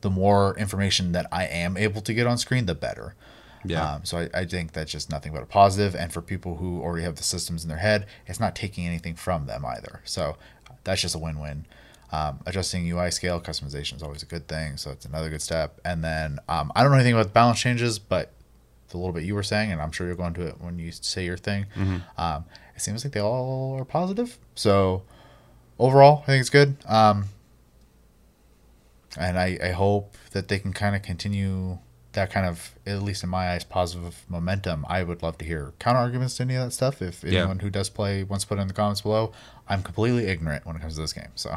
the 0.01 0.09
more 0.09 0.57
information 0.57 1.11
that 1.13 1.27
I 1.31 1.45
am 1.45 1.75
able 1.77 2.01
to 2.01 2.13
get 2.13 2.25
on 2.27 2.37
screen, 2.37 2.65
the 2.65 2.75
better. 2.75 3.15
Yeah. 3.65 3.93
Um, 3.95 4.05
so 4.05 4.17
I, 4.17 4.29
I 4.41 4.45
think 4.45 4.73
that's 4.73 4.91
just 4.91 5.09
nothing 5.09 5.31
but 5.33 5.41
a 5.43 5.45
positive. 5.45 5.95
And 5.95 6.11
for 6.11 6.21
people 6.21 6.57
who 6.57 6.81
already 6.81 7.03
have 7.03 7.15
the 7.15 7.23
systems 7.23 7.63
in 7.63 7.69
their 7.69 7.77
head, 7.77 8.05
it's 8.27 8.39
not 8.39 8.55
taking 8.55 8.85
anything 8.85 9.15
from 9.15 9.45
them 9.47 9.65
either. 9.65 10.01
So 10.03 10.35
that's 10.83 11.01
just 11.01 11.15
a 11.15 11.17
win-win. 11.19 11.65
Um, 12.13 12.39
adjusting 12.45 12.87
UI 12.89 13.09
scale 13.09 13.41
customization 13.41 13.95
is 13.95 14.03
always 14.03 14.21
a 14.21 14.27
good 14.27 14.47
thing, 14.47 14.77
so 14.77 14.91
it's 14.91 15.03
another 15.05 15.29
good 15.31 15.41
step. 15.41 15.81
And 15.83 16.03
then 16.03 16.37
um, 16.47 16.71
I 16.75 16.83
don't 16.83 16.91
know 16.91 16.97
anything 16.97 17.13
about 17.13 17.25
the 17.25 17.31
balance 17.31 17.59
changes, 17.59 17.97
but 17.97 18.31
the 18.89 18.97
little 18.97 19.13
bit 19.13 19.23
you 19.23 19.33
were 19.33 19.41
saying, 19.41 19.71
and 19.71 19.81
I'm 19.81 19.91
sure 19.91 20.05
you'll 20.05 20.17
go 20.17 20.27
into 20.27 20.45
it 20.45 20.61
when 20.61 20.77
you 20.77 20.91
say 20.91 21.25
your 21.25 21.37
thing. 21.37 21.65
Um, 22.17 22.45
it 22.75 22.81
seems 22.81 23.03
like 23.03 23.13
they 23.13 23.19
all 23.19 23.75
are 23.79 23.85
positive. 23.85 24.37
So 24.53 25.01
overall, 25.79 26.19
I 26.23 26.25
think 26.27 26.41
it's 26.41 26.51
good. 26.51 26.75
Um, 26.87 27.25
and 29.17 29.37
I, 29.37 29.57
I 29.63 29.71
hope 29.71 30.15
that 30.31 30.47
they 30.47 30.59
can 30.59 30.73
kind 30.73 30.95
of 30.95 31.01
continue 31.01 31.79
that 32.13 32.31
kind 32.31 32.45
of, 32.45 32.73
at 32.85 33.01
least 33.01 33.23
in 33.23 33.29
my 33.29 33.49
eyes, 33.53 33.63
positive 33.63 34.23
momentum. 34.29 34.85
I 34.87 35.01
would 35.03 35.23
love 35.23 35.37
to 35.39 35.45
hear 35.45 35.73
counter 35.79 35.99
arguments 35.99 36.37
to 36.37 36.43
any 36.43 36.55
of 36.55 36.65
that 36.65 36.71
stuff. 36.71 37.01
If 37.01 37.23
Yeah. 37.23 37.39
anyone 37.39 37.59
who 37.59 37.71
does 37.71 37.89
play 37.89 38.23
wants 38.23 38.45
to 38.45 38.49
put 38.49 38.59
it 38.59 38.61
in 38.61 38.67
the 38.67 38.73
comments 38.75 39.01
below, 39.01 39.31
I'm 39.67 39.81
completely 39.81 40.27
ignorant 40.27 40.65
when 40.65 40.75
it 40.75 40.79
comes 40.81 40.93
to 40.95 41.01
this 41.01 41.13
game. 41.13 41.29
So 41.35 41.55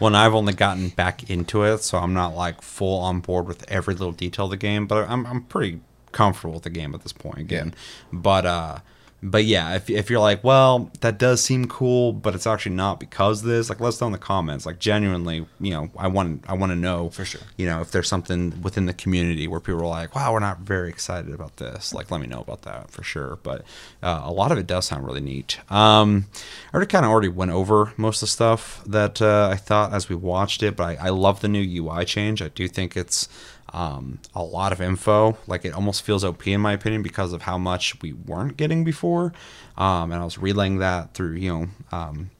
Well, 0.00 0.08
and 0.08 0.16
I've 0.16 0.34
only 0.34 0.52
gotten 0.52 0.88
back 0.90 1.28
into 1.30 1.62
it, 1.64 1.78
so 1.78 1.98
I'm 1.98 2.14
not 2.14 2.34
like 2.34 2.62
full 2.62 3.00
on 3.00 3.20
board 3.20 3.46
with 3.46 3.70
every 3.70 3.94
little 3.94 4.12
detail 4.12 4.46
of 4.46 4.50
the 4.50 4.56
game, 4.56 4.86
but 4.86 5.08
I'm 5.08 5.26
I'm 5.26 5.42
pretty 5.42 5.80
comfortable 6.12 6.54
with 6.54 6.62
the 6.64 6.70
game 6.70 6.94
at 6.94 7.02
this 7.02 7.12
point 7.12 7.38
again. 7.38 7.74
But 8.12 8.46
uh 8.46 8.78
but 9.24 9.46
yeah, 9.46 9.74
if, 9.74 9.88
if 9.88 10.10
you're 10.10 10.20
like, 10.20 10.44
well, 10.44 10.90
that 11.00 11.16
does 11.16 11.42
seem 11.42 11.66
cool, 11.66 12.12
but 12.12 12.34
it's 12.34 12.46
actually 12.46 12.74
not 12.74 13.00
because 13.00 13.40
of 13.40 13.48
this, 13.48 13.70
like 13.70 13.80
let 13.80 13.88
us 13.88 14.00
know 14.00 14.08
in 14.08 14.12
the 14.12 14.18
comments. 14.18 14.66
Like 14.66 14.78
genuinely, 14.78 15.46
you 15.58 15.70
know, 15.70 15.88
I 15.96 16.08
want 16.08 16.44
I 16.46 16.52
want 16.52 16.72
to 16.72 16.76
know 16.76 17.08
For 17.08 17.24
sure. 17.24 17.40
You 17.56 17.64
know, 17.64 17.80
if 17.80 17.90
there's 17.90 18.06
something 18.06 18.60
within 18.60 18.84
the 18.84 18.92
community 18.92 19.48
where 19.48 19.60
people 19.60 19.80
are 19.80 19.86
like, 19.86 20.14
wow, 20.14 20.30
we're 20.34 20.40
not 20.40 20.58
very 20.60 20.90
excited 20.90 21.32
about 21.32 21.56
this. 21.56 21.94
Like, 21.94 22.10
let 22.10 22.20
me 22.20 22.26
know 22.26 22.40
about 22.40 22.62
that 22.62 22.90
for 22.90 23.02
sure. 23.02 23.38
But 23.42 23.62
uh, 24.02 24.20
a 24.24 24.30
lot 24.30 24.52
of 24.52 24.58
it 24.58 24.66
does 24.66 24.84
sound 24.84 25.06
really 25.06 25.22
neat. 25.22 25.58
Um, 25.72 26.26
I 26.70 26.76
already 26.76 26.90
kind 26.90 27.06
of 27.06 27.10
already 27.10 27.28
went 27.28 27.50
over 27.50 27.94
most 27.96 28.18
of 28.18 28.26
the 28.26 28.32
stuff 28.32 28.84
that 28.84 29.22
uh, 29.22 29.48
I 29.50 29.56
thought 29.56 29.94
as 29.94 30.10
we 30.10 30.16
watched 30.16 30.62
it, 30.62 30.76
but 30.76 30.84
I, 31.00 31.06
I 31.06 31.08
love 31.08 31.40
the 31.40 31.48
new 31.48 31.62
UI 31.82 32.04
change. 32.04 32.42
I 32.42 32.48
do 32.48 32.68
think 32.68 32.94
it's 32.94 33.26
um, 33.74 34.20
a 34.34 34.42
lot 34.42 34.72
of 34.72 34.80
info. 34.80 35.36
Like 35.46 35.64
it 35.64 35.74
almost 35.74 36.02
feels 36.02 36.24
OP 36.24 36.46
in 36.46 36.60
my 36.60 36.72
opinion 36.72 37.02
because 37.02 37.32
of 37.32 37.42
how 37.42 37.58
much 37.58 38.00
we 38.00 38.12
weren't 38.12 38.56
getting 38.56 38.84
before. 38.84 39.34
Um, 39.76 40.12
and 40.12 40.20
I 40.20 40.24
was 40.24 40.38
relaying 40.38 40.78
that 40.78 41.12
through, 41.12 41.34
you 41.34 41.52
know, 41.52 41.68
um, 41.92 42.30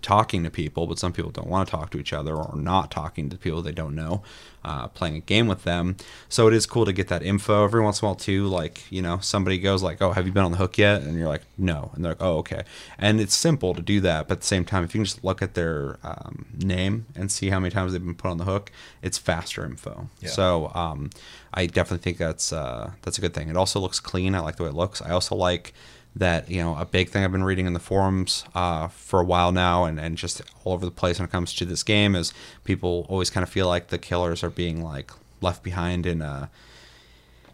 talking 0.00 0.42
to 0.44 0.50
people, 0.50 0.86
but 0.86 0.98
some 0.98 1.12
people 1.12 1.30
don't 1.30 1.48
want 1.48 1.68
to 1.68 1.70
talk 1.70 1.90
to 1.90 1.98
each 1.98 2.12
other 2.12 2.34
or 2.34 2.56
not 2.56 2.90
talking 2.90 3.28
to 3.30 3.36
people 3.36 3.62
they 3.62 3.72
don't 3.72 3.94
know, 3.94 4.22
uh, 4.64 4.88
playing 4.88 5.16
a 5.16 5.20
game 5.20 5.46
with 5.46 5.64
them. 5.64 5.96
So 6.28 6.48
it 6.48 6.54
is 6.54 6.66
cool 6.66 6.84
to 6.84 6.92
get 6.92 7.08
that 7.08 7.22
info 7.22 7.64
every 7.64 7.82
once 7.82 8.00
in 8.00 8.06
a 8.06 8.08
while 8.08 8.14
too. 8.14 8.46
Like 8.46 8.90
you 8.90 9.02
know, 9.02 9.18
somebody 9.18 9.58
goes 9.58 9.82
like, 9.82 10.00
"Oh, 10.00 10.12
have 10.12 10.26
you 10.26 10.32
been 10.32 10.44
on 10.44 10.52
the 10.52 10.58
hook 10.58 10.78
yet?" 10.78 11.02
And 11.02 11.18
you're 11.18 11.28
like, 11.28 11.42
"No," 11.58 11.90
and 11.94 12.04
they're 12.04 12.12
like, 12.12 12.22
"Oh, 12.22 12.38
okay." 12.38 12.62
And 12.98 13.20
it's 13.20 13.34
simple 13.34 13.74
to 13.74 13.82
do 13.82 14.00
that, 14.00 14.28
but 14.28 14.34
at 14.34 14.40
the 14.40 14.46
same 14.46 14.64
time, 14.64 14.84
if 14.84 14.94
you 14.94 15.00
can 15.00 15.04
just 15.04 15.24
look 15.24 15.42
at 15.42 15.54
their 15.54 15.98
um, 16.02 16.46
name 16.56 17.06
and 17.14 17.30
see 17.30 17.50
how 17.50 17.60
many 17.60 17.70
times 17.70 17.92
they've 17.92 18.04
been 18.04 18.14
put 18.14 18.30
on 18.30 18.38
the 18.38 18.44
hook, 18.44 18.70
it's 19.02 19.18
faster 19.18 19.64
info. 19.64 20.08
Yeah. 20.20 20.30
So 20.30 20.70
um, 20.74 21.10
I 21.54 21.66
definitely 21.66 22.02
think 22.02 22.18
that's 22.18 22.52
uh, 22.52 22.92
that's 23.02 23.18
a 23.18 23.20
good 23.20 23.34
thing. 23.34 23.48
It 23.48 23.56
also 23.56 23.80
looks 23.80 24.00
clean. 24.00 24.34
I 24.34 24.40
like 24.40 24.56
the 24.56 24.64
way 24.64 24.70
it 24.70 24.74
looks. 24.74 25.02
I 25.02 25.10
also 25.10 25.34
like 25.34 25.74
that 26.14 26.50
you 26.50 26.62
know 26.62 26.76
a 26.76 26.84
big 26.84 27.08
thing 27.08 27.24
I've 27.24 27.32
been 27.32 27.44
reading 27.44 27.66
in 27.66 27.72
the 27.72 27.80
forums 27.80 28.44
uh, 28.54 28.88
for 28.88 29.20
a 29.20 29.24
while 29.24 29.52
now, 29.52 29.84
and, 29.84 29.98
and 29.98 30.16
just 30.16 30.42
all 30.64 30.72
over 30.74 30.84
the 30.84 30.90
place 30.90 31.18
when 31.18 31.28
it 31.28 31.32
comes 31.32 31.54
to 31.54 31.64
this 31.64 31.82
game 31.82 32.14
is 32.14 32.32
people 32.64 33.06
always 33.08 33.30
kind 33.30 33.42
of 33.42 33.50
feel 33.50 33.68
like 33.68 33.88
the 33.88 33.98
killers 33.98 34.42
are 34.42 34.50
being 34.50 34.82
like 34.82 35.10
left 35.40 35.62
behind 35.62 36.06
in 36.06 36.22
uh, 36.22 36.48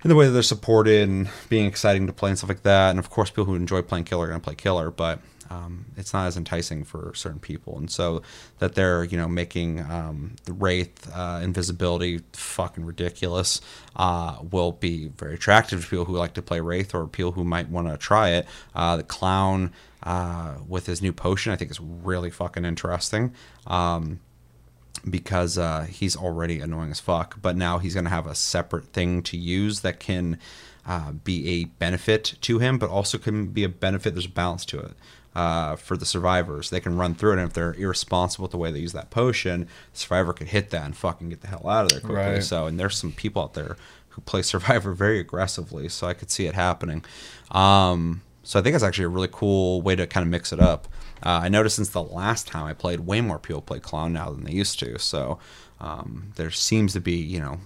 in 0.05 0.09
the 0.09 0.15
way 0.15 0.27
that 0.27 0.33
they're 0.33 0.43
supported 0.43 1.09
and 1.09 1.29
being 1.49 1.67
exciting 1.67 2.07
to 2.07 2.13
play 2.13 2.31
and 2.31 2.39
stuff 2.39 2.51
like 2.51 2.63
that. 2.63 2.91
And 2.91 2.99
of 2.99 3.11
course, 3.11 3.31
people 3.31 3.45
who 3.47 3.55
enjoy 3.55 3.83
playing 3.83 4.05
killer 4.05 4.29
are 4.29 4.33
to 4.33 4.39
play 4.39 4.55
killer, 4.55 4.91
but 4.91 5.21
um, 5.51 5.87
it's 5.97 6.13
not 6.13 6.27
as 6.27 6.37
enticing 6.37 6.85
for 6.85 7.13
certain 7.15 7.41
people. 7.41 7.79
And 7.79 7.91
so 7.91 8.23
that 8.59 8.75
they're 8.75 9.05
you 9.05 9.17
know 9.17 9.29
making 9.29 9.81
um, 9.81 10.37
the 10.45 10.53
wraith 10.53 11.11
uh, 11.15 11.41
invisibility 11.43 12.23
fucking 12.33 12.85
ridiculous 12.85 13.61
uh, 13.97 14.39
will 14.51 14.73
be 14.73 15.09
very 15.09 15.35
attractive 15.35 15.83
to 15.83 15.89
people 15.89 16.05
who 16.05 16.17
like 16.17 16.35
to 16.35 16.43
play 16.43 16.61
wraith 16.61 16.95
or 16.95 17.07
people 17.07 17.33
who 17.33 17.45
might 17.45 17.69
want 17.69 17.89
to 17.89 17.97
try 17.97 18.31
it. 18.31 18.47
Uh, 18.75 18.97
the 18.97 19.03
clown 19.03 19.73
uh, 20.03 20.55
with 20.67 20.87
his 20.87 21.03
new 21.03 21.13
potion, 21.13 21.53
I 21.53 21.57
think, 21.57 21.71
is 21.71 21.81
really 21.81 22.31
fucking 22.31 22.65
interesting. 22.65 23.35
Um, 23.67 24.21
because 25.09 25.57
uh, 25.57 25.87
he's 25.89 26.17
already 26.17 26.61
annoying 26.61 26.91
as 26.91 27.01
fuck. 27.01 27.41
But 27.41 27.57
now 27.57 27.79
he's 27.79 27.95
going 27.95 28.05
to 28.05 28.11
have 28.11 28.27
a 28.27 28.35
separate 28.35 28.87
thing 28.87 29.23
to 29.25 29.37
use 29.37 29.81
that 29.81 30.01
can 30.01 30.39
uh, 30.87 31.13
be 31.13 31.49
a 31.49 31.65
benefit 31.65 32.35
to 32.41 32.59
him, 32.59 32.79
but 32.79 32.91
also 32.91 33.19
can 33.19 33.47
be 33.47 33.65
a 33.65 33.69
benefit. 33.69 34.15
There's 34.15 34.27
a 34.27 34.31
balance 34.31 34.65
to 34.67 34.81
it. 34.81 34.93
Uh, 35.39 35.77
for 35.77 35.97
the 35.97 36.05
survivors, 36.05 36.71
they 36.71 36.81
can 36.81 36.97
run 36.97 37.15
through 37.15 37.31
it, 37.31 37.39
and 37.39 37.47
if 37.47 37.53
they're 37.53 37.75
irresponsible 37.75 38.43
with 38.43 38.51
the 38.51 38.59
way 38.59 38.73
they 38.73 38.81
use 38.81 38.93
that 38.93 39.09
potion, 39.09 39.69
the 39.93 39.99
survivor 40.01 40.33
could 40.33 40.49
hit 40.49 40.71
that 40.71 40.85
and 40.85 40.97
fucking 40.97 41.29
get 41.29 41.43
the 41.43 41.47
hell 41.47 41.69
out 41.69 41.85
of 41.85 41.91
there 41.93 42.01
quickly. 42.01 42.33
Right. 42.33 42.43
So, 42.43 42.67
and 42.67 42.81
there's 42.81 42.97
some 42.97 43.13
people 43.13 43.43
out 43.43 43.55
there 43.55 43.77
who 44.09 44.21
play 44.23 44.43
Survivor 44.55 44.93
very 44.93 45.21
aggressively, 45.21 45.89
so 45.91 46.09
I 46.09 46.15
could 46.15 46.33
see 46.33 46.47
it 46.47 46.57
happening. 46.57 47.05
Um, 47.53 48.23
so 48.43 48.59
I 48.59 48.63
think 48.63 48.75
it's 48.75 48.83
actually 48.83 49.05
a 49.05 49.11
really 49.11 49.29
cool 49.31 49.81
way 49.81 49.95
to 49.95 50.09
kind 50.09 50.25
of 50.25 50.29
mix 50.29 50.53
it 50.53 50.59
up. 50.59 50.89
Uh, 51.25 51.43
I 51.45 51.49
noticed 51.49 51.77
since 51.77 51.91
the 51.91 52.03
last 52.03 52.49
time 52.49 52.65
I 52.65 52.73
played, 52.73 53.01
way 53.01 53.21
more 53.21 53.39
people 53.39 53.63
play 53.63 53.79
Clown 53.79 54.13
now 54.13 54.31
than 54.31 54.43
they 54.43 54.51
used 54.53 54.81
to. 54.81 54.99
So 54.99 55.39
um, 55.79 56.33
there 56.35 56.51
seems 56.51 56.95
to 56.95 57.01
be, 57.01 57.15
you 57.15 57.39
know, 57.39 57.61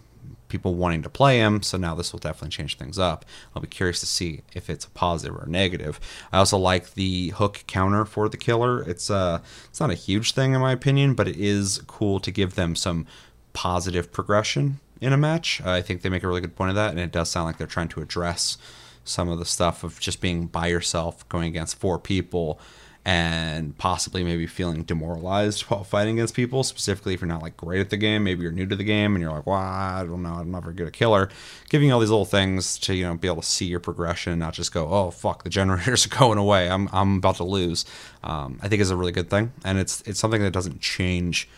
people 0.53 0.75
wanting 0.75 1.03
to 1.03 1.09
play 1.09 1.38
him. 1.38 1.62
So 1.62 1.77
now 1.79 1.97
this 1.97 2.12
will 2.12 2.21
definitely 2.21 2.51
change 2.51 2.77
things 2.77 2.99
up. 2.99 3.25
I'll 3.57 3.62
be 3.62 3.67
curious 3.67 3.99
to 4.01 4.07
see 4.07 4.43
if 4.55 4.71
it's 4.71 4.85
a 4.85 4.91
positive 4.91 5.37
or 5.37 5.45
a 5.45 5.49
negative. 5.49 5.99
I 6.33 6.38
also 6.38 6.59
like 6.59 6.95
the 6.95 7.31
hook 7.31 7.65
counter 7.67 8.05
for 8.05 8.29
the 8.29 8.37
killer. 8.37 8.83
It's 8.83 9.11
uh, 9.11 9.41
it's 9.65 9.81
not 9.81 9.91
a 9.91 9.95
huge 9.95 10.33
thing 10.33 10.53
in 10.53 10.61
my 10.61 10.73
opinion, 10.73 11.15
but 11.15 11.27
it 11.27 11.37
is 11.37 11.83
cool 11.88 12.21
to 12.21 12.31
give 12.31 12.55
them 12.55 12.77
some 12.77 13.07
positive 13.55 14.12
progression 14.12 14.79
in 15.01 15.12
a 15.12 15.17
match. 15.17 15.61
I 15.62 15.83
think 15.83 16.03
they 16.03 16.09
make 16.09 16.23
a 16.23 16.29
really 16.29 16.41
good 16.41 16.55
point 16.55 16.71
of 16.71 16.77
that, 16.77 16.91
and 16.91 17.01
it 17.01 17.11
does 17.11 17.31
sound 17.31 17.47
like 17.47 17.59
they're 17.59 17.67
trying 17.67 17.88
to 17.88 18.01
address 18.01 18.59
some 19.05 19.29
of 19.29 19.38
the 19.38 19.45
stuff 19.45 19.83
of 19.83 19.99
just 19.99 20.21
being 20.21 20.47
by 20.47 20.69
yourself, 20.69 21.29
going 21.29 21.49
against 21.49 21.79
four 21.79 21.99
people, 21.99 22.61
and 23.05 23.77
possibly 23.79 24.23
maybe 24.23 24.47
feeling 24.47 24.85
demoralized 24.85 25.62
while 25.69 25.85
fighting 25.85 26.19
against 26.19 26.35
people. 26.35 26.62
Specifically, 26.62 27.15
if 27.15 27.21
you're 27.21 27.29
not 27.29 27.43
like 27.43 27.57
great 27.57 27.81
at 27.81 27.91
the 27.91 27.97
game, 27.97 28.25
maybe 28.25 28.43
you're 28.43 28.53
new 28.53 28.67
to 28.67 28.77
the 28.77 28.85
game, 28.85 29.15
and 29.15 29.23
you're 29.23 29.33
like, 29.33 29.47
"Well, 29.47 29.57
I 29.57 30.05
don't 30.05 30.23
know, 30.23 30.35
I'm 30.35 30.51
not 30.51 30.62
very 30.62 30.75
good 30.75 30.87
at 30.87 30.93
killer." 30.93 31.29
Giving 31.69 31.88
you 31.88 31.95
all 31.95 32.01
these 32.01 32.11
little 32.11 32.25
things 32.25 32.79
to 32.81 32.95
you 32.95 33.05
know 33.05 33.17
be 33.17 33.29
able 33.29 33.43
to 33.43 33.47
see 33.47 33.67
your 33.67 33.81
progression, 33.81 34.33
and 34.33 34.41
not 34.41 34.55
just 34.55 34.73
go, 34.73 34.88
"Oh 34.88 35.11
fuck, 35.11 35.43
the 35.45 35.51
generators 35.61 36.07
are 36.07 36.17
going 36.17 36.38
away. 36.38 36.69
I'm 36.69 36.88
I'm 36.93 37.17
about 37.17 37.37
to 37.37 37.45
lose." 37.45 37.85
Um, 38.23 38.61
I 38.62 38.69
think 38.69 38.81
is 38.81 38.91
a 38.91 38.97
really 38.97 39.12
good 39.12 39.31
thing, 39.31 39.53
and 39.65 39.79
it's 39.79 40.03
it's 40.03 40.21
something 40.21 40.43
that 40.43 40.53
doesn't 40.53 40.81
change 40.81 41.49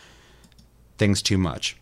things 0.97 1.21
too 1.21 1.37
much 1.37 1.77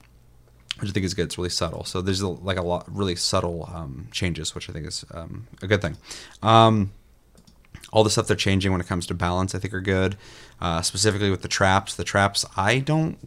which 0.79 0.89
I 0.89 0.93
think 0.93 1.05
is 1.05 1.13
good. 1.13 1.25
It's 1.25 1.37
really 1.37 1.49
subtle. 1.51 1.83
So 1.83 2.01
there's 2.01 2.23
like 2.23 2.57
a 2.57 2.61
lot 2.63 2.85
really 2.93 3.15
subtle 3.15 3.69
um, 3.71 4.07
changes, 4.11 4.55
which 4.55 4.69
I 4.69 4.73
think 4.73 4.87
is 4.87 5.05
um, 5.11 5.47
a 5.61 5.67
good 5.67 5.81
thing. 5.81 5.97
All 7.93 8.03
the 8.03 8.09
stuff 8.09 8.27
they're 8.27 8.35
changing 8.35 8.71
when 8.71 8.81
it 8.81 8.87
comes 8.87 9.05
to 9.07 9.13
balance, 9.13 9.53
I 9.55 9.59
think, 9.59 9.73
are 9.73 9.79
good. 9.81 10.17
Uh, 10.59 10.81
specifically 10.81 11.29
with 11.29 11.43
the 11.43 11.47
traps, 11.47 11.95
the 11.95 12.03
traps 12.03 12.43
I 12.57 12.79
don't 12.79 13.17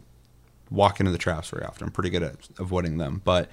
walk 0.69 0.99
into 0.99 1.11
the 1.11 1.17
traps 1.17 1.49
very 1.49 1.63
often. 1.65 1.85
I'm 1.85 1.91
pretty 1.91 2.09
good 2.09 2.21
at 2.21 2.35
avoiding 2.59 2.97
them, 2.97 3.21
but 3.23 3.49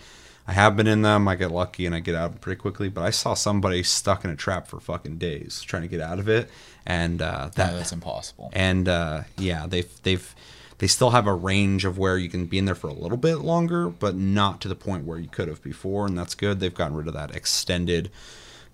I 0.48 0.53
have 0.53 0.77
been 0.77 0.88
in 0.88 1.03
them. 1.03 1.29
I 1.29 1.37
get 1.37 1.50
lucky 1.53 1.87
and 1.87 1.94
I 1.94 2.00
get 2.00 2.14
out 2.16 2.40
pretty 2.40 2.61
quickly. 2.61 2.88
But 2.88 3.03
I 3.05 3.11
saw 3.11 3.35
somebody 3.35 3.83
stuck 3.85 4.24
in 4.24 4.31
a 4.31 4.37
trap 4.37 4.66
for 4.66 4.81
fucking 4.81 5.18
days 5.18 5.62
trying 5.62 5.83
to 5.83 5.88
get 5.88 6.00
out 6.00 6.18
of 6.18 6.29
it, 6.29 6.50
and 6.85 7.22
uh, 7.22 7.44
That, 7.44 7.55
that 7.55 7.77
that's 7.77 7.92
impossible. 7.92 8.50
and 8.53 8.88
uh, 8.88 9.22
yeah, 9.38 9.66
they've 9.68 9.88
they've 10.03 10.35
they 10.79 10.88
still 10.88 11.11
have 11.11 11.29
a 11.29 11.33
range 11.33 11.85
of 11.85 11.96
where 11.96 12.18
you 12.18 12.29
can 12.29 12.46
be 12.46 12.59
in 12.59 12.64
there 12.64 12.74
for 12.74 12.88
a 12.88 12.92
little 12.92 13.16
bit 13.16 13.37
longer, 13.37 13.88
but 13.88 14.16
not 14.16 14.61
to 14.62 14.68
the 14.68 14.74
point 14.74 15.05
where 15.07 15.18
you 15.18 15.29
could 15.29 15.46
have 15.46 15.62
before, 15.62 16.05
and 16.07 16.18
that's 16.18 16.35
good. 16.35 16.59
They've 16.59 16.74
gotten 16.74 16.96
rid 16.96 17.07
of 17.07 17.14
that 17.14 17.35
extended 17.35 18.11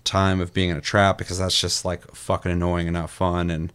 time 0.03 0.41
of 0.41 0.53
being 0.53 0.69
in 0.69 0.77
a 0.77 0.81
trap 0.81 1.17
because 1.17 1.39
that's 1.39 1.59
just 1.59 1.85
like 1.85 2.15
fucking 2.15 2.51
annoying 2.51 2.87
and 2.87 2.95
not 2.95 3.09
fun. 3.09 3.49
And 3.49 3.71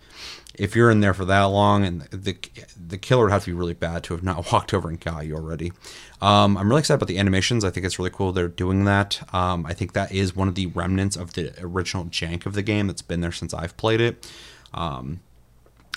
if 0.55 0.75
you're 0.75 0.91
in 0.91 1.01
there 1.01 1.15
for 1.15 1.25
that 1.25 1.45
long, 1.45 1.85
and 1.85 2.03
the 2.03 2.37
the 2.77 2.99
killer 2.99 3.25
would 3.25 3.33
have 3.33 3.45
to 3.45 3.51
be 3.51 3.55
really 3.55 3.75
bad 3.75 4.05
to 4.05 4.15
have 4.15 4.23
not 4.23 4.51
walked 4.53 4.73
over 4.73 4.89
and 4.89 5.01
got 5.01 5.27
you 5.27 5.35
already. 5.35 5.73
Um, 6.21 6.57
I'm 6.57 6.69
really 6.69 6.81
excited 6.81 6.97
about 6.97 7.09
the 7.09 7.19
animations. 7.19 7.65
I 7.65 7.71
think 7.71 7.85
it's 7.85 7.99
really 7.99 8.11
cool 8.11 8.33
they're 8.33 8.49
doing 8.49 8.85
that. 8.85 9.23
Um, 9.35 9.67
I 9.67 9.75
think 9.75 9.93
that 9.93 10.13
is 10.13 10.35
one 10.35 10.49
of 10.49 10.55
the 10.55 10.67
remnants 10.67 11.17
of 11.17 11.35
the 11.35 11.53
original 11.61 12.07
jank 12.07 12.47
of 12.47 12.55
the 12.55 12.63
game 12.63 12.87
that's 12.87 13.03
been 13.03 13.21
there 13.21 13.33
since 13.33 13.53
I've 13.53 13.77
played 13.77 14.01
it. 14.01 14.31
Um, 14.73 15.21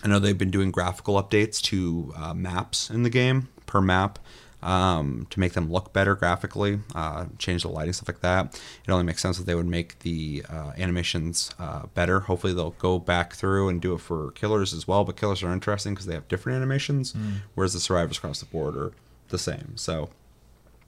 I 0.03 0.07
know 0.07 0.19
they've 0.19 0.37
been 0.37 0.51
doing 0.51 0.71
graphical 0.71 1.21
updates 1.21 1.61
to 1.63 2.13
uh, 2.15 2.33
maps 2.33 2.89
in 2.89 3.03
the 3.03 3.09
game 3.09 3.49
per 3.65 3.81
map 3.81 4.19
um, 4.61 5.27
to 5.29 5.39
make 5.39 5.53
them 5.53 5.71
look 5.71 5.93
better 5.93 6.15
graphically, 6.15 6.79
uh, 6.95 7.25
change 7.37 7.63
the 7.63 7.69
lighting, 7.69 7.93
stuff 7.93 8.09
like 8.09 8.21
that. 8.21 8.59
It 8.85 8.91
only 8.91 9.05
makes 9.05 9.21
sense 9.21 9.37
that 9.37 9.45
they 9.45 9.55
would 9.55 9.65
make 9.67 9.99
the 9.99 10.43
uh, 10.49 10.71
animations 10.77 11.51
uh, 11.59 11.85
better. 11.93 12.21
Hopefully, 12.21 12.53
they'll 12.53 12.71
go 12.71 12.99
back 12.99 13.33
through 13.33 13.69
and 13.69 13.81
do 13.81 13.93
it 13.93 14.01
for 14.01 14.31
killers 14.31 14.73
as 14.73 14.87
well. 14.87 15.03
But 15.03 15.17
killers 15.17 15.43
are 15.43 15.53
interesting 15.53 15.93
because 15.93 16.05
they 16.05 16.13
have 16.13 16.27
different 16.27 16.57
animations, 16.57 17.13
whereas 17.55 17.73
the 17.73 17.79
survivors 17.79 18.17
across 18.17 18.39
the 18.39 18.45
board 18.47 18.75
are 18.75 18.91
the 19.29 19.37
same. 19.37 19.77
So 19.77 20.09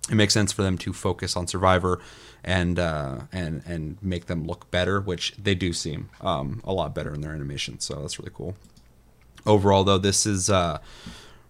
it 0.10 0.16
makes 0.16 0.34
sense 0.34 0.52
for 0.52 0.64
them 0.64 0.78
to 0.80 0.94
focus 0.94 1.38
on 1.38 1.48
Survivor 1.48 2.00
and 2.44 2.80
uh, 2.80 3.22
and 3.32 3.62
and 3.66 3.98
make 4.02 4.26
them 4.26 4.46
look 4.46 4.70
better, 4.72 5.00
which 5.00 5.34
they 5.38 5.56
do 5.56 5.74
seem 5.74 6.10
um, 6.22 6.62
a 6.64 6.74
lot 6.74 6.96
better 6.96 7.14
in 7.14 7.22
their 7.22 7.34
animations. 7.34 7.86
So 7.86 8.02
that's 8.02 8.20
really 8.20 8.32
cool. 8.34 8.56
Overall, 9.46 9.84
though, 9.84 9.98
this 9.98 10.26
is 10.26 10.50
uh, 10.50 10.80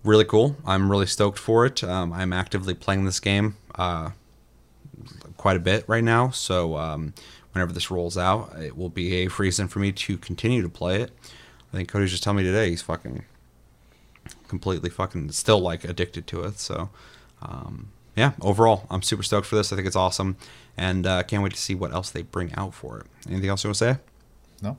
really 0.04 0.26
cool. 0.26 0.56
I'm 0.66 0.90
really 0.90 1.06
stoked 1.06 1.40
for 1.40 1.66
it. 1.66 1.84
Um, 1.84 2.14
I'm 2.14 2.34
actively 2.34 2.74
playing 2.74 3.06
this 3.06 3.20
game 3.20 3.56
uh, 3.76 4.12
quite 5.38 5.58
a 5.58 5.60
bit 5.60 5.84
right 5.88 6.04
now. 6.04 6.30
So 6.30 6.78
um, 6.78 7.14
whenever 7.54 7.74
this 7.74 7.92
rolls 7.92 8.18
out, 8.18 8.54
it 8.60 8.78
will 8.78 8.90
be 8.90 9.24
a 9.24 9.28
reason 9.28 9.68
for 9.68 9.80
me 9.80 9.92
to 9.92 10.18
continue 10.18 10.62
to 10.62 10.70
play 10.70 11.02
it. 11.02 11.12
I 11.74 11.78
think 11.78 11.90
Cody's 11.90 12.12
just 12.12 12.24
telling 12.24 12.38
me 12.38 12.44
today 12.44 12.70
he's 12.70 12.82
fucking 12.82 13.24
completely 14.48 14.90
fucking 14.90 15.32
still 15.32 15.60
like 15.60 15.84
addicted 15.84 16.28
to 16.28 16.42
it. 16.44 16.60
So 16.60 16.90
um, 17.42 17.92
yeah, 18.16 18.34
overall, 18.42 18.86
I'm 18.90 19.02
super 19.02 19.24
stoked 19.24 19.48
for 19.48 19.56
this. 19.56 19.72
I 19.72 19.76
think 19.76 19.88
it's 19.88 19.96
awesome, 19.96 20.36
and 20.78 21.08
uh, 21.08 21.24
can't 21.24 21.42
wait 21.44 21.54
to 21.54 21.60
see 21.60 21.76
what 21.76 21.94
else 21.94 22.10
they 22.10 22.24
bring 22.24 22.54
out 22.56 22.74
for 22.74 23.00
it. 23.00 23.06
Anything 23.30 23.50
else 23.50 23.64
you 23.64 23.70
want 23.70 23.78
to 23.78 23.94
say? 23.94 24.00
No. 24.62 24.78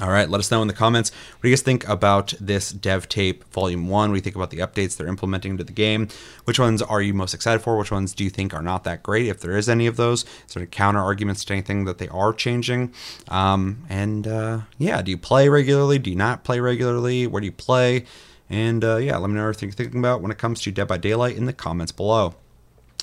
All 0.00 0.10
right, 0.10 0.28
let 0.28 0.40
us 0.40 0.50
know 0.50 0.60
in 0.60 0.66
the 0.66 0.74
comments 0.74 1.12
what 1.12 1.42
do 1.42 1.48
you 1.48 1.52
guys 1.54 1.62
think 1.62 1.88
about 1.88 2.34
this 2.40 2.72
dev 2.72 3.08
tape 3.08 3.44
volume 3.52 3.86
one. 3.86 4.10
What 4.10 4.16
you 4.16 4.22
think 4.22 4.34
about 4.34 4.50
the 4.50 4.58
updates 4.58 4.96
they're 4.96 5.06
implementing 5.06 5.52
into 5.52 5.62
the 5.62 5.72
game? 5.72 6.08
Which 6.46 6.58
ones 6.58 6.82
are 6.82 7.00
you 7.00 7.14
most 7.14 7.32
excited 7.32 7.60
for? 7.60 7.76
Which 7.76 7.92
ones 7.92 8.12
do 8.12 8.24
you 8.24 8.30
think 8.30 8.52
are 8.52 8.62
not 8.62 8.82
that 8.84 9.04
great? 9.04 9.28
If 9.28 9.38
there 9.40 9.56
is 9.56 9.68
any 9.68 9.86
of 9.86 9.96
those, 9.96 10.24
sort 10.48 10.64
of 10.64 10.72
counter 10.72 10.98
arguments 10.98 11.44
to 11.44 11.52
anything 11.52 11.84
that 11.84 11.98
they 11.98 12.08
are 12.08 12.32
changing? 12.32 12.92
Um, 13.28 13.84
and 13.88 14.26
uh, 14.26 14.60
yeah, 14.78 15.00
do 15.00 15.12
you 15.12 15.16
play 15.16 15.48
regularly? 15.48 16.00
Do 16.00 16.10
you 16.10 16.16
not 16.16 16.42
play 16.42 16.58
regularly? 16.58 17.28
Where 17.28 17.40
do 17.40 17.46
you 17.46 17.52
play? 17.52 18.04
And 18.50 18.82
uh, 18.82 18.96
yeah, 18.96 19.16
let 19.18 19.30
me 19.30 19.36
know 19.36 19.42
everything 19.42 19.68
you're 19.68 19.76
thinking 19.76 20.00
about 20.00 20.22
when 20.22 20.32
it 20.32 20.38
comes 20.38 20.60
to 20.62 20.72
Dead 20.72 20.88
by 20.88 20.98
Daylight 20.98 21.36
in 21.36 21.44
the 21.44 21.52
comments 21.52 21.92
below. 21.92 22.34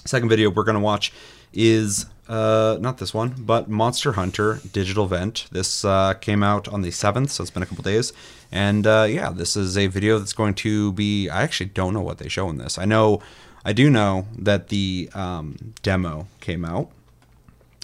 Second 0.04 0.28
video 0.28 0.50
we're 0.50 0.66
going 0.66 0.76
to 0.76 0.82
watch 0.82 1.14
is 1.54 2.06
uh, 2.32 2.78
not 2.80 2.98
this 2.98 3.14
one, 3.14 3.36
but 3.38 3.70
Monster 3.70 4.14
Hunter 4.14 4.62
Digital 4.72 5.04
Event. 5.04 5.48
This 5.52 5.84
uh, 5.84 6.14
came 6.14 6.44
out 6.44 6.70
on 6.70 6.82
the 6.82 6.88
7th, 6.88 7.30
so 7.30 7.42
it's 7.42 7.52
been 7.52 7.62
a 7.62 7.66
couple 7.66 7.84
days. 7.84 8.14
And 8.54 8.88
uh, 8.88 9.06
yeah, 9.10 9.32
this 9.32 9.58
is 9.58 9.78
a 9.78 9.88
video 9.88 10.18
that's 10.18 10.32
going 10.32 10.54
to 10.56 10.94
be. 10.94 11.28
I 11.30 11.44
actually 11.44 11.72
don't 11.72 11.94
know 11.94 12.02
what 12.02 12.20
they 12.20 12.30
show 12.30 12.50
in 12.50 12.58
this. 12.58 12.78
I 12.78 12.86
know, 12.86 13.22
I 13.66 13.74
do 13.74 13.90
know 13.90 14.28
that 14.38 14.70
the 14.70 15.10
um, 15.14 15.74
demo 15.82 16.28
came 16.40 16.64
out, 16.64 16.90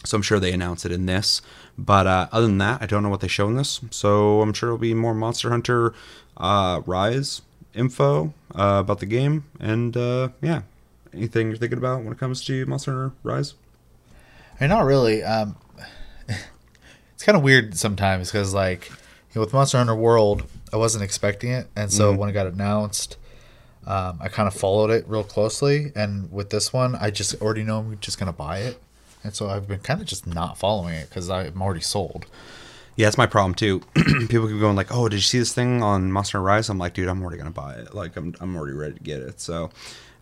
so 0.06 0.16
I'm 0.16 0.22
sure 0.22 0.40
they 0.40 0.54
announce 0.54 0.86
it 0.86 0.94
in 0.94 1.08
this. 1.08 1.42
But 1.78 2.08
uh, 2.08 2.30
other 2.32 2.48
than 2.48 2.58
that, 2.60 2.82
I 2.82 2.86
don't 2.86 3.04
know 3.04 3.10
what 3.10 3.20
they 3.20 3.28
show 3.28 3.50
in 3.50 3.58
this. 3.58 3.82
So 3.92 4.42
I'm 4.42 4.54
sure 4.54 4.70
it'll 4.70 4.78
be 4.78 4.94
more 4.94 5.14
Monster 5.14 5.50
Hunter 5.50 5.94
uh, 6.38 6.82
Rise 6.86 7.42
info 7.74 8.34
uh, 8.56 8.80
about 8.80 9.00
the 9.00 9.06
game. 9.08 9.44
And 9.60 9.94
yeah, 10.42 10.62
anything 11.14 11.50
you're 11.50 11.58
thinking 11.58 11.80
about 11.80 12.04
when 12.04 12.14
it 12.14 12.18
comes 12.18 12.46
to 12.46 12.66
Monster 12.66 12.92
Hunter 12.94 13.16
Rise? 13.24 13.54
Mean, 14.60 14.70
not 14.70 14.86
really. 14.86 15.24
Um, 15.24 15.56
it's 16.28 17.24
kind 17.24 17.38
of 17.38 17.44
weird 17.44 17.78
sometimes 17.78 18.32
because, 18.32 18.54
like, 18.54 18.90
you 18.90 18.96
know, 19.36 19.42
with 19.42 19.54
Monster 19.54 19.78
Hunter 19.78 19.96
World, 19.96 20.44
I 20.74 20.78
wasn't 20.78 21.04
expecting 21.04 21.52
it, 21.52 21.68
and 21.76 21.92
so 21.92 22.14
when 22.14 22.30
it 22.30 22.34
got 22.34 22.48
announced, 22.48 23.18
um, 23.86 24.20
I 24.22 24.28
kind 24.28 24.48
of 24.48 24.54
followed 24.54 24.92
it 24.92 25.08
real 25.08 25.24
closely. 25.24 25.94
And 25.96 26.32
with 26.32 26.50
this 26.50 26.74
one, 26.74 26.96
I 26.96 27.10
just 27.10 27.42
already 27.42 27.64
know 27.64 27.80
I'm 27.80 27.98
just 28.00 28.20
gonna 28.20 28.34
buy 28.34 28.60
it, 28.60 28.82
and 29.24 29.34
so 29.34 29.50
I've 29.50 29.68
been 29.68 29.80
kind 29.80 30.02
of 30.02 30.08
just 30.08 30.28
not 30.28 30.58
following 30.58 30.96
it 30.96 31.10
because 31.10 31.30
I'm 31.30 31.62
already 31.62 31.82
sold. 31.82 32.26
Yeah, 32.98 33.06
that's 33.06 33.18
my 33.18 33.28
problem 33.28 33.54
too. 33.54 33.80
People 34.28 34.48
keep 34.48 34.60
going 34.60 34.76
like, 34.76 34.94
"Oh, 34.94 35.08
did 35.08 35.18
you 35.18 35.22
see 35.22 35.40
this 35.40 35.54
thing 35.54 35.82
on 35.84 36.12
Monster 36.12 36.40
Hunter 36.40 36.48
Rise?" 36.48 36.70
I'm 36.70 36.80
like, 36.80 36.94
"Dude, 36.96 37.08
I'm 37.08 37.22
already 37.22 37.38
gonna 37.38 37.52
buy 37.52 37.76
it. 37.76 37.94
Like, 37.94 38.18
I'm 38.18 38.36
I'm 38.42 38.56
already 38.58 38.74
ready 38.74 38.96
to 38.96 39.00
get 39.00 39.22
it." 39.22 39.40
So, 39.40 39.70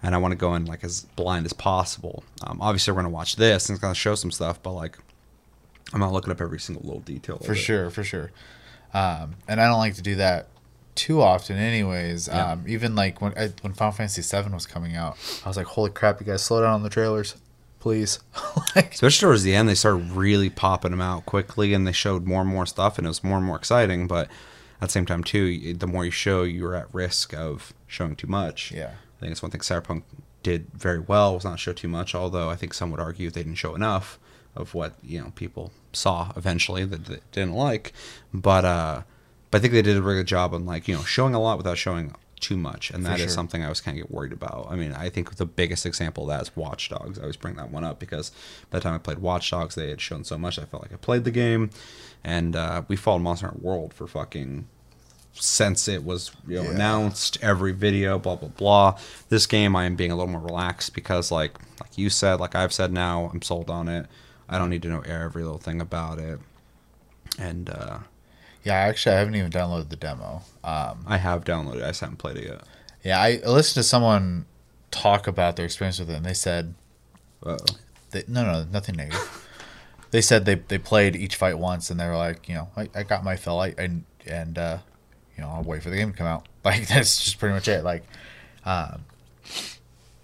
and 0.06 0.14
I 0.14 0.20
want 0.20 0.34
to 0.34 0.38
go 0.38 0.54
in 0.54 0.66
like 0.66 0.84
as 0.84 1.02
blind 1.16 1.48
as 1.48 1.54
possible. 1.54 2.24
Um, 2.46 2.62
obviously, 2.62 2.94
we're 2.94 3.02
gonna 3.02 3.10
watch 3.10 3.38
this 3.38 3.68
and 3.68 3.76
it's 3.76 3.82
gonna 3.82 3.96
show 3.96 4.14
some 4.14 4.30
stuff, 4.30 4.62
but 4.62 4.74
like, 4.74 5.00
I'm 5.94 6.00
not 6.00 6.14
looking 6.14 6.32
up 6.32 6.40
every 6.40 6.60
single 6.60 6.86
little 6.86 7.02
detail. 7.02 7.40
For 7.40 7.56
sure, 7.56 7.90
for 7.90 8.04
sure. 8.04 8.32
Um, 8.94 9.36
and 9.48 9.60
I 9.60 9.68
don't 9.68 9.80
like 9.80 9.96
to 9.96 10.04
do 10.04 10.16
that 10.16 10.48
too 10.94 11.22
often, 11.22 11.58
anyways. 11.58 12.28
Yeah. 12.28 12.52
Um, 12.52 12.66
even 12.68 12.96
like 12.96 13.20
when 13.20 13.36
I, 13.36 13.52
when 13.62 13.74
Final 13.74 13.94
Fantasy 13.94 14.22
VII 14.22 14.52
was 14.52 14.68
coming 14.68 14.96
out, 14.96 15.18
I 15.44 15.48
was 15.48 15.58
like, 15.58 15.66
"Holy 15.66 15.90
crap, 15.90 16.20
you 16.20 16.28
guys 16.28 16.44
slow 16.44 16.62
down 16.62 16.74
on 16.74 16.84
the 16.84 16.90
trailers, 16.90 17.36
please!" 17.80 18.20
like, 18.76 18.94
Especially 18.94 19.26
towards 19.26 19.42
the 19.42 19.56
end, 19.56 19.68
they 19.68 19.76
started 19.76 20.12
really 20.12 20.52
popping 20.52 20.92
them 20.92 21.02
out 21.02 21.26
quickly, 21.26 21.74
and 21.74 21.88
they 21.88 21.92
showed 21.92 22.28
more 22.28 22.42
and 22.42 22.50
more 22.50 22.68
stuff, 22.68 23.00
and 23.00 23.08
it 23.08 23.10
was 23.10 23.24
more 23.24 23.38
and 23.38 23.46
more 23.46 23.58
exciting. 23.58 24.06
But 24.06 24.28
at 24.82 24.90
the 24.90 24.90
same 24.90 25.08
time, 25.08 25.24
too, 25.24 25.74
the 25.74 25.88
more 25.88 26.06
you 26.06 26.12
show, 26.12 26.44
you're 26.44 26.76
at 26.76 26.94
risk 26.94 27.34
of 27.34 27.74
showing 27.88 28.16
too 28.16 28.28
much. 28.28 28.72
Yeah. 28.72 28.92
I 29.26 29.28
think 29.28 29.32
it's 29.32 29.42
one 29.42 29.50
thing 29.50 29.62
Cyberpunk 29.62 30.04
did 30.44 30.68
very 30.74 31.00
well 31.00 31.34
was 31.34 31.44
not 31.44 31.60
show 31.60 31.74
too 31.74 31.88
much. 31.88 32.14
Although 32.14 32.52
I 32.52 32.56
think 32.56 32.76
some 32.76 32.92
would 32.92 33.00
argue 33.00 33.32
they 33.32 33.42
didn't 33.42 33.56
show 33.56 33.74
enough 33.74 34.20
of 34.56 34.76
what 34.76 34.94
you 35.04 35.20
know 35.20 35.32
people 35.36 35.72
saw 35.94 36.32
eventually 36.36 36.86
that 36.86 37.06
they 37.06 37.20
didn't 37.32 37.54
like. 37.54 37.92
But 38.32 38.66
uh, 38.66 39.02
but 39.50 39.58
I 39.58 39.62
think 39.62 39.74
they 39.74 39.82
did 39.82 39.98
a 39.98 40.02
really 40.04 40.20
good 40.20 40.28
job 40.28 40.54
on 40.54 40.68
like 40.68 40.88
you 40.88 40.96
know 40.96 41.04
showing 41.04 41.34
a 41.34 41.42
lot 41.42 41.58
without 41.58 41.80
showing 41.80 42.14
too 42.40 42.56
much, 42.56 42.92
and 42.92 43.04
that 43.06 43.16
is 43.16 43.22
sure. 43.22 43.30
something 43.30 43.64
I 43.64 43.70
was 43.70 43.82
kind 43.82 43.98
of 43.98 44.04
get 44.04 44.12
worried 44.12 44.32
about. 44.32 44.68
I 44.70 44.76
mean, 44.76 44.94
I 44.94 45.10
think 45.10 45.38
the 45.38 45.46
biggest 45.48 45.88
example 45.88 46.24
of 46.24 46.30
that 46.30 46.44
is 46.44 46.56
Watch 46.56 46.90
Dogs. 46.90 47.18
I 47.18 47.24
always 47.24 47.38
bring 47.38 47.56
that 47.56 47.72
one 47.72 47.84
up 47.84 47.98
because 47.98 48.32
by 48.70 48.78
the 48.78 48.84
time 48.84 48.94
I 48.94 49.00
played 49.00 49.18
Watch 49.18 49.50
Dogs, 49.50 49.74
they 49.74 49.90
had 49.90 50.02
shown 50.02 50.24
so 50.24 50.38
much. 50.38 50.60
I 50.60 50.66
felt 50.66 50.84
like 50.84 50.94
I 50.94 50.98
played 50.98 51.24
the 51.24 51.32
game, 51.32 51.72
and 52.24 52.56
uh, 52.56 52.84
we 52.88 52.96
followed 52.96 53.24
Monster 53.24 53.48
Hunter 53.48 53.62
World 53.64 53.92
for 53.92 54.06
fucking 54.06 54.68
since 55.38 55.88
it 55.88 56.04
was 56.04 56.32
you 56.48 56.56
know 56.56 56.64
Yeah. 56.64 56.72
announced 56.72 57.38
every 57.42 57.72
video 57.74 58.18
blah 58.18 58.36
blah 58.36 58.50
blah. 58.50 58.98
This 59.30 59.46
game 59.46 59.76
i 59.76 59.86
am 59.86 59.96
being 59.96 60.12
a 60.12 60.16
little 60.16 60.32
more 60.32 60.42
relaxed 60.42 60.94
because 60.94 61.30
like 61.32 61.58
like 61.82 61.98
you 61.98 62.10
said 62.10 62.40
like 62.40 62.56
i've 62.56 62.72
said 62.74 62.92
now 62.92 63.30
i'm 63.34 63.42
sold 63.42 63.70
on 63.70 63.88
it. 63.88 64.06
I 64.48 64.58
don't 64.60 64.70
need 64.70 64.82
to 64.84 64.90
know 64.90 65.02
every 65.02 65.44
little 65.44 65.58
thing 65.58 65.82
about 65.82 66.20
it. 66.20 66.40
And 67.40 67.70
uh 67.70 68.00
yeah, 68.64 68.74
actually, 68.76 69.16
I 69.16 69.20
haven't 69.20 69.36
even 69.36 69.52
downloaded 69.52 69.90
the 69.90 69.96
demo. 69.96 70.42
Um, 70.64 71.04
i 71.06 71.18
have 71.18 71.44
downloaded 71.44 71.78
it. 71.78 71.84
I 71.84 71.88
just 71.90 72.02
haven't 72.02 72.18
played 72.18 72.38
it 72.38 72.46
yet. 72.46 72.62
Yeah, 73.04 73.20
I 73.22 73.40
listened 73.46 73.84
to 73.84 73.88
someone 73.88 74.46
talk 74.90 75.28
about 75.28 75.56
their 75.56 75.66
experience 75.66 76.00
with 76.00 76.10
it, 76.10 76.16
and 76.16 76.26
they 76.26 76.34
said, 76.34 76.74
they, 78.12 78.24
"No, 78.28 78.44
no, 78.44 78.66
nothing 78.72 78.96
negative." 78.96 79.48
they 80.12 80.22
said 80.22 80.46
they 80.46 80.56
they 80.56 80.80
played 80.80 81.16
each 81.16 81.36
fight 81.36 81.60
once, 81.60 81.92
and 81.92 82.00
they 82.00 82.08
were 82.08 82.18
like, 82.18 82.50
you 82.50 82.56
know, 82.56 82.70
I, 82.76 82.90
I 82.96 83.04
got 83.04 83.24
my 83.24 83.36
fill, 83.36 83.60
I, 83.60 83.76
and 83.78 84.04
and 84.26 84.58
uh, 84.58 84.78
you 85.38 85.44
know, 85.44 85.50
I'll 85.50 85.64
wait 85.64 85.84
for 85.84 85.90
the 85.90 85.98
game 85.98 86.12
to 86.12 86.18
come 86.18 86.28
out. 86.28 86.48
Like 86.66 86.88
that's 86.88 87.24
just 87.24 87.38
pretty 87.38 87.54
much 87.54 87.68
it. 87.68 87.84
Like, 87.84 88.02
um, 88.66 89.06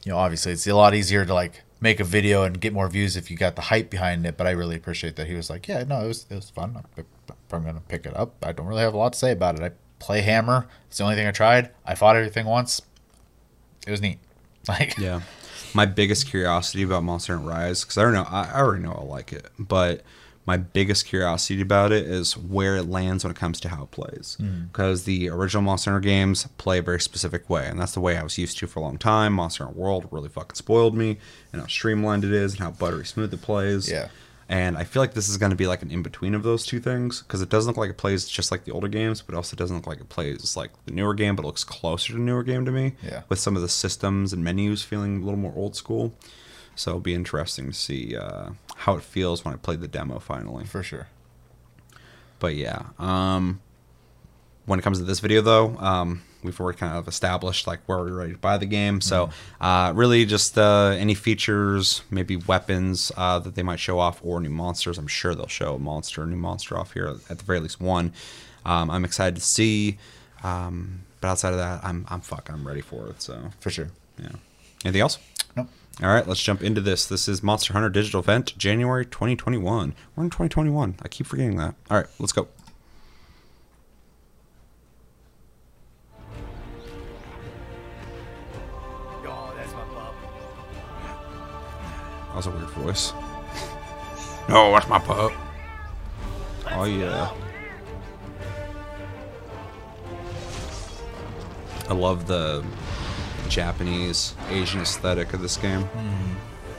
you 0.04 0.12
know, 0.12 0.18
obviously 0.18 0.54
it's 0.54 0.66
a 0.66 0.76
lot 0.76 0.96
easier 0.96 1.24
to 1.24 1.32
like 1.36 1.62
make 1.80 2.00
a 2.00 2.04
video 2.04 2.42
and 2.42 2.60
get 2.60 2.74
more 2.74 2.88
views 2.88 3.16
if 3.16 3.30
you 3.30 3.38
got 3.38 3.56
the 3.56 3.62
hype 3.62 3.92
behind 3.92 4.26
it. 4.26 4.38
But 4.38 4.48
I 4.48 4.50
really 4.50 4.76
appreciate 4.76 5.18
that 5.18 5.28
he 5.28 5.36
was 5.36 5.52
like, 5.52 5.68
yeah, 5.68 5.84
no, 5.84 6.04
it 6.04 6.08
was 6.08 6.26
it 6.32 6.34
was 6.34 6.50
fun. 6.50 6.84
I'm, 6.98 7.64
gonna 7.64 7.84
pick 7.88 8.08
it 8.08 8.18
up. 8.18 8.44
I 8.44 8.54
don't 8.54 8.66
really 8.66 8.82
have 8.82 8.96
a 8.96 8.98
lot 8.98 9.14
to 9.14 9.20
say 9.20 9.34
about 9.34 9.60
it. 9.60 9.62
I 9.62 9.70
play 10.00 10.22
Hammer. 10.22 10.68
It's 10.88 10.98
the 10.98 11.04
only 11.04 11.16
thing 11.16 11.28
I 11.28 11.32
tried. 11.32 11.70
I 11.86 11.94
fought 11.94 12.16
everything 12.16 12.48
once. 12.48 12.82
It 13.86 13.92
was 13.92 14.02
neat. 14.02 14.18
Like, 14.68 14.96
yeah 15.00 15.22
my 15.74 15.86
biggest 15.86 16.28
curiosity 16.28 16.84
about 16.84 17.04
monster 17.04 17.36
hunter 17.36 17.50
rise 17.50 17.84
because 17.84 17.98
i 17.98 18.04
don't 18.04 18.14
know 18.14 18.28
I, 18.30 18.52
I 18.54 18.60
already 18.60 18.84
know 18.84 18.92
i'll 18.92 19.08
like 19.08 19.34
it 19.34 19.48
but 19.58 20.04
my 20.54 20.58
biggest 20.58 21.06
curiosity 21.06 21.62
about 21.62 21.92
it 21.92 22.06
is 22.20 22.36
where 22.38 22.76
it 22.82 22.88
lands 22.98 23.24
when 23.24 23.32
it 23.32 23.38
comes 23.44 23.58
to 23.62 23.70
how 23.70 23.84
it 23.84 23.92
plays. 23.92 24.38
Mm. 24.40 24.68
Because 24.72 25.04
the 25.06 25.30
original 25.30 25.64
monster 25.64 25.92
hunter 25.92 26.04
games 26.14 26.38
play 26.58 26.78
a 26.80 26.82
very 26.82 27.00
specific 27.10 27.44
way 27.50 27.64
and 27.70 27.80
that's 27.80 27.94
the 27.98 28.04
way 28.08 28.14
i 28.18 28.24
was 28.30 28.38
used 28.38 28.58
to 28.60 28.68
for 28.68 28.80
a 28.80 28.84
long 28.88 28.98
time. 28.98 29.32
Monster 29.34 29.64
hunter 29.66 29.80
world 29.80 30.08
really 30.12 30.30
fucking 30.38 30.56
spoiled 30.56 30.96
me 31.04 31.10
and 31.52 31.62
how 31.62 31.68
streamlined 31.68 32.24
it 32.30 32.34
is 32.44 32.50
and 32.54 32.62
how 32.66 32.72
buttery 32.72 33.06
smooth 33.06 33.34
it 33.34 33.42
plays. 33.42 33.84
Yeah. 33.90 34.08
and 34.50 34.74
i 34.82 34.84
feel 34.84 35.02
like 35.04 35.14
this 35.14 35.30
is 35.30 35.38
going 35.42 35.52
to 35.56 35.62
be 35.64 35.68
like 35.74 35.82
an 35.86 35.92
in-between 35.96 36.34
of 36.36 36.44
those 36.44 36.66
two 36.66 36.80
things 36.90 37.22
because 37.22 37.42
it 37.42 37.50
doesn't 37.50 37.70
look 37.72 37.78
like 37.84 37.90
it 37.96 37.98
plays 38.06 38.28
just 38.38 38.52
like 38.52 38.64
the 38.66 38.72
older 38.78 38.90
games 39.00 39.22
but 39.22 39.34
it 39.34 39.38
also 39.42 39.56
doesn't 39.62 39.78
look 39.78 39.88
like 39.92 40.02
it 40.06 40.10
plays 40.16 40.58
like 40.62 40.72
the 40.88 40.92
newer 41.00 41.14
game 41.14 41.34
but 41.38 41.44
it 41.46 41.50
looks 41.52 41.64
closer 41.64 42.08
to 42.12 42.18
the 42.20 42.26
newer 42.30 42.44
game 42.52 42.64
to 42.66 42.72
me 42.80 42.86
Yeah. 43.10 43.22
with 43.30 43.40
some 43.40 43.56
of 43.56 43.62
the 43.62 43.70
systems 43.84 44.34
and 44.34 44.44
menus 44.44 44.82
feeling 44.92 45.12
a 45.22 45.26
little 45.26 45.40
more 45.46 45.54
old 45.56 45.74
school 45.84 46.06
so 46.76 46.92
it'll 46.92 47.02
be 47.02 47.14
interesting 47.14 47.68
to 47.68 47.74
see 47.74 48.16
uh, 48.16 48.50
how 48.76 48.96
it 48.96 49.04
feels 49.04 49.44
when 49.46 49.54
i 49.54 49.58
play 49.58 49.76
the 49.76 49.88
demo 49.88 50.20
finally. 50.20 50.66
For 50.66 50.84
sure. 50.84 51.08
but 52.40 52.56
yeah 52.56 52.84
um 53.00 53.62
when 54.66 54.80
it 54.80 54.82
comes 54.82 54.98
to 55.00 55.04
this 55.04 55.20
video 55.20 55.42
though 55.42 55.76
um 55.78 56.22
we've 56.44 56.60
already 56.60 56.78
kind 56.78 56.98
of 56.98 57.08
established 57.08 57.68
like 57.68 57.80
where 57.86 58.00
we're 58.00 58.14
ready 58.14 58.32
to 58.32 58.38
buy 58.38 58.58
the 58.58 58.66
game. 58.66 59.00
So 59.00 59.30
uh 59.60 59.92
really 59.96 60.26
just 60.26 60.58
uh 60.58 60.96
any 60.98 61.14
features 61.14 62.02
maybe 62.10 62.36
weapons 62.36 63.12
uh 63.16 63.38
that 63.40 63.54
they 63.54 63.62
might 63.62 63.80
show 63.80 64.00
off 64.00 64.20
or 64.24 64.40
new 64.40 64.50
monsters. 64.50 64.98
I'm 64.98 65.08
sure 65.08 65.36
they'll 65.36 65.48
show 65.48 65.76
a 65.76 65.80
monster 65.80 66.24
a 66.24 66.26
new 66.26 66.36
monster 66.38 66.78
off 66.80 66.94
here 66.94 67.16
at 67.30 67.38
the 67.38 67.44
very 67.44 67.60
least 67.60 67.80
one. 67.80 68.14
Um 68.66 68.90
i'm 68.90 69.06
excited 69.06 69.36
to 69.36 69.42
see 69.42 70.00
um 70.44 71.02
but 71.20 71.28
outside 71.28 71.54
of 71.54 71.60
that 71.60 71.84
i'm 71.84 72.06
i'm 72.10 72.22
fucking 72.22 72.56
i'm 72.56 72.66
ready 72.66 72.82
for 72.82 73.08
it 73.10 73.22
so. 73.22 73.52
For 73.60 73.70
sure. 73.70 73.90
yeah. 74.18 74.30
Anything 74.84 75.02
else. 75.02 75.20
All 76.00 76.08
right, 76.08 76.26
let's 76.26 76.42
jump 76.42 76.64
into 76.64 76.80
this. 76.82 77.06
This 77.06 77.28
is 77.28 77.44
Monster 77.44 77.74
Hunter 77.74 77.90
Digital 77.90 78.22
Event, 78.22 78.58
January 78.58 79.06
2021. 79.06 79.94
We're 80.16 80.24
in 80.24 80.30
2021. 80.30 80.96
I 81.02 81.08
keep 81.10 81.28
forgetting 81.28 81.58
that. 81.58 81.76
All 81.90 81.98
right, 81.98 82.08
let's 82.18 82.32
go. 82.32 82.48
that's 89.24 89.74
my 89.74 89.84
That 92.28 92.36
was 92.36 92.48
a 92.48 92.52
weird 92.52 92.70
voice. 92.70 93.14
No, 94.48 94.56
oh, 94.68 94.72
that's 94.72 94.88
my 94.88 94.98
pup. 94.98 95.34
Oh 96.72 96.86
yeah. 96.86 97.32
I 101.90 101.94
love 101.94 102.26
the 102.26 102.64
Japanese 103.52 104.34
Asian 104.50 104.80
aesthetic 104.82 105.34
of 105.34 105.42
this 105.42 105.58
game. 105.58 105.88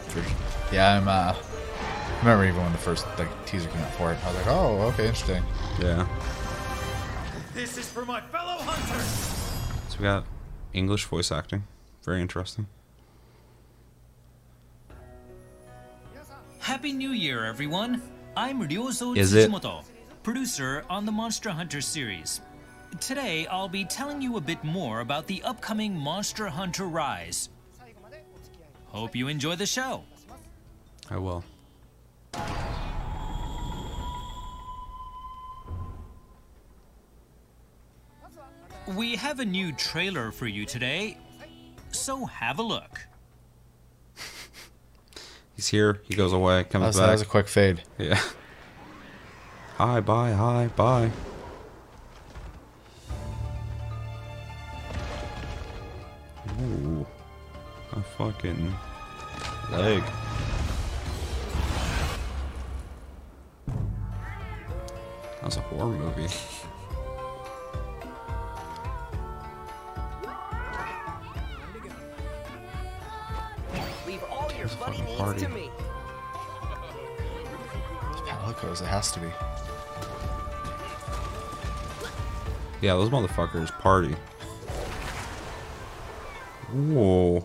For 0.08 0.22
sure. 0.22 0.32
Yeah, 0.72 0.96
I'm. 0.96 1.06
Uh, 1.06 1.34
I 1.34 2.18
remember 2.20 2.46
even 2.46 2.62
when 2.62 2.72
the 2.72 2.78
first 2.78 3.06
like 3.18 3.28
teaser 3.46 3.68
came 3.68 3.82
out 3.82 3.92
for 3.92 4.10
it, 4.12 4.18
I 4.24 4.28
was 4.28 4.36
like, 4.36 4.46
oh, 4.46 4.80
okay, 4.88 5.06
interesting. 5.08 5.42
Yeah. 5.80 6.06
This 7.52 7.76
is 7.76 7.88
for 7.90 8.06
my 8.06 8.22
fellow 8.22 8.56
hunters! 8.62 9.04
So 9.90 9.98
we 9.98 10.04
got 10.04 10.24
English 10.72 11.04
voice 11.04 11.30
acting. 11.30 11.64
Very 12.04 12.22
interesting. 12.22 12.66
Happy 16.60 16.92
New 16.92 17.10
Year, 17.10 17.44
everyone. 17.44 18.00
I'm 18.34 18.62
Ryozo 18.66 19.14
Is 19.16 19.34
it? 19.34 19.50
Tsuchimoto. 19.50 19.84
producer 20.22 20.84
on 20.88 21.04
the 21.04 21.12
Monster 21.12 21.50
Hunter 21.50 21.82
series. 21.82 22.40
Today, 23.00 23.46
I'll 23.46 23.68
be 23.68 23.84
telling 23.84 24.20
you 24.22 24.36
a 24.36 24.40
bit 24.40 24.62
more 24.62 25.00
about 25.00 25.26
the 25.26 25.42
upcoming 25.42 25.96
Monster 25.96 26.46
Hunter 26.46 26.84
Rise. 26.84 27.48
Hope 28.86 29.16
you 29.16 29.28
enjoy 29.28 29.56
the 29.56 29.66
show. 29.66 30.04
I 31.10 31.16
will. 31.16 31.42
We 38.86 39.16
have 39.16 39.38
a 39.40 39.44
new 39.44 39.72
trailer 39.72 40.32
for 40.32 40.46
you 40.46 40.66
today, 40.66 41.16
so 41.92 42.26
have 42.26 42.58
a 42.58 42.62
look. 42.62 43.00
He's 45.56 45.68
here. 45.68 46.00
He 46.04 46.14
goes 46.14 46.32
away. 46.32 46.64
Comes 46.64 46.72
That 46.82 46.86
was, 46.88 46.96
that 46.96 47.02
back. 47.06 47.12
was 47.12 47.22
a 47.22 47.26
quick 47.26 47.48
fade. 47.48 47.82
Yeah. 47.98 48.20
Hi, 49.78 50.00
bye, 50.00 50.32
hi, 50.32 50.68
bye. 50.76 51.10
Ooh. 56.62 57.06
A 57.92 58.00
fucking 58.00 58.74
leg. 59.70 60.02
That 63.66 65.44
was 65.44 65.56
a 65.56 65.60
horror 65.60 65.96
movie. 65.96 66.22
Leave 74.06 74.22
all 74.30 74.50
your 74.52 74.68
bloody 74.68 74.98
fucking 74.98 75.04
needs 75.04 75.18
party. 75.18 75.40
to 75.40 75.48
me. 75.48 75.70
Palicos, 78.26 78.80
it 78.82 78.86
has 78.86 79.10
to 79.12 79.20
be. 79.20 79.26
Yeah, 82.80 82.94
those 82.94 83.10
motherfuckers 83.10 83.70
party. 83.80 84.16
Whoa. 86.72 87.44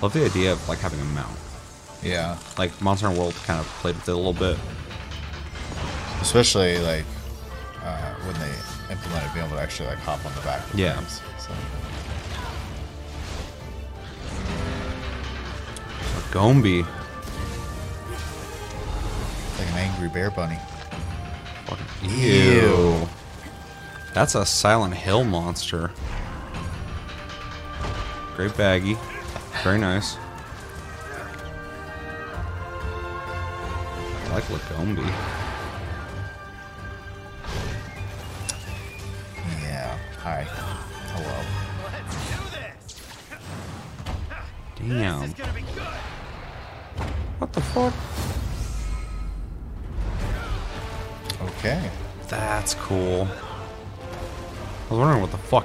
Love 0.00 0.12
the 0.12 0.24
idea 0.24 0.52
of 0.52 0.68
like 0.68 0.78
having 0.78 1.00
a 1.00 1.04
mount. 1.04 1.36
Yeah. 2.02 2.38
Like 2.56 2.80
Monster 2.80 3.10
World 3.10 3.34
kind 3.44 3.58
of 3.58 3.66
played 3.80 3.96
with 3.96 4.08
it 4.08 4.12
a 4.12 4.16
little 4.16 4.32
bit. 4.32 4.56
Especially 6.20 6.78
like 6.78 7.04
uh, 7.82 8.14
when 8.24 8.34
they 8.38 8.94
implemented 8.94 9.32
being 9.34 9.46
able 9.46 9.56
to 9.56 9.62
actually 9.62 9.88
like 9.88 9.98
hop 9.98 10.24
on 10.24 10.32
the 10.34 10.40
back. 10.42 10.62
Of 10.72 10.78
Yeah. 10.78 10.96
things, 10.96 11.20
So. 11.38 11.52
Gombi. 16.30 16.82
Like 19.58 19.68
an 19.68 19.78
angry 19.78 20.08
bear 20.08 20.30
bunny. 20.30 20.58
Ew. 22.02 22.10
Ew. 22.10 23.08
That's 24.14 24.34
a 24.34 24.44
Silent 24.44 24.94
Hill 24.94 25.24
monster. 25.24 25.90
Great 28.36 28.52
Baggi. 28.52 28.98
Very 29.62 29.78
nice. 29.78 30.16
I 34.24 34.30
like 34.32 34.44
Lagombi. 34.44 35.47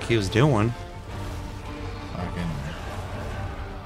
Fuck 0.03 0.09
he 0.09 0.17
was 0.17 0.29
doing. 0.29 0.73
Fucking. 2.13 2.49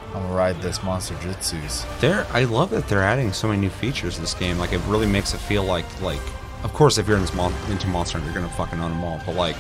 I'm 0.08 0.24
gonna 0.24 0.34
ride 0.34 0.62
this 0.62 0.82
monster 0.84 1.14
jutsus. 1.16 1.86
They're, 2.00 2.26
I 2.32 2.46
love 2.46 2.72
that 2.72 2.88
they're 2.88 3.04
adding 3.04 3.32
so 3.34 3.48
many 3.48 3.62
new 3.62 3.70
features 3.70 4.16
to 4.16 4.22
this 4.22 4.34
game. 4.34 4.58
Like, 4.58 4.74
it 4.74 4.82
really 4.88 5.06
makes 5.06 5.34
it 5.34 5.38
feel 5.38 5.64
like, 5.64 5.86
like, 6.02 6.22
of 6.64 6.74
course, 6.74 6.98
if 6.98 7.08
you're 7.08 7.18
in 7.18 7.22
this 7.22 7.34
mon- 7.34 7.54
into 7.70 7.88
Monster 7.88 8.18
Hunter, 8.18 8.32
you're 8.34 8.42
gonna 8.42 8.54
fucking 8.56 8.80
own 8.80 8.92
them 8.92 9.04
all. 9.04 9.22
But 9.26 9.36
like, 9.36 9.58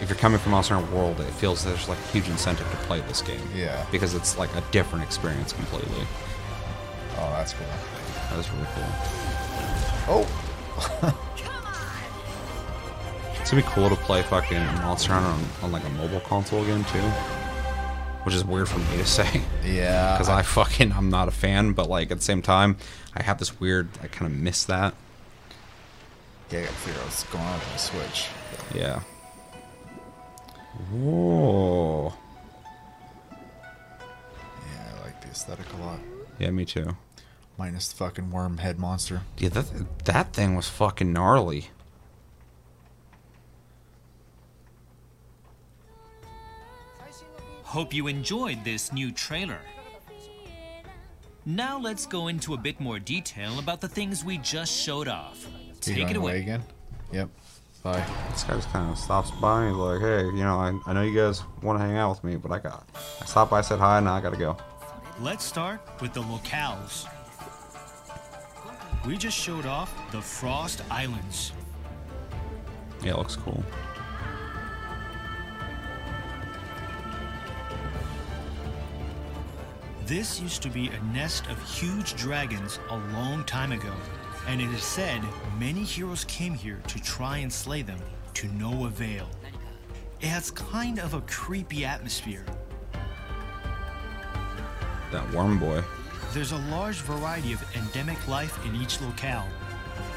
if 0.00 0.08
you're 0.08 0.18
coming 0.18 0.38
from 0.40 0.52
Monster 0.52 0.74
Hunter 0.74 0.94
World, 0.94 1.20
it 1.20 1.30
feels 1.34 1.64
there's 1.64 1.88
like 1.88 1.98
a 1.98 2.08
huge 2.12 2.28
incentive 2.28 2.68
to 2.68 2.76
play 2.88 3.00
this 3.02 3.22
game. 3.22 3.40
Yeah. 3.54 3.86
Because 3.92 4.14
it's 4.14 4.36
like 4.38 4.54
a 4.56 4.62
different 4.72 5.04
experience 5.04 5.52
completely. 5.52 6.06
Oh, 7.18 7.30
that's 7.36 7.52
cool. 7.52 7.66
That 8.28 8.36
was 8.36 8.50
really 8.50 8.66
cool. 8.74 8.84
Oh. 10.08 11.22
It's 13.46 13.52
gonna 13.52 13.62
be 13.62 13.68
cool 13.68 13.88
to 13.88 13.94
play 13.94 14.22
fucking 14.22 14.58
Monster 14.58 15.12
Hunter 15.12 15.28
on, 15.28 15.66
on 15.66 15.70
like 15.70 15.84
a 15.84 15.88
mobile 15.90 16.18
console 16.18 16.64
again 16.64 16.82
too. 16.86 16.98
Which 18.24 18.34
is 18.34 18.44
weird 18.44 18.68
for 18.68 18.80
me 18.80 18.96
to 18.96 19.06
say. 19.06 19.40
Yeah. 19.64 20.14
Because 20.14 20.28
I 20.28 20.42
fucking 20.42 20.90
I'm 20.90 21.10
not 21.10 21.28
a 21.28 21.30
fan, 21.30 21.72
but 21.72 21.88
like 21.88 22.10
at 22.10 22.18
the 22.18 22.24
same 22.24 22.42
time, 22.42 22.76
I 23.14 23.22
have 23.22 23.38
this 23.38 23.60
weird 23.60 23.88
I 24.02 24.08
kind 24.08 24.32
of 24.32 24.36
miss 24.36 24.64
that. 24.64 24.94
Yeah, 26.50 26.58
I 26.58 26.62
gotta 26.62 26.74
figure 26.74 26.98
out 26.98 27.04
what's 27.04 27.22
going 27.22 27.44
on 27.44 27.54
with 27.60 27.72
the 27.72 27.78
Switch. 27.78 28.26
Yeah. 28.74 29.02
Whoa. 30.90 32.14
Yeah, 33.30 34.92
I 34.92 35.04
like 35.04 35.20
the 35.20 35.28
aesthetic 35.28 35.72
a 35.72 35.76
lot. 35.84 36.00
Yeah, 36.40 36.50
me 36.50 36.64
too. 36.64 36.96
Minus 37.56 37.86
the 37.86 37.94
fucking 37.94 38.32
worm 38.32 38.58
head 38.58 38.80
monster. 38.80 39.22
Yeah, 39.38 39.50
that 39.50 40.04
that 40.06 40.32
thing 40.32 40.56
was 40.56 40.68
fucking 40.68 41.12
gnarly. 41.12 41.70
Hope 47.66 47.92
you 47.92 48.06
enjoyed 48.06 48.62
this 48.64 48.92
new 48.92 49.10
trailer. 49.10 49.58
Now 51.44 51.78
let's 51.78 52.06
go 52.06 52.28
into 52.28 52.54
a 52.54 52.56
bit 52.56 52.78
more 52.80 53.00
detail 53.00 53.58
about 53.58 53.80
the 53.80 53.88
things 53.88 54.24
we 54.24 54.38
just 54.38 54.72
showed 54.72 55.08
off. 55.08 55.46
Take 55.80 55.96
going 55.96 56.10
it 56.10 56.16
away. 56.16 56.38
again? 56.38 56.62
Yep. 57.12 57.28
Bye. 57.82 58.04
This 58.30 58.44
guy 58.44 58.54
just 58.54 58.70
kind 58.70 58.90
of 58.90 58.96
stops 58.96 59.32
by 59.32 59.64
and 59.64 59.70
he's 59.70 59.78
like, 59.78 60.00
"Hey, 60.00 60.24
you 60.26 60.44
know, 60.44 60.58
I, 60.58 60.78
I 60.86 60.92
know 60.92 61.02
you 61.02 61.14
guys 61.14 61.42
want 61.60 61.78
to 61.78 61.84
hang 61.84 61.96
out 61.96 62.10
with 62.10 62.24
me, 62.24 62.36
but 62.36 62.52
I 62.52 62.60
got 62.60 62.88
I 63.20 63.24
stopped 63.24 63.50
by, 63.50 63.60
said 63.60 63.78
hi, 63.80 63.98
and 63.98 64.06
now 64.06 64.14
I 64.14 64.20
gotta 64.20 64.36
go." 64.36 64.56
Let's 65.20 65.44
start 65.44 65.80
with 66.00 66.12
the 66.12 66.22
locales. 66.22 67.06
We 69.06 69.16
just 69.16 69.36
showed 69.36 69.66
off 69.66 69.92
the 70.12 70.20
Frost 70.20 70.82
Islands. 70.90 71.52
Yeah, 73.02 73.12
it 73.12 73.18
looks 73.18 73.36
cool. 73.36 73.62
This 80.06 80.40
used 80.40 80.62
to 80.62 80.70
be 80.70 80.86
a 80.86 81.02
nest 81.12 81.48
of 81.48 81.60
huge 81.68 82.14
dragons 82.14 82.78
a 82.90 82.96
long 83.12 83.42
time 83.42 83.72
ago, 83.72 83.92
and 84.46 84.60
it 84.60 84.70
is 84.70 84.84
said 84.84 85.20
many 85.58 85.82
heroes 85.82 86.24
came 86.26 86.54
here 86.54 86.80
to 86.86 87.02
try 87.02 87.38
and 87.38 87.52
slay 87.52 87.82
them 87.82 87.98
to 88.34 88.46
no 88.52 88.86
avail. 88.86 89.28
It 90.20 90.28
has 90.28 90.52
kind 90.52 91.00
of 91.00 91.14
a 91.14 91.22
creepy 91.22 91.84
atmosphere. 91.84 92.46
That 95.10 95.28
worm 95.32 95.58
boy. 95.58 95.82
There's 96.32 96.52
a 96.52 96.58
large 96.70 97.00
variety 97.00 97.52
of 97.52 97.64
endemic 97.76 98.28
life 98.28 98.64
in 98.64 98.76
each 98.76 99.00
locale. 99.00 99.48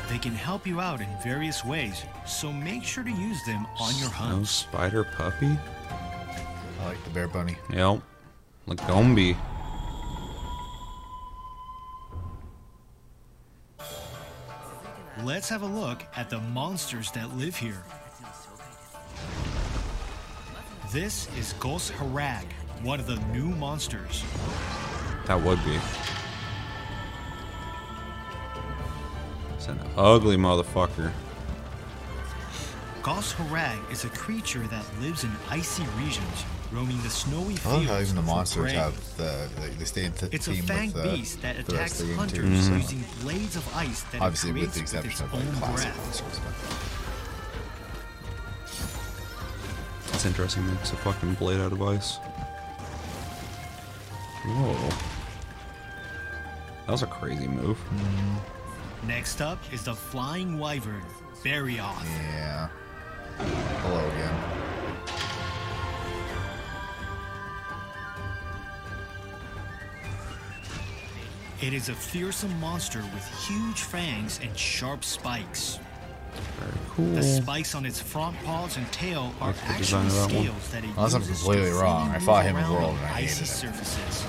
They 0.07 0.19
can 0.19 0.33
help 0.33 0.67
you 0.67 0.79
out 0.79 1.01
in 1.01 1.09
various 1.23 1.65
ways, 1.65 2.03
so 2.27 2.53
make 2.53 2.83
sure 2.83 3.03
to 3.03 3.11
use 3.11 3.43
them 3.43 3.65
on 3.79 3.95
your 3.97 4.09
hunt. 4.09 4.37
No 4.37 4.43
spider 4.43 5.03
puppy. 5.03 5.57
I 6.79 6.85
like 6.85 7.03
the 7.05 7.09
bear 7.09 7.27
bunny. 7.27 7.57
Yep. 7.73 8.03
Lagombi. 8.67 9.35
Let's 15.23 15.49
have 15.49 15.63
a 15.63 15.67
look 15.67 16.05
at 16.15 16.29
the 16.29 16.39
monsters 16.39 17.11
that 17.11 17.35
live 17.35 17.55
here. 17.55 17.83
This 20.93 21.27
is 21.37 21.53
Gos 21.53 21.91
Harag, 21.91 22.45
one 22.83 23.01
of 23.01 23.05
the 23.05 23.17
new 23.33 23.47
monsters. 23.47 24.23
That 25.25 25.41
would 25.41 25.63
be. 25.65 25.77
It's 29.55 29.67
an 29.67 29.79
ugly 29.97 30.37
motherfucker. 30.37 31.11
Gos 33.03 33.33
Harag 33.33 33.91
is 33.91 34.05
a 34.05 34.09
creature 34.09 34.65
that 34.67 34.85
lives 35.01 35.25
in 35.25 35.31
icy 35.49 35.83
regions, 35.97 36.45
roaming 36.71 37.01
the 37.03 37.09
snowy 37.09 37.53
I 37.53 37.57
fields. 37.57 37.65
love 37.65 37.85
how 37.85 37.99
even 37.99 38.15
the 38.15 38.21
monsters 38.21 38.63
prey. 38.63 38.73
have 38.73 39.17
the 39.17 39.49
they, 39.59 39.69
they 39.69 39.85
stay 39.85 40.05
in 40.05 40.11
th- 40.13 40.33
It's 40.33 40.47
a 40.47 40.51
theme 40.53 40.63
fanged 40.65 40.93
with 40.93 41.03
the, 41.03 41.09
uh, 41.09 41.15
beast 41.15 41.41
that 41.41 41.65
the 41.65 41.73
attacks 41.75 41.99
of 41.99 42.07
the 42.07 42.13
game 42.15 42.27
too. 42.27 42.41
hunters 42.43 42.65
so- 42.67 42.73
using 42.75 43.03
blades 43.21 43.55
of 43.55 43.75
ice 43.75 44.01
that 44.11 44.21
Obviously, 44.21 44.49
it 44.51 44.53
with 44.53 44.71
creates 44.73 44.91
the 44.91 44.97
with 44.97 45.05
its 45.07 45.19
of 45.21 45.33
like 45.33 45.41
own 45.45 45.51
classic 45.53 45.93
breath. 45.93 46.05
monsters. 46.05 46.39
But 50.05 50.15
It's 50.15 50.25
interesting. 50.25 50.65
Makes 50.67 50.91
a 50.91 50.95
fucking 50.97 51.33
blade 51.35 51.59
out 51.61 51.71
of 51.71 51.81
ice. 51.81 52.17
Whoa. 54.45 54.89
That 56.85 56.91
was 56.93 57.03
a 57.03 57.07
crazy 57.07 57.47
move. 57.47 57.77
Mm-hmm. 57.77 59.07
Next 59.07 59.41
up 59.41 59.59
is 59.71 59.83
the 59.85 59.93
Flying 59.95 60.57
Wyvern, 60.57 61.03
Barioth. 61.43 62.03
Yeah. 62.33 62.67
Hello 63.37 64.05
again. 64.09 64.35
It 71.61 71.73
is 71.73 71.89
a 71.89 71.93
fearsome 71.93 72.57
monster 72.59 72.99
with 73.13 73.27
huge 73.47 73.81
fangs 73.81 74.39
and 74.41 74.57
sharp 74.57 75.03
spikes. 75.03 75.79
Very 76.59 76.71
cool. 76.91 77.05
The 77.15 77.23
spikes 77.23 77.75
on 77.75 77.85
its 77.85 77.99
front 77.99 78.37
paws 78.45 78.77
and 78.77 78.89
tail 78.93 79.33
are 79.41 79.47
Like 79.47 79.55
the 79.57 79.63
actually 79.65 80.07
of 80.07 80.13
that 80.13 80.21
one. 80.21 80.29
scales 80.29 80.69
that 80.71 80.83
it 80.83 80.89
oh, 80.91 80.93
Unless 80.97 81.13
I'm 81.15 81.21
completely 81.23 81.69
to 81.69 81.75
wrong. 81.75 82.09
I 82.09 82.19
fought 82.19 82.45
him 82.45 82.55
in 82.55 82.63
around 82.63 82.73
World 82.73 82.95
and 82.97 83.05
I 83.07 83.17
icy 83.19 83.25
hated 83.25 83.41
it. 83.41 83.47
surfaces. 83.47 84.25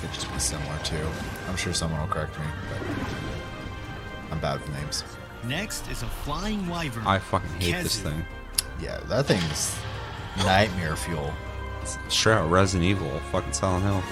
Could 0.00 0.12
just 0.12 0.30
be 0.32 0.38
similar 0.38 0.78
too. 0.84 1.08
I'm 1.48 1.56
sure 1.56 1.72
someone 1.72 2.00
will 2.00 2.08
correct 2.08 2.38
me, 2.38 2.44
but 2.70 4.32
I'm 4.32 4.38
bad 4.40 4.60
with 4.60 4.70
names. 4.74 5.04
Next 5.46 5.88
is 5.90 6.02
a 6.02 6.06
Flying 6.06 6.66
Wyvern. 6.68 7.06
I 7.06 7.18
fucking 7.18 7.48
hate 7.60 7.82
this 7.82 8.00
thing. 8.00 8.24
Yeah, 8.82 8.98
that 9.08 9.26
thing's 9.26 9.74
nightmare 10.38 10.96
fuel. 10.96 11.32
Straight 12.08 12.34
out 12.34 12.50
Resident 12.50 12.88
Evil, 12.88 13.08
fucking 13.32 13.52
Silent 13.52 13.84
Hill. 13.84 14.02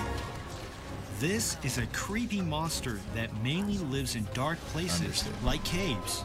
This 1.21 1.57
is 1.63 1.79
a 1.79 1.87
creepy 1.87 2.41
monster 2.43 3.01
that 3.15 3.31
mainly 3.43 3.79
lives 3.79 4.17
in 4.17 4.27
dark 4.35 4.59
places 4.73 5.01
Understood. 5.01 5.33
like 5.45 5.65
caves. 5.65 6.25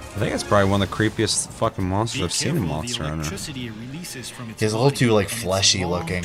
I 0.00 0.18
think 0.18 0.34
it's 0.34 0.42
probably 0.44 0.70
one 0.70 0.80
of 0.82 0.88
the 0.90 0.96
creepiest 0.96 1.48
fucking 1.50 1.84
monsters 1.84 2.18
Be 2.20 2.24
I've 2.24 2.32
seen 2.32 2.48
in 2.48 2.56
careful 2.56 2.70
of 2.70 2.82
Monster 2.82 3.02
Hunter. 3.04 3.16
electricity 3.20 3.66
it 3.66 3.72
releases 3.78 4.30
from 4.30 4.50
its 4.50 4.60
He's 4.60 4.72
a 4.72 4.76
little 4.78 4.90
too, 4.90 5.10
like, 5.12 5.28
fleshy 5.28 5.84
looking. 5.84 6.24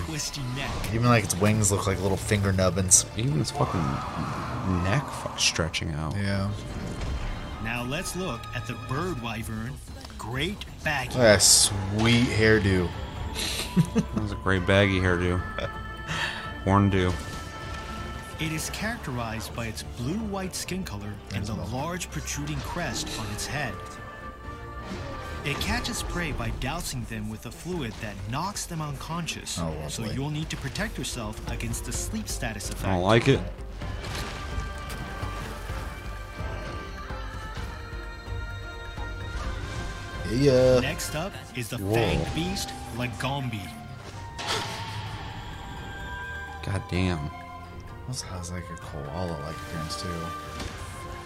Even 0.94 1.08
like 1.08 1.26
its 1.26 1.36
wings 1.36 1.72
look 1.72 1.88
like 1.88 2.02
little 2.02 2.18
finger 2.18 2.54
nubbins. 2.54 3.06
Even 3.18 3.42
its 3.42 3.52
fucking 3.52 3.82
neck 4.84 5.06
fuck 5.10 5.38
stretching 5.40 5.92
out. 5.92 6.16
Yeah. 6.16 6.50
Now 7.64 7.84
let's 7.84 8.16
look 8.16 8.42
at 8.56 8.66
the 8.66 8.74
bird 8.90 9.22
wyvern, 9.22 9.74
Great 10.18 10.58
Baggi. 10.84 11.08
Look 11.08 11.16
at 11.16 11.18
that 11.18 11.42
sweet 11.42 12.28
hairdo. 12.28 12.90
That 13.96 14.22
was 14.22 14.32
a 14.34 14.36
great 14.36 14.66
baggy 14.66 15.00
hairdo. 15.00 15.42
Horn 16.64 16.90
do. 16.90 17.14
It 18.40 18.52
is 18.52 18.70
characterized 18.72 19.56
by 19.56 19.68
its 19.68 19.84
blue-white 19.98 20.56
skin 20.56 20.84
color 20.84 21.14
and 21.36 21.46
the 21.46 21.54
large 21.54 22.10
protruding 22.10 22.58
crest 22.58 23.08
on 23.20 23.28
its 23.34 23.46
head. 23.46 23.74
It 25.46 25.58
catches 25.60 26.04
prey 26.04 26.34
by 26.34 26.50
dousing 26.60 27.04
them 27.06 27.30
with 27.30 27.46
a 27.46 27.52
fluid 27.52 27.94
that 28.02 28.16
knocks 28.30 28.66
them 28.66 28.82
unconscious. 28.82 29.58
Oh, 29.60 29.74
so 29.88 30.04
you'll 30.06 30.30
need 30.30 30.50
to 30.52 30.58
protect 30.58 30.98
yourself 30.98 31.40
against 31.52 31.86
the 31.86 31.92
sleep 31.92 32.28
status 32.28 32.70
effect. 32.70 32.88
I 32.88 32.94
don't 32.94 33.04
like 33.04 33.28
it. 33.28 33.40
Yeah. 40.32 40.76
Uh, 40.78 40.80
Next 40.82 41.16
up 41.16 41.34
is 41.56 41.70
the 41.70 41.78
Whoa. 41.78 41.96
fanged 41.96 42.36
beast, 42.36 42.70
Lagombi. 42.96 43.68
God 46.66 46.84
damn. 46.90 47.30
Also 48.08 48.26
has 48.28 48.52
like 48.52 48.64
a 48.70 48.76
koala-like 48.76 49.56
appearance 49.56 50.02
too. 50.02 50.10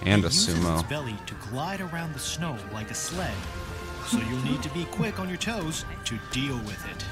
And 0.04 0.24
It 0.24 0.28
a 0.28 0.34
uses 0.34 0.50
its 0.50 0.60
sumo. 0.60 0.90
belly 0.90 1.16
to 1.26 1.34
glide 1.50 1.82
around 1.82 2.14
the 2.14 2.20
snow 2.20 2.58
like 2.72 2.92
a 2.92 2.96
sled. 2.96 3.34
So 4.08 4.20
you'll 4.20 4.44
need 4.44 4.62
to 4.64 4.70
be 4.70 4.86
quick 4.86 5.20
on 5.20 5.28
your 5.28 5.38
toes 5.38 5.84
to 6.06 6.20
deal 6.32 6.58
with 6.60 6.86
it. 6.92 7.04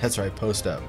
That's 0.00 0.18
right. 0.18 0.34
Post 0.34 0.66
up. 0.66 0.82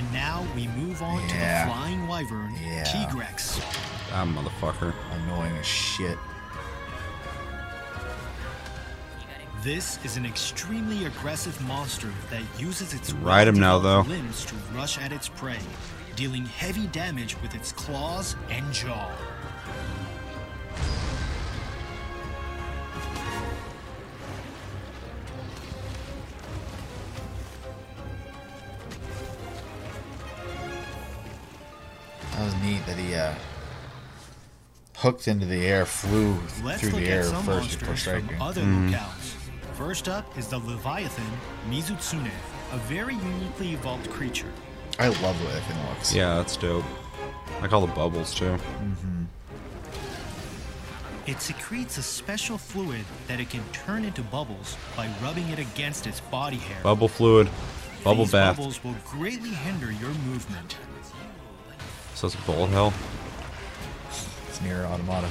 And 0.00 0.10
now 0.14 0.46
we 0.56 0.66
move 0.68 1.02
on 1.02 1.20
to 1.28 1.34
the 1.34 1.62
flying 1.66 2.08
wyvern, 2.08 2.54
Yeah. 2.54 2.84
Tigrex. 2.84 3.58
That 3.58 4.14
ah, 4.14 4.24
motherfucker. 4.24 4.94
Annoying 5.12 5.54
as 5.58 5.66
shit. 5.66 6.16
This 9.62 10.02
is 10.02 10.16
an 10.16 10.24
extremely 10.24 11.04
aggressive 11.04 11.60
monster 11.68 12.08
that 12.30 12.40
uses 12.58 12.94
its 12.94 13.12
Ride 13.12 13.46
him 13.46 13.60
now, 13.60 13.78
though. 13.78 14.00
limbs 14.00 14.46
to 14.46 14.54
rush 14.74 14.98
at 14.98 15.12
its 15.12 15.28
prey, 15.28 15.58
dealing 16.16 16.46
heavy 16.46 16.86
damage 16.86 17.36
with 17.42 17.54
its 17.54 17.70
claws 17.72 18.36
and 18.48 18.72
jaw. 18.72 19.10
Hooked 35.00 35.28
into 35.28 35.46
the 35.46 35.66
air, 35.66 35.86
flew 35.86 36.38
Let's 36.62 36.82
through 36.82 36.90
look 36.90 37.00
the 37.00 37.06
at 37.06 37.12
air 37.12 37.24
some 37.24 37.42
first 37.42 37.78
before 37.78 37.88
monsters 37.88 37.88
from 37.88 37.96
striking. 37.96 38.42
other 38.42 38.60
mm. 38.60 38.90
locales. 38.90 39.34
First 39.74 40.08
up 40.08 40.36
is 40.36 40.48
the 40.48 40.58
Leviathan 40.58 41.24
Mizutsune, 41.70 42.30
a 42.72 42.76
very 42.80 43.14
uniquely 43.14 43.72
evolved 43.72 44.10
creature. 44.10 44.52
I 44.98 45.08
love 45.08 45.38
the 45.38 45.46
way 45.46 45.52
that 45.52 45.62
thing 45.62 45.88
looks. 45.88 46.14
Yeah, 46.14 46.34
that's 46.34 46.56
dope. 46.58 46.84
I 47.62 47.68
call 47.68 47.86
the 47.86 47.94
bubbles 47.94 48.34
too. 48.34 48.44
Mm-hmm. 48.44 49.24
It 51.26 51.40
secretes 51.40 51.96
a 51.96 52.02
special 52.02 52.58
fluid 52.58 53.04
that 53.26 53.40
it 53.40 53.48
can 53.48 53.62
turn 53.72 54.04
into 54.04 54.22
bubbles 54.22 54.76
by 54.96 55.08
rubbing 55.22 55.48
it 55.48 55.58
against 55.58 56.06
its 56.06 56.20
body 56.20 56.56
hair. 56.56 56.82
Bubble 56.82 57.08
fluid. 57.08 57.48
Bubble 58.04 58.24
These 58.24 58.32
bath. 58.32 58.56
bubbles 58.58 58.84
will 58.84 58.96
greatly 59.06 59.50
hinder 59.50 59.92
your 59.92 60.10
movement. 60.26 60.76
So 62.14 62.26
it's 62.26 62.36
a 62.36 62.38
bullet 62.42 62.68
hell. 62.68 62.92
It's 64.60 64.68
Nier 64.68 64.84
Automata. 64.84 65.28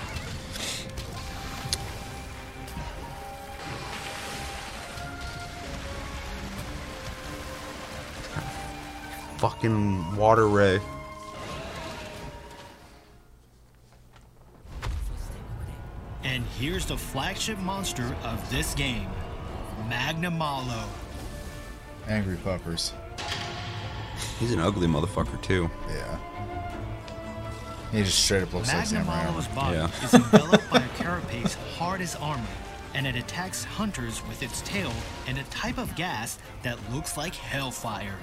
Fucking 9.37 10.15
water 10.15 10.47
ray. 10.47 10.79
And 16.23 16.43
here's 16.59 16.85
the 16.85 16.97
flagship 16.97 17.57
monster 17.59 18.15
of 18.23 18.49
this 18.49 18.73
game, 18.73 19.09
Magnamalo. 19.87 20.83
Angry 22.07 22.37
puppers. 22.37 22.93
He's 24.39 24.53
an 24.53 24.59
ugly 24.59 24.87
motherfucker 24.87 25.41
too. 25.41 25.69
Yeah. 25.89 26.19
He 27.91 28.03
just 28.03 28.23
straight 28.23 28.43
up 28.43 28.53
looks 28.53 28.71
like 28.71 28.85
Samurai. 28.85 29.25
Magnamalo's 29.25 29.47
body 29.47 29.77
Yeah. 29.77 29.89
is 30.05 30.13
enveloped 30.13 30.69
by 30.69 30.77
a 30.79 30.87
carapace 30.89 31.55
hard 31.77 32.01
as 32.01 32.15
armor, 32.17 32.45
and 32.93 33.07
it 33.07 33.15
attacks 33.15 33.63
hunters 33.63 34.21
with 34.27 34.43
its 34.43 34.61
tail 34.61 34.93
and 35.27 35.39
a 35.39 35.43
type 35.45 35.79
of 35.79 35.95
gas 35.95 36.37
that 36.61 36.77
looks 36.93 37.17
like 37.17 37.33
hellfire. 37.35 38.15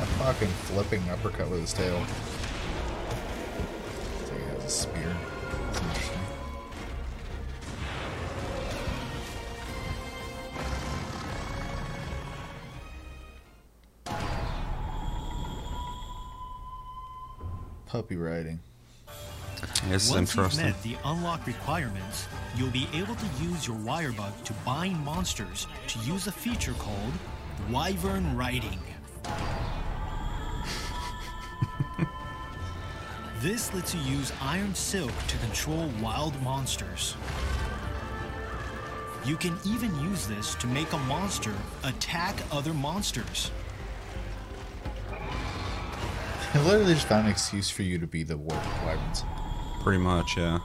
A 0.00 0.06
fucking 0.18 0.48
flipping 0.48 1.08
uppercut 1.08 1.48
with 1.48 1.60
his 1.60 1.72
tail. 1.72 1.98
Looks 1.98 2.10
like 4.30 4.40
he 4.40 4.46
has 4.54 4.64
a 4.64 4.68
spear. 4.70 5.16
Puppy 17.94 18.16
riding. 18.16 18.58
This 19.88 20.06
is 20.06 20.10
Once 20.10 20.34
you've 20.34 20.56
met 20.56 20.82
the 20.82 20.96
unlock 21.04 21.46
requirements, 21.46 22.26
you'll 22.56 22.72
be 22.72 22.88
able 22.92 23.14
to 23.14 23.26
use 23.40 23.68
your 23.68 23.76
wirebug 23.76 24.42
to 24.46 24.52
bind 24.64 24.98
monsters 25.04 25.68
to 25.86 26.00
use 26.00 26.26
a 26.26 26.32
feature 26.32 26.72
called 26.72 27.12
Wyvern 27.70 28.36
Riding. 28.36 28.80
this 33.40 33.72
lets 33.72 33.94
you 33.94 34.00
use 34.00 34.32
Iron 34.42 34.74
Silk 34.74 35.12
to 35.28 35.36
control 35.36 35.88
wild 36.02 36.34
monsters. 36.42 37.14
You 39.24 39.36
can 39.36 39.56
even 39.64 39.94
use 40.00 40.26
this 40.26 40.56
to 40.56 40.66
make 40.66 40.92
a 40.92 40.98
monster 40.98 41.54
attack 41.84 42.42
other 42.50 42.74
monsters. 42.74 43.52
I 46.54 46.62
literally 46.64 46.94
just 46.94 47.08
found 47.08 47.26
an 47.26 47.32
excuse 47.32 47.68
for 47.68 47.82
you 47.82 47.98
to 47.98 48.06
be 48.06 48.22
the 48.22 48.36
war 48.36 48.56
wyverns. 48.84 49.24
Pretty 49.82 49.98
much, 49.98 50.36
yeah. 50.36 50.60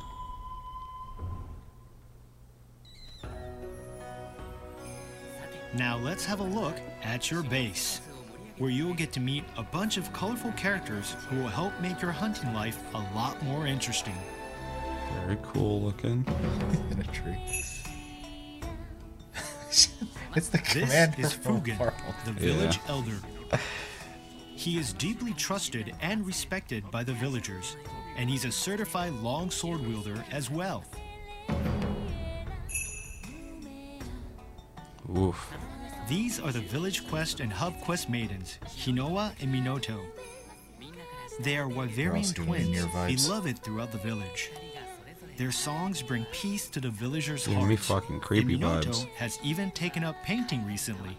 Now 5.73 5.97
let's 5.97 6.25
have 6.25 6.41
a 6.41 6.43
look 6.43 6.75
at 7.01 7.31
your 7.31 7.41
base. 7.41 8.01
where 8.59 8.69
you'll 8.69 8.93
get 8.93 9.13
to 9.13 9.21
meet 9.21 9.45
a 9.57 9.63
bunch 9.63 9.95
of 9.95 10.11
colorful 10.11 10.51
characters 10.51 11.15
who 11.29 11.37
will 11.37 11.47
help 11.47 11.71
make 11.81 12.01
your 12.01 12.11
hunting 12.11 12.53
life 12.53 12.77
a 12.93 12.99
lot 13.15 13.41
more 13.41 13.65
interesting. 13.65 14.15
Very 15.25 15.37
cool 15.41 15.81
looking. 15.81 16.25
in 16.91 16.99
a 16.99 17.03
tree. 17.05 17.37
it's 20.35 20.49
the 20.49 20.57
This 20.57 20.71
commander 20.73 21.21
is 21.21 21.33
from 21.33 21.61
Fugen, 21.61 21.93
the 22.25 22.31
village 22.33 22.79
elder. 22.87 23.15
He 24.59 24.77
is 24.77 24.91
deeply 24.91 25.31
trusted 25.31 25.95
and 26.01 26.27
respected 26.27 26.91
by 26.91 27.05
the 27.05 27.13
villagers, 27.13 27.77
and 28.17 28.29
he's 28.29 28.43
a 28.43 28.51
certified 28.51 29.13
long 29.13 29.49
sword 29.49 29.79
wielder 29.79 30.21
as 30.31 30.51
well. 30.51 30.83
Oof. 35.17 35.53
These 36.09 36.41
are 36.41 36.51
the 36.51 36.59
village 36.59 37.07
quest 37.07 37.39
and 37.39 37.53
hub 37.53 37.79
quest 37.79 38.09
maidens, 38.09 38.59
Hinoa 38.65 39.31
and 39.39 39.55
Minoto. 39.55 40.01
They 41.39 41.55
are 41.55 41.69
Wyverian 41.69 42.17
also 42.17 42.33
giving 42.43 42.71
me 42.71 42.79
twins, 42.79 43.23
beloved 43.23 43.59
throughout 43.59 43.93
the 43.93 43.97
village. 43.99 44.51
Their 45.37 45.53
songs 45.53 46.01
bring 46.01 46.25
peace 46.33 46.67
to 46.71 46.81
the 46.81 46.89
villagers' 46.89 47.45
Giving 47.47 47.59
hearts. 47.59 47.69
me 47.69 47.75
fucking 47.77 48.19
creepy 48.19 48.55
and 48.55 48.63
Minoto 48.63 48.87
vibes. 48.87 49.07
has 49.15 49.39
even 49.41 49.71
taken 49.71 50.03
up 50.03 50.21
painting 50.23 50.67
recently. 50.67 51.15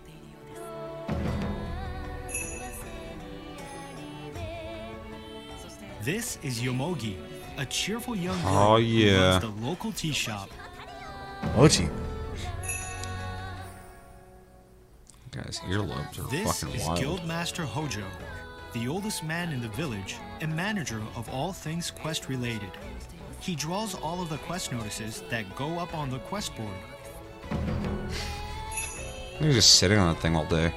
This 6.03 6.39
is 6.43 6.61
Yomogi, 6.63 7.17
a 7.59 7.67
cheerful 7.67 8.17
young 8.17 8.41
girl 8.43 8.57
Oh, 8.57 8.77
who 8.77 8.83
yeah. 8.83 9.31
runs 9.39 9.43
the 9.43 9.67
local 9.67 9.93
tea 9.93 10.13
shop. 10.13 10.51
Mochi. 11.57 11.89
Guys, 15.31 15.61
earlobes 15.67 16.19
are 16.19 16.31
This 16.31 16.61
fucking 16.63 16.75
is 16.81 16.87
wild. 16.87 16.99
Guildmaster 17.01 17.65
Hojo, 17.65 18.05
the 18.73 18.89
oldest 18.89 19.23
man 19.25 19.53
in 19.53 19.61
the 19.61 19.69
village 19.69 20.17
and 20.41 20.55
manager 20.55 21.01
of 21.17 21.29
all 21.29 21.53
things 21.53 21.91
quest 21.91 22.29
related. 22.29 22.71
He 23.41 23.55
draws 23.55 23.95
all 23.95 24.21
of 24.23 24.29
the 24.29 24.39
quest 24.39 24.73
notices 24.73 25.23
that 25.31 25.55
go 25.57 25.79
up 25.79 25.95
on 25.95 26.11
the 26.11 26.19
quest 26.21 26.53
board. 26.57 27.61
He's 29.39 29.55
just 29.55 29.77
sitting 29.77 29.99
on 29.99 30.15
that 30.15 30.21
thing 30.21 30.35
all 30.37 30.45
day. 30.47 30.73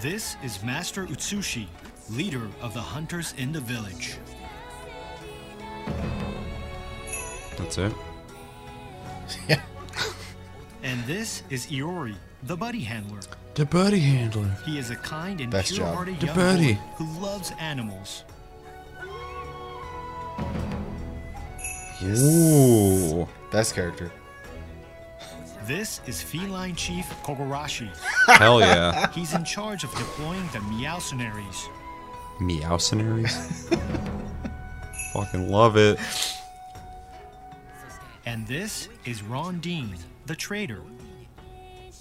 This 0.00 0.36
is 0.44 0.62
Master 0.62 1.06
Utsushi, 1.06 1.66
leader 2.10 2.48
of 2.60 2.74
the 2.74 2.80
hunters 2.80 3.34
in 3.36 3.52
the 3.52 3.60
village. 3.60 4.16
That's 7.56 7.78
it. 7.78 7.92
Yeah. 9.48 9.60
And 10.82 11.04
this 11.04 11.42
is 11.50 11.66
Iori, 11.66 12.14
the 12.44 12.56
buddy 12.56 12.80
handler. 12.80 13.20
The 13.54 13.66
buddy 13.66 13.98
handler. 13.98 14.48
He 14.64 14.78
is 14.78 14.90
a 14.90 14.96
kind 14.96 15.40
and 15.40 15.50
Best 15.50 15.70
job. 15.74 15.78
pure-hearted 15.78 16.20
The 16.20 16.26
young 16.26 16.36
buddy. 16.36 16.74
boy 16.74 16.80
who 16.96 17.20
loves 17.20 17.52
animals. 17.58 18.24
Ooh. 22.04 23.26
Best 23.50 23.74
character. 23.74 24.10
This 25.66 26.00
is 26.06 26.22
feline 26.22 26.74
chief 26.76 27.06
Kogarashi. 27.24 27.90
Hell 28.38 28.60
yeah. 28.60 29.10
He's 29.12 29.34
in 29.34 29.44
charge 29.44 29.84
of 29.84 29.90
deploying 29.90 30.48
the 30.52 30.60
Meowcenaries. 32.40 33.68
Meowcenaries. 33.70 35.12
fucking 35.12 35.50
love 35.50 35.76
it. 35.76 35.98
And 38.26 38.46
this 38.46 38.88
is 39.04 39.22
Rondine, 39.22 39.98
the 40.26 40.36
trader. 40.36 40.82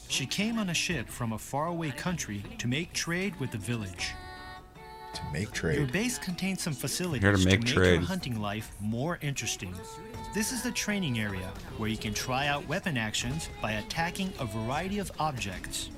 She 0.10 0.26
came 0.26 0.58
on 0.58 0.70
a 0.70 0.74
ship 0.74 1.10
from 1.10 1.34
a 1.34 1.38
faraway 1.38 1.92
country 1.92 2.44
to 2.60 2.68
make 2.68 2.94
trade 2.94 3.34
with 3.40 3.52
the 3.52 3.58
village. 3.58 4.14
To 5.14 5.22
make 5.34 5.52
trade. 5.52 5.78
Your 5.78 5.88
base 5.88 6.18
contains 6.18 6.62
some 6.62 6.74
facilities 6.74 7.24
Here 7.24 7.32
to 7.32 7.46
make 7.46 7.68
your 7.68 7.84
trade. 7.84 8.02
hunting 8.02 8.40
life 8.40 8.72
more 8.80 9.18
interesting. 9.22 9.74
This 10.34 10.52
is 10.52 10.62
the 10.62 10.72
training 10.72 11.20
area 11.20 11.52
where 11.78 11.90
you 11.90 11.98
can 11.98 12.14
try 12.14 12.48
out 12.48 12.68
weapon 12.68 12.98
actions 12.98 13.50
by 13.62 13.74
attacking 13.74 14.32
a 14.40 14.46
variety 14.46 15.00
of 15.00 15.12
objects. 15.20 15.90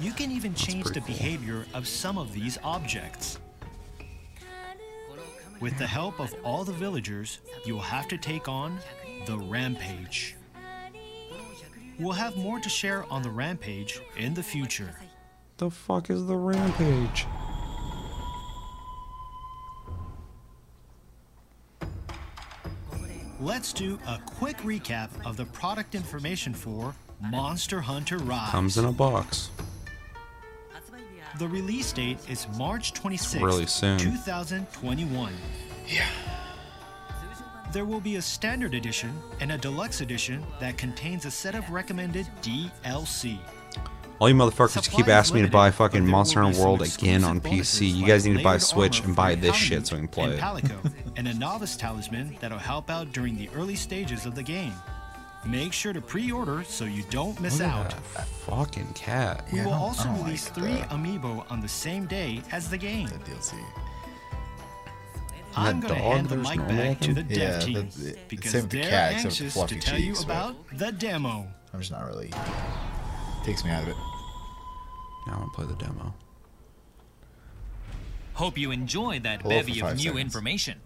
You 0.00 0.12
can 0.12 0.30
even 0.30 0.54
change 0.54 0.86
the 0.86 1.00
cool. 1.00 1.06
behavior 1.06 1.66
of 1.74 1.88
some 1.88 2.18
of 2.18 2.32
these 2.32 2.56
objects. 2.62 3.38
With 5.60 5.76
the 5.76 5.86
help 5.86 6.20
of 6.20 6.32
all 6.44 6.62
the 6.62 6.72
villagers, 6.72 7.40
you 7.64 7.74
will 7.74 7.80
have 7.80 8.06
to 8.08 8.16
take 8.16 8.48
on 8.48 8.78
the 9.26 9.36
Rampage. 9.36 10.36
We'll 11.98 12.12
have 12.12 12.36
more 12.36 12.60
to 12.60 12.68
share 12.68 13.04
on 13.10 13.22
the 13.22 13.30
Rampage 13.30 14.00
in 14.16 14.34
the 14.34 14.42
future. 14.42 14.94
The 15.56 15.68
fuck 15.68 16.10
is 16.10 16.24
the 16.26 16.36
rampage? 16.36 17.26
Let's 23.40 23.72
do 23.72 23.98
a 24.06 24.20
quick 24.24 24.58
recap 24.58 25.10
of 25.26 25.36
the 25.36 25.46
product 25.46 25.96
information 25.96 26.54
for 26.54 26.94
Monster 27.20 27.80
Hunter 27.80 28.18
Rise. 28.18 28.50
Comes 28.50 28.78
in 28.78 28.84
a 28.84 28.92
box. 28.92 29.50
The 31.38 31.46
release 31.46 31.92
date 31.92 32.18
is 32.28 32.48
March 32.56 32.92
26, 32.94 33.40
really 33.42 33.66
soon. 33.66 33.96
2021. 33.98 35.32
Yeah. 35.86 36.04
There 37.72 37.84
will 37.84 38.00
be 38.00 38.16
a 38.16 38.22
standard 38.22 38.74
edition 38.74 39.16
and 39.40 39.52
a 39.52 39.58
deluxe 39.58 40.00
edition 40.00 40.44
that 40.58 40.76
contains 40.76 41.26
a 41.26 41.30
set 41.30 41.54
of 41.54 41.70
recommended 41.70 42.26
DLC. 42.42 43.38
All 44.18 44.28
you 44.28 44.34
motherfuckers 44.34 44.74
keep 44.82 44.84
Supply 44.84 45.04
is 45.04 45.08
asking 45.10 45.36
me 45.36 45.42
to 45.46 45.52
buy 45.52 45.70
fucking 45.70 46.02
there 46.02 46.10
Monster 46.10 46.42
Hunter 46.42 46.60
World 46.60 46.82
again 46.82 47.22
on 47.22 47.40
PC. 47.40 47.50
bonuses 47.50 47.82
You 47.82 48.00
like 48.00 48.08
guys 48.08 48.26
need 48.26 48.38
to 48.38 48.42
buy 48.42 48.56
a 48.56 48.60
Switch 48.60 49.04
and 49.04 49.14
buy 49.14 49.36
this 49.36 49.54
shit 49.54 49.86
so 49.86 49.94
we 49.94 50.00
can 50.00 50.08
play 50.08 50.24
and 50.24 50.32
it. 50.34 50.40
Palico, 50.40 50.92
and 51.16 51.28
a 51.28 51.34
novice 51.34 51.76
talisman 51.76 52.36
that'll 52.40 52.58
help 52.58 52.90
out 52.90 53.12
during 53.12 53.36
the 53.36 53.48
early 53.54 53.76
stages 53.76 54.26
of 54.26 54.34
the 54.34 54.42
game. 54.42 54.72
Make 55.46 55.72
sure 55.72 55.92
to 55.92 56.00
pre-order 56.00 56.64
so 56.64 56.84
you 56.84 57.04
don't 57.10 57.40
miss 57.40 57.58
Look 57.60 57.68
at 57.68 57.74
out. 57.94 58.14
that 58.14 58.26
fucking 58.26 58.92
cat. 58.94 59.46
We 59.52 59.58
Yeah, 59.60 59.66
will 59.66 59.72
also 59.74 60.08
release 60.10 60.46
like 60.46 60.54
three 60.54 60.74
that. 60.74 60.90
amiibo 60.90 61.50
on 61.50 61.60
the 61.60 61.68
same 61.68 62.06
day 62.06 62.42
as 62.52 62.68
the 62.68 62.76
game. 62.76 63.08
The 63.08 63.14
DLC. 63.18 63.54
I'm 65.56 65.80
going 65.80 65.94
to 65.94 66.00
dog 66.00 66.12
hand 66.12 66.28
the 66.28 66.36
mic 66.36 66.56
normal 66.58 66.76
back 66.76 67.00
to 67.00 67.14
the 67.14 67.20
looking? 67.22 67.36
dev 67.38 67.52
Yeah, 67.52 67.58
team 67.66 67.74
that's 67.74 67.98
it. 68.02 68.28
because 68.28 68.50
Same 68.52 68.62
with 68.62 68.70
the 68.70 68.80
they're 68.82 68.90
cat, 68.90 69.12
except 69.12 69.26
anxious 69.26 69.52
fluffy 69.54 69.74
to 69.76 69.80
tell 69.80 69.98
you 69.98 70.06
cheeks, 70.08 70.24
but- 70.24 70.32
about 70.32 70.56
the 70.78 70.92
demo. 70.92 71.46
I'm 71.72 71.80
just 71.80 71.92
not 71.92 72.04
really. 72.06 72.30
Takes 73.44 73.64
me 73.64 73.70
out 73.70 73.82
of 73.84 73.88
it. 73.88 73.96
Now 75.26 75.34
I 75.34 75.38
want 75.38 75.52
to 75.52 75.56
play 75.56 75.66
the 75.66 75.74
demo. 75.84 76.14
Hope 78.34 78.56
you 78.58 78.70
enjoyed 78.70 79.22
that 79.24 79.42
Hold 79.42 79.52
bevy 79.52 79.80
of 79.80 79.96
new 79.96 80.02
seconds. 80.04 80.20
information. 80.20 80.80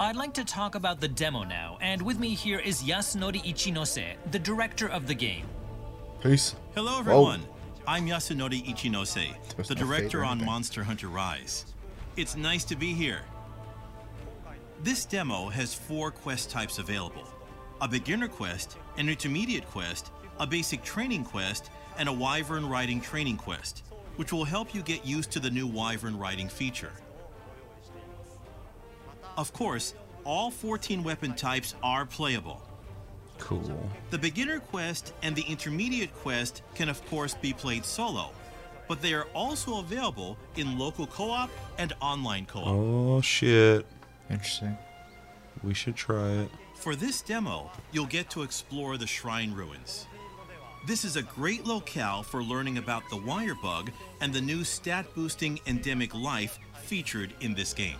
I'd 0.00 0.14
like 0.14 0.32
to 0.34 0.44
talk 0.44 0.76
about 0.76 1.00
the 1.00 1.08
demo 1.08 1.42
now, 1.42 1.76
and 1.80 2.00
with 2.00 2.20
me 2.20 2.28
here 2.32 2.60
is 2.60 2.84
Yasunori 2.84 3.42
Ichinose, 3.42 4.14
the 4.30 4.38
director 4.38 4.86
of 4.86 5.08
the 5.08 5.14
game. 5.14 5.44
Peace. 6.22 6.54
Hello, 6.76 7.00
everyone. 7.00 7.42
I'm 7.84 8.06
Yasunori 8.06 8.64
Ichinose, 8.64 9.34
That's 9.56 9.68
the 9.68 9.74
director 9.74 10.24
on. 10.24 10.44
Monster 10.44 10.84
Hunter 10.84 11.08
Rise. 11.08 11.74
It's 12.16 12.36
nice 12.36 12.62
to 12.66 12.76
be 12.76 12.92
here. 12.92 13.22
This 14.84 15.04
demo 15.04 15.48
has 15.48 15.74
four 15.74 16.12
quest 16.12 16.48
types 16.48 16.78
available 16.78 17.26
a 17.80 17.88
beginner 17.88 18.28
quest, 18.28 18.76
an 18.98 19.08
intermediate 19.08 19.66
quest, 19.66 20.12
a 20.38 20.46
basic 20.46 20.84
training 20.84 21.24
quest, 21.24 21.70
and 21.98 22.08
a 22.08 22.12
wyvern 22.12 22.68
riding 22.68 23.00
training 23.00 23.36
quest, 23.36 23.82
which 24.14 24.32
will 24.32 24.44
help 24.44 24.76
you 24.76 24.82
get 24.82 25.04
used 25.04 25.32
to 25.32 25.40
the 25.40 25.50
new 25.50 25.66
wyvern 25.66 26.16
riding 26.16 26.48
feature. 26.48 26.92
Of 29.38 29.52
course, 29.52 29.94
all 30.24 30.50
14 30.50 31.04
weapon 31.04 31.32
types 31.32 31.76
are 31.80 32.04
playable. 32.04 32.60
Cool. 33.38 33.88
The 34.10 34.18
beginner 34.18 34.58
quest 34.58 35.14
and 35.22 35.36
the 35.36 35.42
intermediate 35.42 36.12
quest 36.12 36.62
can, 36.74 36.88
of 36.88 37.06
course, 37.06 37.34
be 37.34 37.52
played 37.52 37.84
solo, 37.84 38.32
but 38.88 39.00
they 39.00 39.14
are 39.14 39.28
also 39.34 39.78
available 39.78 40.36
in 40.56 40.76
local 40.76 41.06
co 41.06 41.30
op 41.30 41.50
and 41.78 41.94
online 42.00 42.46
co 42.46 42.58
op. 42.58 42.66
Oh 42.66 43.20
shit. 43.20 43.86
Interesting. 44.28 44.76
We 45.62 45.72
should 45.72 45.94
try 45.94 46.30
it. 46.30 46.50
For 46.74 46.96
this 46.96 47.22
demo, 47.22 47.70
you'll 47.92 48.06
get 48.06 48.28
to 48.30 48.42
explore 48.42 48.96
the 48.96 49.06
shrine 49.06 49.54
ruins. 49.54 50.06
This 50.84 51.04
is 51.04 51.14
a 51.14 51.22
great 51.22 51.64
locale 51.64 52.24
for 52.24 52.42
learning 52.42 52.78
about 52.78 53.04
the 53.08 53.16
wire 53.16 53.56
bug 53.62 53.92
and 54.20 54.32
the 54.32 54.40
new 54.40 54.64
stat 54.64 55.06
boosting 55.14 55.60
endemic 55.64 56.12
life 56.12 56.58
featured 56.82 57.34
in 57.40 57.54
this 57.54 57.72
game. 57.72 57.98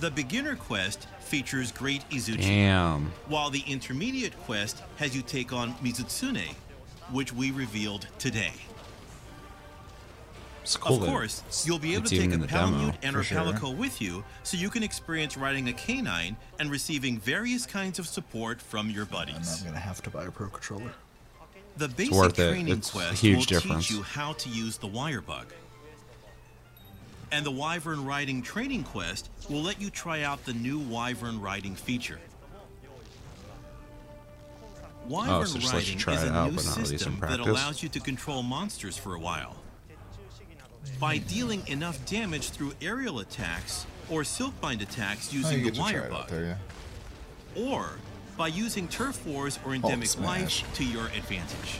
The 0.00 0.10
beginner 0.10 0.54
quest 0.54 1.06
features 1.20 1.72
Great 1.72 2.08
Izuchi. 2.10 2.42
Damn. 2.42 3.12
while 3.26 3.50
the 3.50 3.62
intermediate 3.66 4.38
quest 4.44 4.82
has 4.96 5.14
you 5.14 5.22
take 5.22 5.52
on 5.52 5.74
Mizutsune, 5.74 6.54
which 7.10 7.32
we 7.32 7.50
revealed 7.50 8.06
today. 8.18 8.52
Cool. 10.80 11.02
of 11.02 11.08
course, 11.08 11.42
you'll 11.66 11.78
be 11.78 11.94
able 11.94 12.04
to 12.04 12.16
take 12.16 12.30
a 12.30 12.34
in 12.34 12.42
Palamute 12.46 12.94
and 13.02 13.14
for 13.14 13.20
a 13.20 13.24
sure. 13.24 13.38
Palico 13.38 13.74
with 13.74 14.02
you 14.02 14.22
so 14.42 14.58
you 14.58 14.68
can 14.68 14.82
experience 14.82 15.34
riding 15.36 15.68
a 15.68 15.72
canine 15.72 16.36
and 16.58 16.70
receiving 16.70 17.18
various 17.18 17.64
kinds 17.64 17.98
of 17.98 18.06
support 18.06 18.60
from 18.60 18.90
your 18.90 19.04
And 19.04 19.10
buddies. 19.10 19.34
I'm 19.60 19.64
not 19.64 19.64
gonna 19.64 19.78
have 19.78 20.02
to 20.02 20.10
buy 20.10 20.26
a 20.26 20.30
pro 20.30 20.48
controller. 20.50 20.92
The 21.78 21.88
basic 21.88 22.12
worth 22.12 22.38
it. 22.38 22.50
training 22.50 22.74
It's 22.78 22.90
a 22.90 22.92
quest 22.92 23.20
huge 23.22 23.36
will 23.36 23.44
difference. 23.44 23.88
teach 23.88 23.96
you 23.96 24.02
how 24.02 24.34
to 24.34 24.48
use 24.50 24.76
the 24.76 24.86
wire 24.88 25.22
bug. 25.22 25.46
And 27.30 27.44
the 27.44 27.50
Wyvern 27.50 28.04
Riding 28.06 28.42
Training 28.42 28.84
Quest 28.84 29.28
will 29.50 29.62
let 29.62 29.80
you 29.80 29.90
try 29.90 30.22
out 30.22 30.44
the 30.44 30.54
new 30.54 30.78
Wyvern 30.78 31.40
Riding 31.40 31.74
feature. 31.74 32.18
Wyvern 35.06 35.32
Oh, 35.34 35.44
so 35.44 35.58
Riding 35.76 35.98
is 35.98 36.06
a 36.06 36.32
out, 36.32 36.50
new 36.50 36.56
but 36.56 36.64
not 36.64 36.76
release 36.76 36.90
in 36.90 36.98
system 36.98 37.18
that 37.20 37.40
allows 37.40 37.82
you 37.82 37.88
to 37.90 38.00
control 38.00 38.42
monsters 38.42 38.96
for 38.96 39.14
a 39.14 39.18
while. 39.18 39.56
By 40.98 41.18
dealing 41.18 41.66
enough 41.68 42.04
damage 42.06 42.50
through 42.50 42.72
aerial 42.80 43.20
attacks 43.20 43.86
or 44.10 44.22
silkbind 44.22 44.80
attacks 44.80 45.28
Oh, 45.32 45.36
using 45.36 45.62
get 45.62 45.74
the 45.74 45.80
wire 45.80 46.08
bug, 46.08 46.28
there, 46.28 46.44
yeah. 46.44 47.62
or 47.70 47.90
by 48.38 48.48
using 48.48 48.88
turf 48.88 49.24
wars 49.26 49.58
or 49.66 49.74
endemic 49.74 50.18
life 50.18 50.62
to 50.74 50.84
your 50.84 51.06
advantage. 51.08 51.78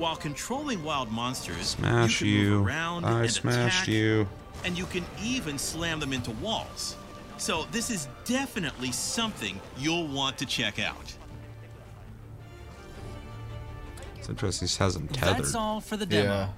While 0.00 0.16
controlling 0.16 0.82
wild 0.82 1.10
monsters, 1.12 1.66
Smash 1.68 2.22
you 2.22 2.26
can 2.26 2.34
you. 2.44 2.50
move 2.52 2.66
around 2.66 3.04
I 3.04 3.20
and 3.24 3.30
smashed 3.30 3.82
attack, 3.82 3.88
you. 3.88 4.26
and 4.64 4.78
you 4.78 4.86
can 4.86 5.04
even 5.22 5.58
slam 5.58 6.00
them 6.00 6.14
into 6.14 6.30
walls. 6.32 6.96
So 7.36 7.66
this 7.70 7.90
is 7.90 8.08
definitely 8.24 8.92
something 8.92 9.60
you'll 9.76 10.06
want 10.08 10.38
to 10.38 10.46
check 10.46 10.78
out. 10.78 10.96
It's 14.16 14.30
interesting. 14.30 14.64
He 14.66 14.68
just 14.68 14.78
has 14.78 14.94
them 14.94 15.06
tethered. 15.08 15.36
That's 15.44 15.54
all 15.54 15.82
for 15.82 15.98
the 15.98 16.06
demo. 16.06 16.24
Yeah. 16.24 16.48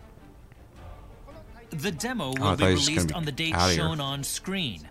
The 1.70 1.90
demo 1.90 2.26
Oh, 2.26 2.28
will 2.28 2.36
thought 2.36 2.59
be 2.59 2.64
he 2.66 2.70
was 2.70 2.80
just 2.80 2.88
released 2.90 3.09
gonna 3.09 3.18
on 3.18 3.24
the 3.24 3.32
date 3.32 3.55
outta 3.57 3.72
here. 3.72 3.76
shown 3.82 4.01
on 4.01 4.22
screen. 4.22 4.88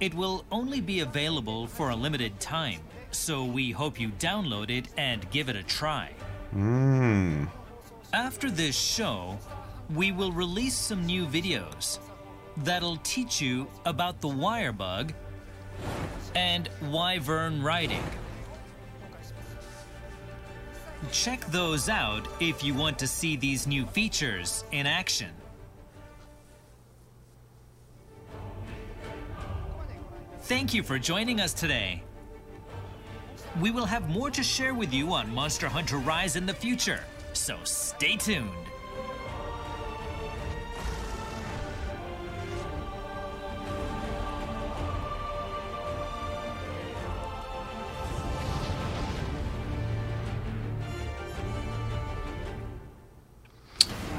It 0.00 0.12
will 0.12 0.44
only 0.52 0.82
be 0.82 1.00
available 1.00 1.66
for 1.66 1.88
a 1.88 1.96
limited 1.96 2.38
time, 2.38 2.80
so 3.12 3.44
we 3.44 3.70
hope 3.70 3.98
you 3.98 4.10
download 4.18 4.68
it 4.68 4.88
and 4.98 5.28
give 5.30 5.48
it 5.48 5.56
a 5.56 5.62
try. 5.62 6.10
Mmm. 6.54 7.48
After 8.12 8.50
this 8.50 8.74
show, 8.74 9.38
we 9.94 10.12
will 10.12 10.32
release 10.32 10.74
some 10.74 11.04
new 11.04 11.26
videos 11.26 11.98
that'll 12.56 12.96
teach 12.98 13.40
you 13.40 13.68
about 13.84 14.22
the 14.22 14.28
wire 14.28 14.72
bug 14.72 15.12
and 16.34 16.70
wyvern 16.90 17.62
riding. 17.62 18.02
Check 21.12 21.44
those 21.46 21.90
out 21.90 22.26
if 22.40 22.64
you 22.64 22.72
want 22.72 22.98
to 22.98 23.06
see 23.06 23.36
these 23.36 23.66
new 23.66 23.84
features 23.86 24.64
in 24.72 24.86
action. 24.86 25.30
Thank 30.42 30.72
you 30.72 30.82
for 30.82 30.98
joining 30.98 31.40
us 31.40 31.52
today. 31.52 32.02
We 33.60 33.70
will 33.70 33.84
have 33.84 34.08
more 34.08 34.30
to 34.30 34.42
share 34.42 34.72
with 34.72 34.94
you 34.94 35.12
on 35.12 35.32
Monster 35.34 35.68
Hunter 35.68 35.98
Rise 35.98 36.36
in 36.36 36.46
the 36.46 36.54
future, 36.54 37.00
so 37.32 37.56
stay 37.64 38.16
tuned. 38.16 38.50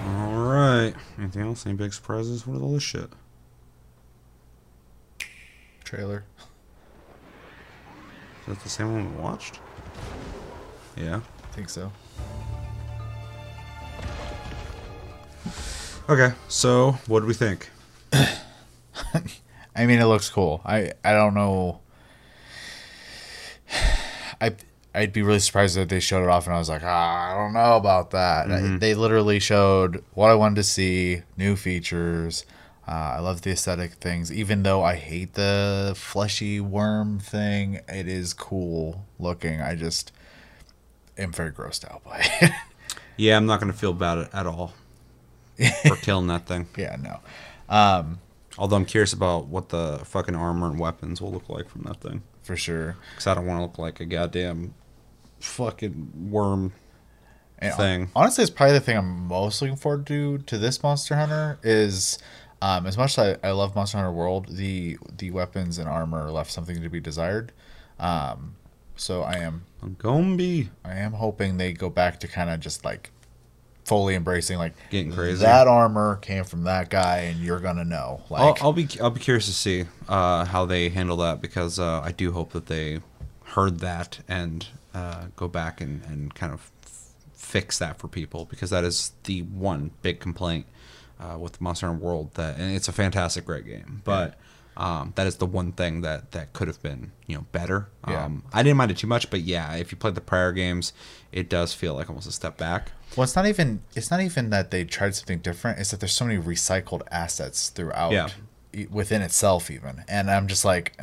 All 0.05 0.33
right. 0.33 0.93
Anything 1.17 1.41
else? 1.43 1.65
Any 1.65 1.75
big 1.75 1.93
surprises? 1.93 2.47
What 2.47 2.57
are 2.57 2.63
all 2.63 2.73
this 2.73 2.83
shit? 2.83 3.09
Trailer. 5.83 6.23
Is 8.41 8.47
that 8.47 8.63
the 8.63 8.69
same 8.69 8.93
one 8.93 9.15
we 9.15 9.21
watched? 9.21 9.59
Yeah. 10.95 11.21
I 11.43 11.47
think 11.53 11.69
so. 11.69 11.91
Okay. 16.09 16.33
So, 16.47 16.93
what 17.07 17.19
do 17.21 17.27
we 17.27 17.33
think? 17.35 17.69
I 18.13 19.85
mean, 19.85 19.99
it 19.99 20.05
looks 20.05 20.29
cool. 20.29 20.61
I 20.65 20.91
I 21.05 21.11
don't 21.13 21.33
know. 21.35 21.79
I 24.41 24.55
I'd 24.95 25.13
be 25.13 25.21
really 25.21 25.39
surprised 25.39 25.77
if 25.77 25.87
they 25.87 25.99
showed 25.99 26.23
it 26.23 26.29
off 26.29 26.47
and 26.47 26.55
I 26.55 26.57
was 26.59 26.69
like, 26.69 26.81
ah, 26.83 27.31
I 27.31 27.35
don't 27.37 27.53
know 27.53 27.75
about 27.77 28.09
that. 28.11 28.47
I- 28.51 28.59
Mhm. 28.59 28.79
they 28.79 28.95
literally 28.95 29.39
showed 29.39 30.03
what 30.15 30.29
I 30.31 30.33
wanted 30.35 30.55
to 30.55 30.63
see, 30.63 31.21
new 31.37 31.55
features. 31.55 32.43
Uh, 32.87 33.17
I 33.17 33.19
love 33.19 33.41
the 33.43 33.51
aesthetic 33.51 33.93
things, 33.93 34.31
even 34.33 34.63
though 34.63 34.81
I 34.83 34.95
hate 34.95 35.35
the 35.35 35.93
fleshy 35.95 36.59
worm 36.59 37.19
thing. 37.19 37.81
It 37.87 38.07
is 38.07 38.33
cool 38.33 39.05
looking. 39.19 39.61
I 39.61 39.75
just 39.75 40.11
am 41.15 41.31
very 41.31 41.51
grossed 41.51 41.85
out 41.89 42.03
by 42.03 42.27
it. 42.41 42.51
Yeah, 43.15 43.35
I'm 43.35 43.45
not 43.45 43.59
gonna 43.59 43.73
feel 43.73 43.91
bad 43.91 44.29
at 44.31 44.47
all 44.47 44.73
for 45.87 45.95
killing 45.97 46.27
that 46.27 46.47
thing. 46.47 46.67
Yeah, 46.77 46.95
no. 46.99 47.19
Um, 47.67 48.19
Although 48.57 48.75
I'm 48.75 48.85
curious 48.85 49.13
about 49.13 49.47
what 49.47 49.69
the 49.69 50.01
fucking 50.03 50.35
armor 50.35 50.67
and 50.67 50.77
weapons 50.77 51.21
will 51.21 51.31
look 51.31 51.47
like 51.47 51.69
from 51.69 51.83
that 51.83 52.01
thing. 52.01 52.23
For 52.41 52.57
sure. 52.57 52.97
Because 53.11 53.27
I 53.27 53.33
don't 53.33 53.45
want 53.45 53.59
to 53.59 53.61
look 53.61 53.77
like 53.77 54.01
a 54.01 54.05
goddamn 54.05 54.73
fucking 55.39 56.29
worm 56.29 56.73
And 57.59 57.73
thing. 57.75 58.11
Honestly, 58.15 58.41
it's 58.41 58.51
probably 58.51 58.73
the 58.73 58.81
thing 58.81 58.97
I'm 58.97 59.27
most 59.27 59.61
looking 59.61 59.77
forward 59.77 60.05
to 60.07 60.39
to 60.39 60.57
this 60.57 60.83
Monster 60.83 61.15
Hunter 61.15 61.57
is 61.63 62.19
um, 62.61 62.85
as 62.85 62.97
much 62.97 63.17
as 63.17 63.37
I, 63.41 63.47
I 63.47 63.51
love 63.51 63.75
Monster 63.75 63.97
Hunter 63.97 64.11
World, 64.11 64.47
the 64.49 64.97
the 65.17 65.31
weapons 65.31 65.77
and 65.77 65.87
armor 65.87 66.29
left 66.29 66.51
something 66.51 66.81
to 66.81 66.89
be 66.89 66.99
desired. 66.99 67.53
Um, 67.97 68.55
so 68.97 69.21
I 69.21 69.35
am 69.37 69.63
Gombi. 69.97 70.69
I 70.83 70.95
am 70.95 71.13
hoping 71.13 71.57
they 71.57 71.71
go 71.71 71.89
back 71.89 72.19
to 72.21 72.27
kind 72.27 72.49
of 72.49 72.59
just 72.59 72.83
like 72.83 73.11
fully 73.89 74.15
embracing 74.15 74.57
like 74.57 74.73
Getting 74.89 75.11
crazy. 75.11 75.41
That 75.41 75.67
armor 75.67 76.15
came 76.17 76.43
from 76.45 76.63
that 76.63 76.89
guy, 76.89 77.17
and 77.21 77.39
you're 77.41 77.59
gonna 77.59 77.83
know. 77.83 78.21
Like 78.29 78.41
I'll, 78.61 78.67
I'll 78.67 78.73
be 78.73 78.87
I'll 79.01 79.09
be 79.09 79.19
curious 79.19 79.47
to 79.47 79.53
see 79.53 79.85
uh, 80.07 80.45
how 80.45 80.65
they 80.65 80.87
handle 80.89 81.17
that 81.17 81.41
because 81.41 81.77
uh, 81.79 81.99
I 82.01 82.11
do 82.13 82.31
hope 82.31 82.51
that 82.53 82.67
they 82.67 82.99
heard 83.43 83.79
that 83.79 84.19
and 84.27 84.67
uh, 84.93 85.25
go 85.35 85.47
back 85.47 85.81
and, 85.81 86.03
and 86.05 86.33
kind 86.35 86.53
of 86.53 86.71
f- 86.83 87.13
fix 87.33 87.79
that 87.79 87.97
for 87.97 88.07
people 88.07 88.45
because 88.45 88.69
that 88.69 88.83
is 88.83 89.11
the 89.23 89.41
one 89.41 89.89
big 90.03 90.19
complaint 90.19 90.65
uh, 91.19 91.37
with 91.37 91.59
Monster 91.59 91.87
Hunter 91.87 91.99
World 92.03 92.33
that 92.35 92.57
and 92.59 92.75
it's 92.75 92.87
a 92.87 92.91
fantastic 92.91 93.45
great 93.45 93.65
game 93.65 94.01
but 94.05 94.35
um, 94.77 95.13
that 95.15 95.25
is 95.27 95.37
the 95.37 95.45
one 95.47 95.71
thing 95.71 96.01
that 96.01 96.31
that 96.31 96.53
could 96.53 96.67
have 96.67 96.81
been 96.83 97.11
you 97.27 97.35
know 97.35 97.45
better 97.51 97.89
Yeah. 98.07 98.25
um, 98.25 98.43
I 98.53 98.61
didn't 98.63 98.77
mind 98.77 98.91
it 98.91 98.97
too 98.97 99.07
much 99.07 99.29
but 99.31 99.41
yeah 99.41 99.73
if 99.73 99.91
you 99.91 99.97
played 99.97 100.13
the 100.15 100.21
prior 100.21 100.51
games 100.51 100.93
it 101.31 101.49
does 101.49 101.73
feel 101.73 101.95
like 101.95 102.07
almost 102.07 102.27
a 102.27 102.31
step 102.31 102.55
back 102.57 102.91
Well, 103.15 103.23
it's 103.23 103.35
not 103.35 103.47
even 103.47 103.81
it's 103.95 104.11
not 104.11 104.21
even 104.21 104.49
that 104.51 104.71
they 104.71 104.83
tried 104.85 105.15
something 105.15 105.39
different. 105.39 105.79
It's 105.79 105.91
that 105.91 105.99
there's 105.99 106.13
so 106.13 106.25
many 106.25 106.39
recycled 106.41 107.01
assets 107.11 107.69
throughout 107.69 108.11
Yeah. 108.11 108.29
within 108.89 109.21
itself, 109.21 109.69
even. 109.71 110.03
And 110.07 110.29
I'm 110.29 110.47
just 110.47 110.63
like, 110.65 110.95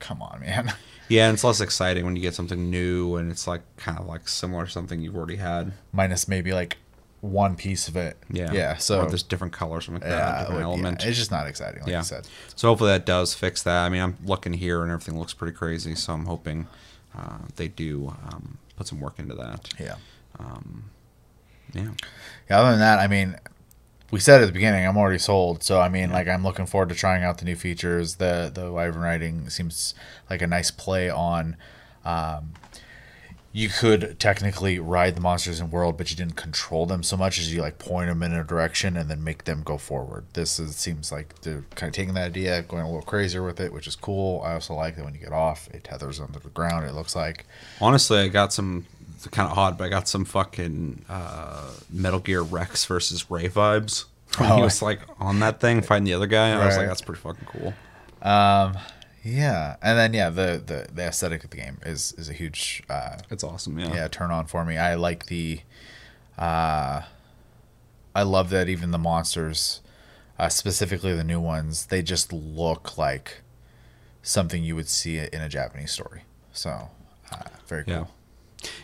come 0.00 0.22
on, 0.22 0.40
man. 0.40 0.72
yeah 1.08 1.26
and 1.28 1.34
it's 1.34 1.44
less 1.44 1.60
exciting 1.60 2.04
when 2.06 2.16
you 2.16 2.22
get 2.22 2.32
something 2.34 2.70
new 2.70 3.16
and 3.16 3.30
it's 3.30 3.46
like 3.46 3.60
kind 3.76 3.98
of 3.98 4.06
like 4.06 4.28
similar 4.28 4.64
to 4.64 4.70
something 4.70 5.00
you've 5.02 5.16
already 5.16 5.36
had 5.36 5.72
Minus 5.92 6.26
maybe 6.28 6.52
like 6.54 6.78
one 7.20 7.54
piece 7.54 7.86
of 7.88 7.96
it. 7.96 8.16
Yeah. 8.30 8.52
Yeah. 8.52 8.76
So 8.78 9.00
Or 9.02 9.06
there's 9.08 9.22
different 9.24 9.52
colors 9.52 9.84
from 9.84 9.94
like 9.94 10.04
that, 10.04 10.08
Yeah, 10.10 10.38
different 10.40 10.62
it 10.62 10.66
would- 10.68 11.00
yeah, 11.02 11.08
it's 11.08 11.18
just 11.18 11.30
not 11.30 11.46
exciting, 11.46 11.82
like 11.82 11.92
you 11.92 12.02
said. 12.02 12.26
So 12.56 12.68
hopefully 12.68 12.90
that 12.90 13.04
does 13.04 13.34
fix 13.34 13.62
that. 13.64 13.84
I 13.84 13.88
mean, 13.90 14.00
I'm 14.00 14.16
looking 14.24 14.54
here 14.54 14.82
and 14.82 14.90
everything 14.90 15.18
looks 15.18 15.34
pretty 15.34 15.54
crazy. 15.56 15.94
So 15.96 16.14
I'm 16.14 16.26
hoping 16.26 16.66
uh, 17.16 17.38
they 17.56 17.68
do 17.68 18.08
um, 18.28 18.58
put 18.76 18.86
some 18.86 19.00
work 19.00 19.18
into 19.18 19.34
that. 19.34 19.68
Yeah. 19.78 19.96
Um, 20.38 20.84
yeah. 21.72 21.90
Yeah, 22.50 22.60
other 22.60 22.70
than 22.70 22.80
that, 22.80 22.98
I 22.98 23.06
mean, 23.06 23.36
we 24.10 24.20
said 24.20 24.42
at 24.42 24.46
the 24.46 24.52
beginning, 24.52 24.86
I'm 24.86 24.96
already 24.96 25.18
sold. 25.18 25.62
So 25.62 25.80
I 25.80 25.88
mean, 25.88 26.10
like, 26.10 26.28
I'm 26.28 26.42
looking 26.44 26.66
forward 26.66 26.90
to 26.90 26.94
trying 26.94 27.24
out 27.24 27.38
the 27.38 27.44
new 27.44 27.56
features. 27.56 28.16
The 28.16 28.50
the 28.52 28.70
Wyvern 28.70 29.02
Riding 29.02 29.48
seems 29.50 29.94
like 30.28 30.42
a 30.42 30.46
nice 30.46 30.70
play 30.70 31.08
on. 31.08 31.56
Um, 32.04 32.52
you 33.54 33.68
could 33.68 34.18
technically 34.18 34.78
ride 34.78 35.14
the 35.14 35.20
monsters 35.20 35.60
in 35.60 35.70
world, 35.70 35.98
but 35.98 36.10
you 36.10 36.16
didn't 36.16 36.36
control 36.36 36.86
them 36.86 37.02
so 37.02 37.18
much 37.18 37.38
as 37.38 37.52
you 37.52 37.60
like 37.60 37.78
point 37.78 38.08
them 38.08 38.22
in 38.22 38.32
a 38.32 38.42
direction 38.42 38.96
and 38.96 39.10
then 39.10 39.22
make 39.22 39.44
them 39.44 39.62
go 39.62 39.76
forward. 39.76 40.24
This 40.32 40.58
is, 40.58 40.74
seems 40.74 41.12
like 41.12 41.42
they're 41.42 41.64
kind 41.74 41.88
of 41.88 41.94
taking 41.94 42.14
that 42.14 42.28
idea, 42.28 42.62
going 42.62 42.82
a 42.82 42.86
little 42.86 43.02
crazier 43.02 43.42
with 43.42 43.60
it, 43.60 43.70
which 43.70 43.86
is 43.86 43.94
cool. 43.94 44.40
I 44.42 44.54
also 44.54 44.72
like 44.72 44.96
that 44.96 45.04
when 45.04 45.12
you 45.12 45.20
get 45.20 45.32
off, 45.32 45.68
it 45.74 45.84
tethers 45.84 46.18
under 46.18 46.38
the 46.38 46.48
ground. 46.48 46.86
It 46.86 46.94
looks 46.94 47.14
like 47.14 47.44
Honestly, 47.78 48.20
I 48.20 48.28
got 48.28 48.54
some 48.54 48.86
kind 49.30 49.50
of 49.50 49.56
odd, 49.58 49.78
but 49.78 49.84
I 49.84 49.88
got 49.88 50.08
some 50.08 50.24
fucking 50.24 51.04
uh, 51.08 51.70
Metal 51.90 52.18
Gear 52.20 52.42
Rex 52.42 52.84
versus 52.84 53.30
Ray 53.30 53.48
vibes. 53.48 54.04
When 54.38 54.48
he 54.52 54.60
Oh. 54.60 54.64
was 54.64 54.80
like 54.82 55.00
on 55.20 55.40
that 55.40 55.60
thing 55.60 55.82
fighting 55.82 56.04
the 56.04 56.14
other 56.14 56.26
guy. 56.26 56.48
And 56.48 56.60
I 56.62 56.66
was 56.66 56.76
like, 56.76 56.86
that's 56.88 57.02
pretty 57.02 57.20
fucking 57.20 57.46
cool. 57.46 57.74
Um, 58.22 58.76
yeah, 59.24 59.76
and 59.82 59.96
then 59.98 60.14
yeah, 60.14 60.30
the, 60.30 60.60
the 60.64 60.88
the 60.92 61.02
aesthetic 61.04 61.44
of 61.44 61.50
the 61.50 61.56
game 61.56 61.78
is 61.86 62.12
is 62.18 62.28
a 62.28 62.32
huge. 62.32 62.82
Uh, 62.90 63.18
it's 63.30 63.44
awesome. 63.44 63.78
Yeah, 63.78 63.94
yeah, 63.94 64.08
turn 64.08 64.30
on 64.30 64.46
for 64.46 64.64
me. 64.64 64.76
I 64.78 64.94
like 64.96 65.26
the. 65.26 65.60
Uh, 66.38 67.02
I 68.14 68.22
love 68.22 68.50
that 68.50 68.68
even 68.68 68.90
the 68.90 68.98
monsters, 68.98 69.80
uh, 70.38 70.48
specifically 70.48 71.14
the 71.14 71.24
new 71.24 71.40
ones, 71.40 71.86
they 71.86 72.02
just 72.02 72.32
look 72.32 72.98
like 72.98 73.42
something 74.22 74.62
you 74.64 74.74
would 74.76 74.88
see 74.88 75.18
in 75.18 75.40
a 75.40 75.48
Japanese 75.48 75.92
story. 75.92 76.22
So, 76.52 76.90
uh, 77.30 77.36
very 77.66 77.84
cool. 77.84 77.94
Yeah. 77.94 78.04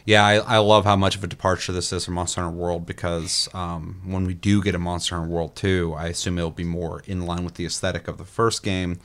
Yeah, 0.05 0.25
I, 0.25 0.37
I 0.37 0.59
love 0.59 0.85
how 0.85 0.97
much 0.97 1.17
of 1.17 1.25
a 1.25 1.27
departure 1.27 1.73
this 1.73 1.93
is 1.93 2.05
from 2.05 2.15
Monster 2.15 2.43
Hunter 2.43 2.57
World 2.57 2.87
because 2.87 3.49
um, 3.55 4.01
when 4.05 4.25
we 4.25 4.35
do 4.35 4.63
get 4.63 4.75
a 4.75 4.79
Monster 4.79 5.17
Hunter 5.17 5.31
World 5.31 5.55
2, 5.57 5.95
I 5.97 6.07
assume 6.07 6.39
it'll 6.39 6.51
be 6.51 6.65
more 6.65 7.03
in 7.07 7.27
line 7.27 7.45
with 7.45 7.55
the 7.55 7.67
aesthetic 7.67 8.09
of 8.09 8.19
the 8.19 8.25
first 8.25 8.63
game. 8.63 8.99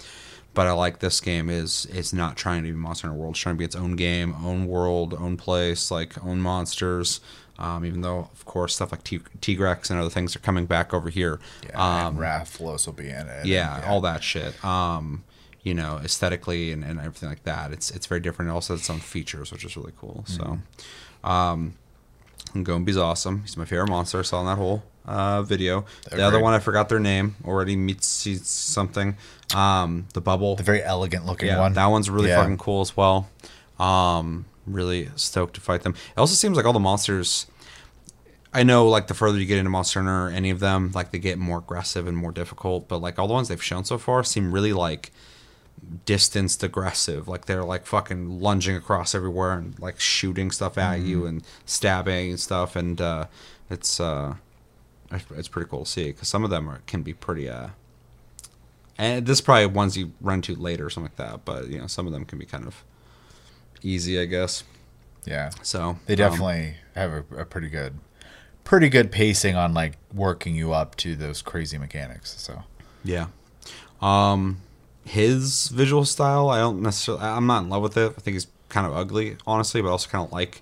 But 0.53 0.67
I 0.67 0.71
like 0.73 0.99
this 0.99 1.19
game 1.19 1.49
is 1.49 1.87
it's 1.91 2.13
not 2.13 2.37
trying 2.37 2.63
to 2.63 2.71
be 2.71 2.77
Monster 2.77 3.07
Hunter 3.07 3.19
World, 3.19 3.33
it's 3.33 3.39
trying 3.39 3.55
to 3.55 3.59
be 3.59 3.65
its 3.65 3.75
own 3.75 3.95
game, 3.95 4.35
own 4.43 4.67
world, 4.67 5.13
own 5.15 5.35
place, 5.35 5.89
like 5.89 6.23
own 6.23 6.39
monsters. 6.39 7.21
Um, 7.59 7.85
even 7.85 8.01
though, 8.01 8.29
of 8.33 8.45
course, 8.45 8.75
stuff 8.75 8.91
like 8.91 9.03
T- 9.03 9.19
Tigrex 9.39 9.91
and 9.91 9.99
other 9.99 10.09
things 10.09 10.35
are 10.35 10.39
coming 10.39 10.65
back 10.65 10.93
over 10.93 11.09
here. 11.09 11.39
Yeah, 11.69 12.05
um, 12.05 12.17
and 12.17 12.17
Rathalos 12.17 12.87
will 12.87 12.93
be 12.93 13.09
in 13.09 13.27
it. 13.27 13.45
yeah, 13.45 13.77
and, 13.77 13.85
all 13.85 14.01
that 14.01 14.23
shit. 14.23 14.63
Um, 14.65 15.23
you 15.63 15.73
know, 15.73 15.99
aesthetically 16.03 16.71
and, 16.71 16.83
and 16.83 16.99
everything 16.99 17.29
like 17.29 17.43
that. 17.43 17.71
It's 17.71 17.89
it's 17.91 18.05
very 18.05 18.19
different. 18.19 18.49
It 18.51 18.53
also 18.53 18.73
has 18.73 18.81
its 18.81 18.89
own 18.89 18.99
features, 18.99 19.51
which 19.51 19.63
is 19.65 19.75
really 19.77 19.93
cool. 19.97 20.23
So, 20.27 20.59
um, 21.23 21.73
Gombi's 22.53 22.97
awesome. 22.97 23.41
He's 23.41 23.57
my 23.57 23.65
favorite 23.65 23.89
monster. 23.89 24.19
I 24.19 24.23
saw 24.23 24.41
in 24.41 24.45
that 24.47 24.57
whole 24.57 24.83
uh, 25.05 25.41
video. 25.41 25.85
They're 26.09 26.19
the 26.19 26.23
other 26.25 26.37
great. 26.37 26.43
one, 26.43 26.53
I 26.53 26.59
forgot 26.59 26.89
their 26.89 26.99
name 26.99 27.35
already. 27.45 27.75
Mitsi 27.75 28.37
something. 28.39 29.17
Um, 29.55 30.07
the 30.13 30.21
bubble. 30.21 30.55
The 30.55 30.63
very 30.63 30.83
elegant 30.83 31.25
looking 31.25 31.47
yeah, 31.47 31.59
one. 31.59 31.73
That 31.73 31.87
one's 31.87 32.09
really 32.09 32.29
Yeah. 32.29 32.41
fucking 32.41 32.57
cool 32.57 32.81
as 32.81 32.95
well. 32.95 33.29
Um, 33.79 34.45
really 34.65 35.09
stoked 35.15 35.55
to 35.55 35.61
fight 35.61 35.83
them. 35.83 35.93
It 36.15 36.19
also 36.19 36.35
seems 36.35 36.55
like 36.57 36.65
all 36.65 36.73
the 36.73 36.79
monsters. 36.79 37.47
I 38.53 38.61
know, 38.63 38.87
like 38.87 39.07
the 39.07 39.15
further 39.15 39.39
you 39.39 39.47
get 39.47 39.57
into 39.57 39.71
Monster 39.71 40.03
Hunter, 40.03 40.35
any 40.35 40.51
of 40.51 40.59
them, 40.59 40.91
like 40.93 41.11
they 41.11 41.17
get 41.17 41.39
more 41.39 41.57
aggressive 41.57 42.05
and 42.05 42.15
more 42.15 42.31
difficult. 42.31 42.87
But 42.87 42.99
like 42.99 43.17
all 43.17 43.27
the 43.27 43.33
ones 43.33 43.47
they've 43.47 43.63
shown 43.63 43.83
so 43.83 43.97
far 43.97 44.23
seem 44.23 44.51
really 44.51 44.73
like 44.73 45.11
distanced 46.05 46.63
aggressive. 46.63 47.27
Like 47.27 47.45
they're 47.45 47.63
like 47.63 47.85
fucking 47.85 48.39
lunging 48.39 48.75
across 48.75 49.13
everywhere 49.15 49.53
and 49.53 49.77
like 49.79 49.99
shooting 49.99 50.51
stuff 50.51 50.77
at 50.77 50.97
Mm-hmm. 50.99 51.07
you 51.07 51.25
and 51.25 51.43
stabbing 51.65 52.31
and 52.31 52.39
stuff. 52.39 52.75
And 52.75 52.99
uh, 53.01 53.25
it's 53.69 53.99
uh, 53.99 54.35
it's 55.11 55.47
pretty 55.47 55.69
cool 55.69 55.85
to 55.85 55.89
see 55.89 56.07
because 56.11 56.27
some 56.27 56.43
of 56.43 56.49
them 56.49 56.69
are, 56.69 56.81
can 56.87 57.03
be 57.03 57.13
pretty 57.13 57.49
uh. 57.49 57.69
And 58.97 59.25
this 59.25 59.37
is 59.39 59.41
probably 59.41 59.65
ones 59.65 59.97
you 59.97 60.11
run 60.21 60.41
to 60.43 60.55
later 60.55 60.85
or 60.85 60.89
something 60.89 61.11
like 61.17 61.29
that. 61.29 61.45
But 61.45 61.67
you 61.69 61.79
know, 61.79 61.87
some 61.87 62.05
of 62.07 62.13
them 62.13 62.25
can 62.25 62.37
be 62.37 62.45
kind 62.45 62.65
of 62.67 62.83
easy, 63.81 64.19
I 64.19 64.25
guess. 64.25 64.63
Yeah. 65.25 65.49
So 65.61 65.97
They 66.05 66.13
um, 66.13 66.17
definitely 66.17 66.75
have 66.95 67.11
a, 67.11 67.23
a 67.39 67.45
pretty 67.45 67.69
good, 67.69 67.99
pretty 68.63 68.89
good 68.89 69.11
pacing 69.11 69.55
on 69.55 69.73
like 69.73 69.93
working 70.13 70.55
you 70.55 70.73
up 70.73 70.95
to 70.97 71.15
those 71.15 71.41
crazy 71.41 71.77
mechanics. 71.77 72.35
So 72.39 72.63
Yeah. 73.03 73.27
Um 74.01 74.57
his 75.05 75.67
visual 75.69 76.05
style, 76.05 76.49
I 76.49 76.59
don't 76.59 76.81
necessarily 76.81 77.23
I'm 77.23 77.47
not 77.47 77.63
in 77.63 77.69
love 77.69 77.83
with 77.83 77.97
it. 77.97 78.13
I 78.17 78.21
think 78.21 78.35
he's 78.35 78.47
kind 78.69 78.87
of 78.87 78.93
ugly, 78.93 79.37
honestly, 79.45 79.81
but 79.81 79.89
I 79.89 79.91
also 79.91 80.09
kind 80.09 80.25
of 80.25 80.31
like 80.31 80.61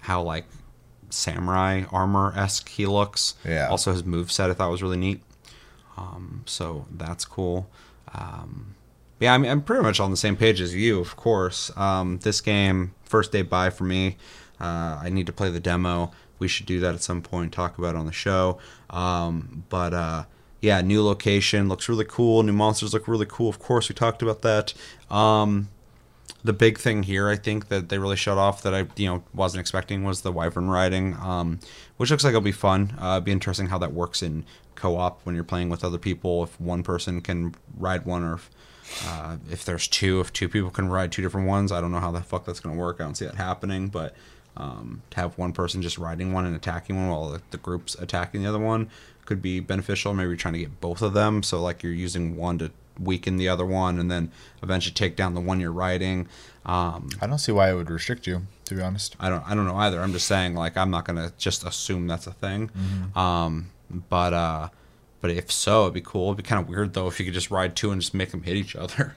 how 0.00 0.22
like 0.22 0.44
samurai 1.10 1.84
armor 1.90 2.32
esque 2.36 2.68
he 2.68 2.86
looks. 2.86 3.34
Yeah. 3.44 3.68
Also 3.68 3.92
his 3.92 4.04
move 4.04 4.30
set 4.32 4.50
I 4.50 4.54
thought 4.54 4.70
was 4.70 4.82
really 4.82 4.96
neat. 4.96 5.22
Um 5.96 6.42
so 6.46 6.86
that's 6.90 7.24
cool. 7.24 7.68
Um 8.12 8.74
yeah, 9.20 9.32
I 9.32 9.38
mean, 9.38 9.50
I'm 9.50 9.62
pretty 9.62 9.82
much 9.82 10.00
on 10.00 10.10
the 10.10 10.16
same 10.16 10.36
page 10.36 10.60
as 10.60 10.74
you, 10.74 11.00
of 11.00 11.16
course. 11.16 11.74
Um, 11.76 12.18
this 12.18 12.40
game, 12.40 12.94
first 13.04 13.32
day 13.32 13.42
buy 13.42 13.70
for 13.70 13.84
me. 13.84 14.16
Uh, 14.60 14.98
I 15.00 15.08
need 15.08 15.26
to 15.26 15.32
play 15.32 15.50
the 15.50 15.60
demo. 15.60 16.12
We 16.38 16.48
should 16.48 16.66
do 16.66 16.80
that 16.80 16.94
at 16.94 17.02
some 17.02 17.22
point, 17.22 17.52
talk 17.52 17.78
about 17.78 17.94
it 17.94 17.98
on 17.98 18.06
the 18.06 18.12
show. 18.12 18.58
Um, 18.90 19.64
but 19.68 19.94
uh, 19.94 20.24
yeah, 20.64 20.80
new 20.80 21.04
location 21.04 21.68
looks 21.68 21.90
really 21.90 22.06
cool. 22.06 22.42
New 22.42 22.54
monsters 22.54 22.94
look 22.94 23.06
really 23.06 23.26
cool. 23.28 23.50
Of 23.50 23.58
course, 23.58 23.90
we 23.90 23.94
talked 23.94 24.22
about 24.22 24.40
that. 24.42 24.72
Um, 25.10 25.68
the 26.42 26.54
big 26.54 26.78
thing 26.78 27.02
here, 27.02 27.28
I 27.28 27.36
think 27.36 27.68
that 27.68 27.90
they 27.90 27.98
really 27.98 28.16
showed 28.16 28.38
off 28.38 28.62
that 28.62 28.74
I 28.74 28.86
you 28.96 29.06
know 29.06 29.24
wasn't 29.34 29.60
expecting 29.60 30.04
was 30.04 30.22
the 30.22 30.32
wyvern 30.32 30.70
riding, 30.70 31.16
um, 31.16 31.60
which 31.98 32.10
looks 32.10 32.24
like 32.24 32.30
it'll 32.30 32.40
be 32.40 32.50
fun. 32.50 32.94
Uh, 32.98 33.20
be 33.20 33.30
interesting 33.30 33.66
how 33.66 33.78
that 33.78 33.92
works 33.92 34.22
in 34.22 34.46
co-op 34.74 35.20
when 35.24 35.34
you're 35.34 35.44
playing 35.44 35.68
with 35.68 35.84
other 35.84 35.98
people. 35.98 36.42
If 36.42 36.58
one 36.58 36.82
person 36.82 37.20
can 37.20 37.54
ride 37.76 38.06
one, 38.06 38.22
or 38.22 38.34
if, 38.34 38.50
uh, 39.06 39.36
if 39.50 39.66
there's 39.66 39.86
two, 39.86 40.20
if 40.20 40.32
two 40.32 40.48
people 40.48 40.70
can 40.70 40.88
ride 40.88 41.12
two 41.12 41.20
different 41.20 41.46
ones, 41.46 41.72
I 41.72 41.82
don't 41.82 41.92
know 41.92 42.00
how 42.00 42.10
the 42.10 42.22
fuck 42.22 42.46
that's 42.46 42.60
gonna 42.60 42.76
work. 42.76 42.96
I 43.00 43.04
don't 43.04 43.16
see 43.16 43.26
that 43.26 43.34
happening, 43.34 43.88
but 43.88 44.14
um, 44.56 45.02
to 45.10 45.16
have 45.20 45.36
one 45.36 45.52
person 45.52 45.82
just 45.82 45.98
riding 45.98 46.32
one 46.32 46.46
and 46.46 46.56
attacking 46.56 46.96
one 46.96 47.08
while 47.08 47.38
the 47.50 47.58
group's 47.58 47.96
attacking 47.96 48.42
the 48.42 48.48
other 48.48 48.58
one 48.58 48.88
could 49.26 49.42
be 49.42 49.60
beneficial. 49.60 50.14
Maybe 50.14 50.28
you're 50.28 50.36
trying 50.36 50.54
to 50.54 50.60
get 50.60 50.80
both 50.80 51.02
of 51.02 51.12
them, 51.14 51.42
so 51.42 51.60
like 51.62 51.82
you're 51.82 51.92
using 51.92 52.36
one 52.36 52.58
to 52.58 52.70
weaken 52.98 53.36
the 53.36 53.48
other 53.48 53.66
one, 53.66 53.98
and 53.98 54.10
then 54.10 54.30
eventually 54.62 54.94
take 54.94 55.16
down 55.16 55.34
the 55.34 55.40
one 55.40 55.60
you're 55.60 55.72
riding. 55.72 56.28
Um, 56.64 57.08
I 57.20 57.26
don't 57.26 57.38
see 57.38 57.52
why 57.52 57.70
it 57.70 57.74
would 57.74 57.90
restrict 57.90 58.26
you, 58.26 58.42
to 58.66 58.74
be 58.74 58.82
honest. 58.82 59.16
I 59.20 59.28
don't 59.28 59.44
I 59.46 59.54
don't 59.54 59.66
know 59.66 59.76
either. 59.76 60.00
I'm 60.00 60.12
just 60.12 60.26
saying 60.26 60.54
like 60.54 60.76
I'm 60.76 60.90
not 60.90 61.04
gonna 61.04 61.32
just 61.38 61.64
assume 61.64 62.06
that's 62.06 62.26
a 62.26 62.32
thing. 62.32 62.70
Um, 63.14 63.70
but 64.08 64.32
uh, 64.32 64.68
but 65.20 65.30
if 65.30 65.50
so, 65.50 65.82
it'd 65.82 65.94
be 65.94 66.00
cool. 66.00 66.28
It'd 66.28 66.38
be 66.38 66.42
kind 66.42 66.62
of 66.62 66.68
weird 66.68 66.94
though 66.94 67.06
if 67.08 67.18
you 67.18 67.24
could 67.24 67.34
just 67.34 67.50
ride 67.50 67.76
two 67.76 67.90
and 67.90 68.00
just 68.00 68.14
make 68.14 68.30
them 68.30 68.42
hit 68.42 68.56
each 68.56 68.76
other. 68.76 69.16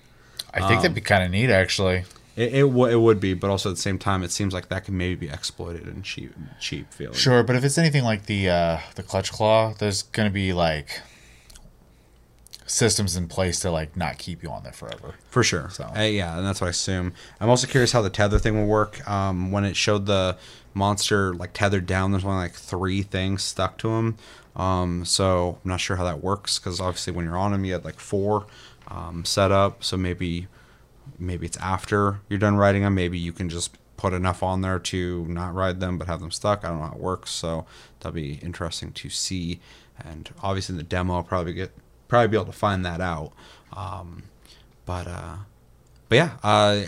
I 0.54 0.68
think 0.68 0.82
that'd 0.82 0.96
be 0.96 1.02
kind 1.02 1.24
of 1.24 1.30
neat, 1.30 1.50
actually. 1.52 2.06
It 2.38 2.54
it, 2.54 2.62
w- 2.62 2.86
it 2.86 3.02
would 3.02 3.20
be, 3.20 3.34
but 3.34 3.50
also 3.50 3.70
at 3.70 3.76
the 3.76 3.82
same 3.82 3.98
time, 3.98 4.24
it 4.24 4.32
seems 4.32 4.54
like 4.54 4.70
that 4.70 4.86
can 4.86 4.96
maybe 4.96 5.28
be 5.28 5.30
exploited 5.30 5.88
and 5.88 6.04
cheap 6.04 6.34
cheap 6.60 6.94
feeling. 6.94 7.16
Sure, 7.16 7.44
but 7.44 7.56
if 7.56 7.64
it's 7.64 7.78
anything 7.78 8.04
like 8.04 8.28
the 8.28 8.50
uh, 8.50 8.80
the 8.96 9.04
clutch 9.04 9.32
claw, 9.32 9.74
there's 9.74 10.04
gonna 10.04 10.30
be 10.30 10.54
like 10.54 11.02
systems 12.68 13.16
in 13.16 13.28
place 13.28 13.60
to 13.62 13.72
like 13.72 13.98
not 13.98 14.18
keep 14.18 14.44
you 14.44 14.52
on 14.52 14.62
there 14.62 14.74
forever. 14.74 15.16
For 15.30 15.42
sure. 15.42 15.70
So. 15.72 15.86
Uh, 15.96 16.02
yeah, 16.02 16.38
and 16.38 16.46
that's 16.46 16.62
what 16.62 16.68
I 16.68 16.72
assume. 16.72 17.14
I'm 17.40 17.50
also 17.50 17.66
curious 17.66 17.92
how 17.92 18.02
the 18.02 18.10
tether 18.10 18.38
thing 18.38 18.56
will 18.56 18.68
work. 18.68 19.08
Um, 19.10 19.52
when 19.52 19.66
it 19.66 19.76
showed 19.76 20.06
the 20.06 20.38
monster 20.74 21.34
like 21.34 21.54
tethered 21.54 21.88
down, 21.88 22.12
there's 22.12 22.26
only 22.26 22.38
like 22.38 22.54
three 22.54 23.02
things 23.02 23.44
stuck 23.44 23.78
to 23.80 23.90
him. 23.90 24.18
Um, 24.56 25.06
so 25.06 25.60
I'm 25.64 25.70
not 25.70 25.80
sure 25.80 25.96
how 25.96 26.04
that 26.04 26.24
works 26.24 26.60
because 26.60 26.80
obviously 26.80 27.14
when 27.14 27.26
you're 27.26 27.38
on 27.38 27.54
him, 27.54 27.66
you 27.66 27.74
had 27.74 27.86
like 27.86 28.00
four 28.00 28.46
um, 28.90 29.26
set 29.26 29.52
up. 29.52 29.84
So 29.84 29.98
maybe 29.98 30.48
maybe 31.20 31.46
it's 31.46 31.58
after 31.58 32.20
you're 32.30 32.40
done 32.40 32.58
riding 32.58 32.84
them. 32.84 32.96
Maybe 32.96 33.18
you 33.18 33.32
can 33.32 33.50
just 33.50 33.78
put 33.98 34.14
enough 34.14 34.44
on 34.44 34.62
there 34.62 34.78
to 34.78 35.26
not 35.26 35.54
ride 35.54 35.80
them 35.80 35.98
but 35.98 36.08
have 36.08 36.20
them 36.20 36.32
stuck. 36.32 36.64
I 36.64 36.70
don't 36.70 36.80
know 36.80 36.86
how 36.86 36.94
it 36.94 37.00
works. 37.00 37.32
So 37.32 37.66
that'll 38.00 38.14
be 38.14 38.36
interesting 38.36 38.92
to 38.94 39.10
see. 39.10 39.60
And 40.04 40.30
obviously 40.42 40.74
in 40.74 40.78
the 40.78 40.84
demo, 40.84 41.16
I'll 41.16 41.24
probably 41.24 41.54
get 41.54 41.72
probably 42.08 42.28
be 42.28 42.38
able 42.38 42.46
to 42.46 42.52
find 42.52 42.86
that 42.86 43.02
out. 43.02 43.34
Um, 43.74 44.24
but 44.86 45.08
uh, 45.08 45.36
but 46.10 46.16
yeah, 46.16 46.32
uh, 46.44 46.82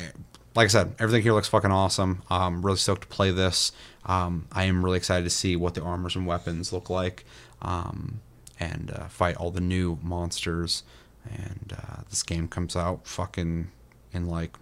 like 0.55 0.65
I 0.65 0.67
said, 0.67 0.95
everything 0.99 1.21
here 1.21 1.33
looks 1.33 1.47
fucking 1.47 1.71
awesome. 1.71 2.23
I'm 2.29 2.65
really 2.65 2.77
stoked 2.77 3.03
to 3.03 3.07
play 3.07 3.31
this. 3.31 3.71
Um, 4.05 4.47
I 4.51 4.63
am 4.63 4.83
really 4.83 4.97
excited 4.97 5.23
to 5.23 5.29
see 5.29 5.55
what 5.55 5.73
the 5.73 5.81
armors 5.81 6.15
and 6.15 6.25
weapons 6.25 6.71
look 6.71 6.89
like, 6.89 7.25
um, 7.61 8.21
and 8.59 8.91
uh, 8.91 9.07
fight 9.07 9.35
all 9.35 9.51
the 9.51 9.61
new 9.61 9.99
monsters. 10.01 10.83
And 11.29 11.73
uh, 11.77 12.01
this 12.09 12.23
game 12.23 12.47
comes 12.47 12.75
out 12.75 13.05
fucking 13.05 13.69
in 14.13 14.27
like 14.27 14.57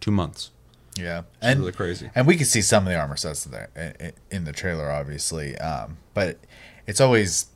two 0.00 0.10
months. 0.10 0.50
Yeah, 0.96 1.20
It's 1.20 1.28
and 1.42 1.60
really 1.60 1.72
crazy. 1.72 2.10
And 2.14 2.26
we 2.26 2.36
can 2.36 2.46
see 2.46 2.60
some 2.60 2.84
of 2.84 2.92
the 2.92 2.98
armor 2.98 3.16
sets 3.16 3.46
in 3.46 3.52
the, 3.52 4.12
in 4.30 4.44
the 4.44 4.52
trailer, 4.52 4.90
obviously. 4.90 5.56
Um, 5.58 5.98
but 6.12 6.38
it's 6.86 7.00
always 7.00 7.46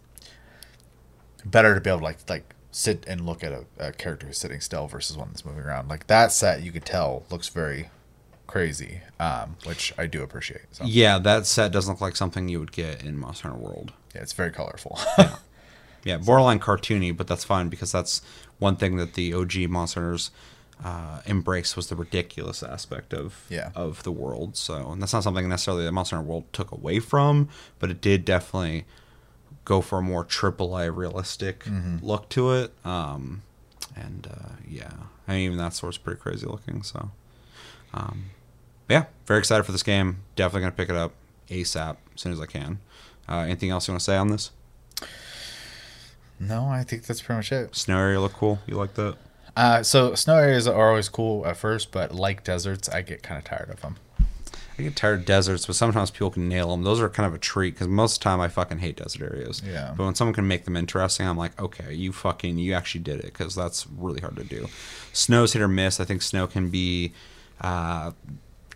better 1.45 1.75
to 1.75 1.81
be 1.81 1.91
able 1.91 1.99
to 1.99 2.05
like 2.05 2.19
like 2.31 2.55
sit 2.71 3.05
and 3.07 3.27
look 3.27 3.43
at 3.43 3.53
a, 3.53 3.65
a 3.79 3.93
character 3.93 4.27
who's 4.27 4.39
sitting 4.39 4.61
still 4.61 4.87
versus 4.87 5.17
one 5.17 5.29
that's 5.29 5.45
moving 5.45 5.63
around. 5.65 5.89
Like 5.89 6.07
that 6.07 6.33
set, 6.33 6.63
you 6.63 6.71
could 6.73 6.85
tell 6.85 7.25
looks 7.31 7.49
very 7.49 7.91
crazy, 8.47 9.01
um, 9.19 9.57
which 9.65 9.93
I 9.99 10.07
do 10.07 10.23
appreciate. 10.23 10.63
So 10.71 10.85
Yeah, 10.85 11.19
that 11.19 11.47
set 11.47 11.73
doesn't 11.73 11.95
look 11.95 12.01
like 12.01 12.17
something 12.17 12.49
you 12.49 12.61
would 12.61 12.73
get 12.73 13.03
in 13.03 13.19
Monster 13.19 13.49
Hunter 13.49 13.63
World. 13.63 13.93
yeah, 14.15 14.23
it's 14.23 14.33
very 14.33 14.51
colorful. 14.51 14.99
Yeah, 16.05 16.17
borderline 16.19 16.59
cartoony, 16.59 17.17
but 17.17 17.29
that's 17.29 17.45
fine 17.45 17.69
because 17.69 17.93
that's 17.93 18.23
one 18.59 18.75
thing 18.75 18.97
that 18.97 19.15
the 19.15 19.33
OG 19.33 19.69
Monster 19.69 20.01
Hunters 20.01 20.33
uh, 20.85 21.21
embraced 21.27 21.77
was 21.77 21.89
the 21.89 21.97
ridiculous 21.97 22.63
aspect 22.63 23.13
of 23.15 23.45
Yeah. 23.49 23.71
of 23.75 24.03
the 24.03 24.13
world. 24.13 24.57
So, 24.57 24.91
and 24.93 25.01
that's 25.01 25.13
not 25.13 25.23
something 25.23 25.49
necessarily 25.49 25.85
that 25.85 25.93
Monster 25.93 26.17
Hunter 26.17 26.29
World 26.29 26.45
took 26.53 26.73
away 26.73 26.99
from, 26.99 27.49
but 27.79 27.91
it 27.91 28.01
did 28.01 28.25
definitely 28.25 28.85
go 29.65 29.81
for 29.81 29.99
a 29.99 30.03
more 30.03 30.25
triple 30.25 30.77
A 30.77 30.91
realistic 30.91 31.65
Mhm. 31.65 32.03
look 32.03 32.29
to 32.31 32.51
it. 32.53 32.73
Um, 32.85 33.43
and 33.95 34.27
uh, 34.27 34.49
yeah, 34.69 34.91
I 35.29 35.33
mean 35.33 35.41
even 35.43 35.59
that 35.59 35.73
source 35.75 35.97
pretty 35.99 36.21
crazy 36.21 36.47
looking. 36.47 36.83
So, 36.83 37.11
um, 37.95 38.25
yeah, 38.89 39.05
very 39.27 39.39
excited 39.39 39.63
for 39.65 39.73
this 39.73 39.83
game. 39.85 40.19
Definitely 40.35 40.63
gonna 40.63 40.73
pick 40.73 40.89
it 40.89 40.97
up 40.97 41.13
ASAP 41.49 41.97
as 42.15 42.21
soon 42.21 42.33
as 42.33 42.41
I 42.41 42.47
can. 42.47 42.81
Uh, 43.29 43.37
anything 43.39 43.71
else 43.71 43.87
you 43.87 43.93
want 43.93 44.01
to 44.01 44.05
say 44.05 44.17
on 44.17 44.29
this? 44.29 44.51
no, 46.41 46.67
I 46.67 46.83
think 46.83 47.05
that's 47.05 47.23
pretty 47.23 47.37
much 47.39 47.53
it. 47.53 47.77
Snow 47.77 47.99
area 47.99 48.21
look 48.21 48.33
cool. 48.33 48.59
You 48.67 48.75
like 48.75 48.95
that? 48.95 49.17
Uh, 49.57 49.83
so 49.83 50.15
snow 50.15 50.37
areas 50.37 50.67
are 50.67 50.89
always 50.89 51.09
cool 51.09 51.47
at 51.47 51.57
first, 51.57 51.93
but 51.93 52.15
like 52.15 52.45
deserts, 52.45 52.89
I 52.89 53.03
get 53.03 53.23
kind 53.23 53.39
of 53.39 53.45
tired 53.45 53.71
of 53.71 53.81
them. 53.81 53.97
I 54.79 54.83
get 54.83 54.97
tired 54.97 55.21
of 55.21 55.27
deserts, 55.27 55.67
but 55.67 55.77
sometimes 55.77 56.11
people 56.11 56.31
can 56.31 56.49
nail 56.49 56.71
them. 56.71 56.83
Those 56.83 57.01
are 57.01 57.09
kind 57.11 57.27
of 57.27 57.35
a 57.35 57.39
treat 57.39 57.75
because 57.75 57.89
most 57.89 58.17
of 58.17 58.21
the 58.21 58.25
time 58.25 58.41
I 58.41 58.49
fucking 58.49 58.79
hate 58.79 58.97
desert 58.97 59.23
areas. 59.23 59.63
Yeah. 59.65 59.93
But 59.95 60.05
when 60.05 60.15
someone 60.15 60.35
can 60.35 60.49
make 60.49 60.65
them 60.65 60.77
interesting, 60.77 61.27
I'm 61.27 61.37
like, 61.37 61.61
okay, 61.61 61.93
you 61.93 62.13
fucking, 62.13 62.57
you 62.59 62.73
actually 62.73 63.03
did 63.03 63.19
it 63.21 63.27
because 63.27 63.55
that's 63.55 63.87
really 63.87 64.21
hard 64.21 64.37
to 64.37 64.45
do. 64.45 64.69
Snow's 65.13 65.53
hit 65.53 65.61
or 65.61 65.69
miss. 65.69 66.01
I 66.01 66.07
think 66.07 66.23
snow 66.23 66.47
can 66.47 66.71
be 66.71 67.13
uh, 67.61 68.13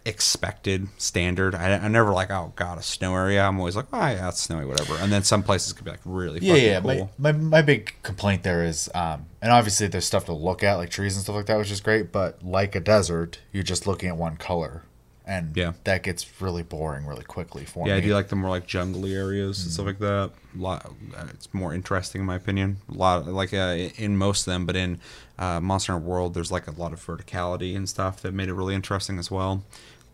expected 0.07 0.89
standard. 0.99 1.55
I, 1.55 1.75
I 1.75 1.89
never 1.89 2.13
like, 2.13 2.31
oh 2.31 2.53
god, 2.57 2.79
a 2.79 2.83
snow 2.83 3.15
area. 3.15 3.43
I'm 3.45 3.59
always 3.59 3.77
like, 3.77 3.87
oh 3.93 3.99
yeah, 3.99 4.29
it's 4.29 4.41
snowy, 4.41 4.65
whatever. 4.65 4.95
And 4.97 5.13
then 5.13 5.23
some 5.23 5.43
places 5.43 5.73
could 5.73 5.85
be 5.85 5.91
like 5.91 6.01
really 6.05 6.41
yeah, 6.41 6.53
fucking 6.81 6.97
yeah. 6.97 6.99
cool. 7.01 7.11
My, 7.19 7.33
my 7.33 7.39
my 7.39 7.63
big 7.63 7.95
complaint 8.03 8.43
there 8.43 8.65
is, 8.65 8.89
um, 8.95 9.27
and 9.43 9.53
obviously 9.53 9.87
there's 9.89 10.07
stuff 10.07 10.25
to 10.27 10.33
look 10.33 10.63
at 10.63 10.75
like 10.75 10.91
trees 10.91 11.15
and 11.17 11.23
stuff 11.25 11.37
like 11.37 11.47
that, 11.47 11.59
which 11.59 11.71
is 11.71 11.81
great. 11.81 12.13
But 12.13 12.43
like 12.43 12.75
a 12.75 12.81
desert, 12.81 13.41
you're 13.53 13.63
just 13.63 13.87
looking 13.87 14.09
at 14.09 14.17
one 14.17 14.37
color, 14.37 14.83
and 15.27 15.57
Yeah. 15.57 15.73
that 15.85 16.03
gets 16.03 16.41
really 16.41 16.63
boring 16.63 17.05
really 17.07 17.25
quickly 17.25 17.65
for 17.65 17.85
me. 17.85 17.91
yeah, 17.91 17.97
me. 17.97 17.99
I 17.99 18.01
do 18.03 18.09
you 18.09 18.15
like 18.15 18.29
the 18.29 18.37
more 18.37 18.51
like 18.51 18.67
jungly 18.67 19.15
areas 19.15 19.61
and 19.63 19.69
Mm. 19.71 19.75
stuff 19.75 19.87
like 19.87 19.99
that. 19.99 20.31
A 20.57 20.59
lot, 20.59 20.91
it's 21.35 21.53
more 21.53 21.75
interesting 21.75 22.21
in 22.23 22.27
my 22.27 22.37
opinion. 22.37 22.79
A 22.89 22.95
lot 22.95 23.27
like 23.27 23.53
uh, 23.53 23.77
in 23.99 24.17
most 24.17 24.47
of 24.47 24.53
them, 24.53 24.65
but 24.67 24.75
in 24.77 24.99
uh, 25.39 25.61
Monster 25.61 25.93
Hunter 25.93 26.07
World, 26.07 26.33
there's 26.33 26.51
like 26.51 26.67
a 26.67 26.71
lot 26.71 26.95
of 26.95 27.05
verticality 27.05 27.77
and 27.77 27.87
stuff 27.89 28.23
that 28.23 28.33
made 28.33 28.49
it 28.49 28.55
really 28.55 28.75
interesting 28.75 29.19
as 29.19 29.31
well. 29.31 29.63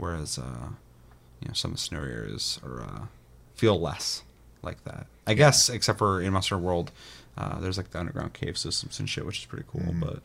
Whereas, 0.03 0.37
uh, 0.37 0.71
you 1.41 1.47
know, 1.47 1.55
some 1.55 1.73
of 1.75 1.79
snow 1.79 2.01
areas 2.01 2.59
are 2.65 2.83
uh, 2.83 3.01
feel 3.55 3.81
less 3.81 4.25
like 4.63 4.83
that. 4.83 5.07
I 5.29 5.35
guess, 5.35 5.69
except 5.71 5.99
for 5.99 6.21
in 6.21 6.33
Monster 6.33 6.59
World, 6.59 6.91
uh, 7.39 7.61
there's 7.61 7.77
like 7.77 7.93
the 7.93 8.01
underground 8.01 8.33
cave 8.33 8.59
systems 8.59 8.99
and 8.99 9.09
shit, 9.09 9.25
which 9.25 9.39
is 9.39 9.45
pretty 9.45 9.65
cool. 9.71 9.83
Mm. 9.93 10.01
But 10.01 10.23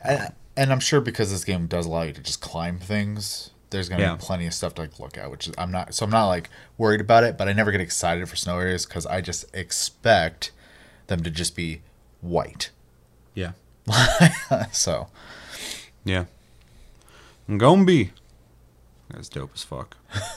and, 0.00 0.32
and 0.56 0.70
I'm 0.70 0.78
sure 0.78 1.00
because 1.00 1.32
this 1.32 1.42
game 1.42 1.66
does 1.66 1.86
allow 1.86 2.02
you 2.02 2.12
to 2.12 2.20
just 2.22 2.40
climb 2.40 2.78
things, 2.78 3.50
there's 3.70 3.88
gonna 3.88 4.02
Yeah. 4.02 4.14
be 4.14 4.20
plenty 4.20 4.46
of 4.46 4.54
stuff 4.54 4.74
to 4.76 4.82
like 4.82 5.00
look 5.00 5.18
at. 5.18 5.28
Which 5.28 5.48
is 5.48 5.54
I'm 5.58 5.72
not, 5.72 5.92
so 5.92 6.04
I'm 6.04 6.10
not 6.10 6.28
like 6.28 6.48
worried 6.78 7.00
about 7.00 7.24
it. 7.24 7.36
But 7.36 7.48
I 7.48 7.52
never 7.52 7.72
get 7.72 7.80
excited 7.80 8.28
for 8.28 8.36
snow 8.36 8.60
areas 8.60 8.86
because 8.86 9.06
I 9.06 9.20
just 9.22 9.44
expect 9.52 10.52
them 11.08 11.24
to 11.24 11.30
just 11.30 11.56
be 11.56 11.80
white. 12.20 12.70
yeah, 13.34 13.52
so 14.72 15.08
yeah, 16.04 16.26
Ngombi, 17.48 18.10
that's 19.12 19.28
dope 19.28 19.50
as 19.54 19.62
fuck. 19.62 19.96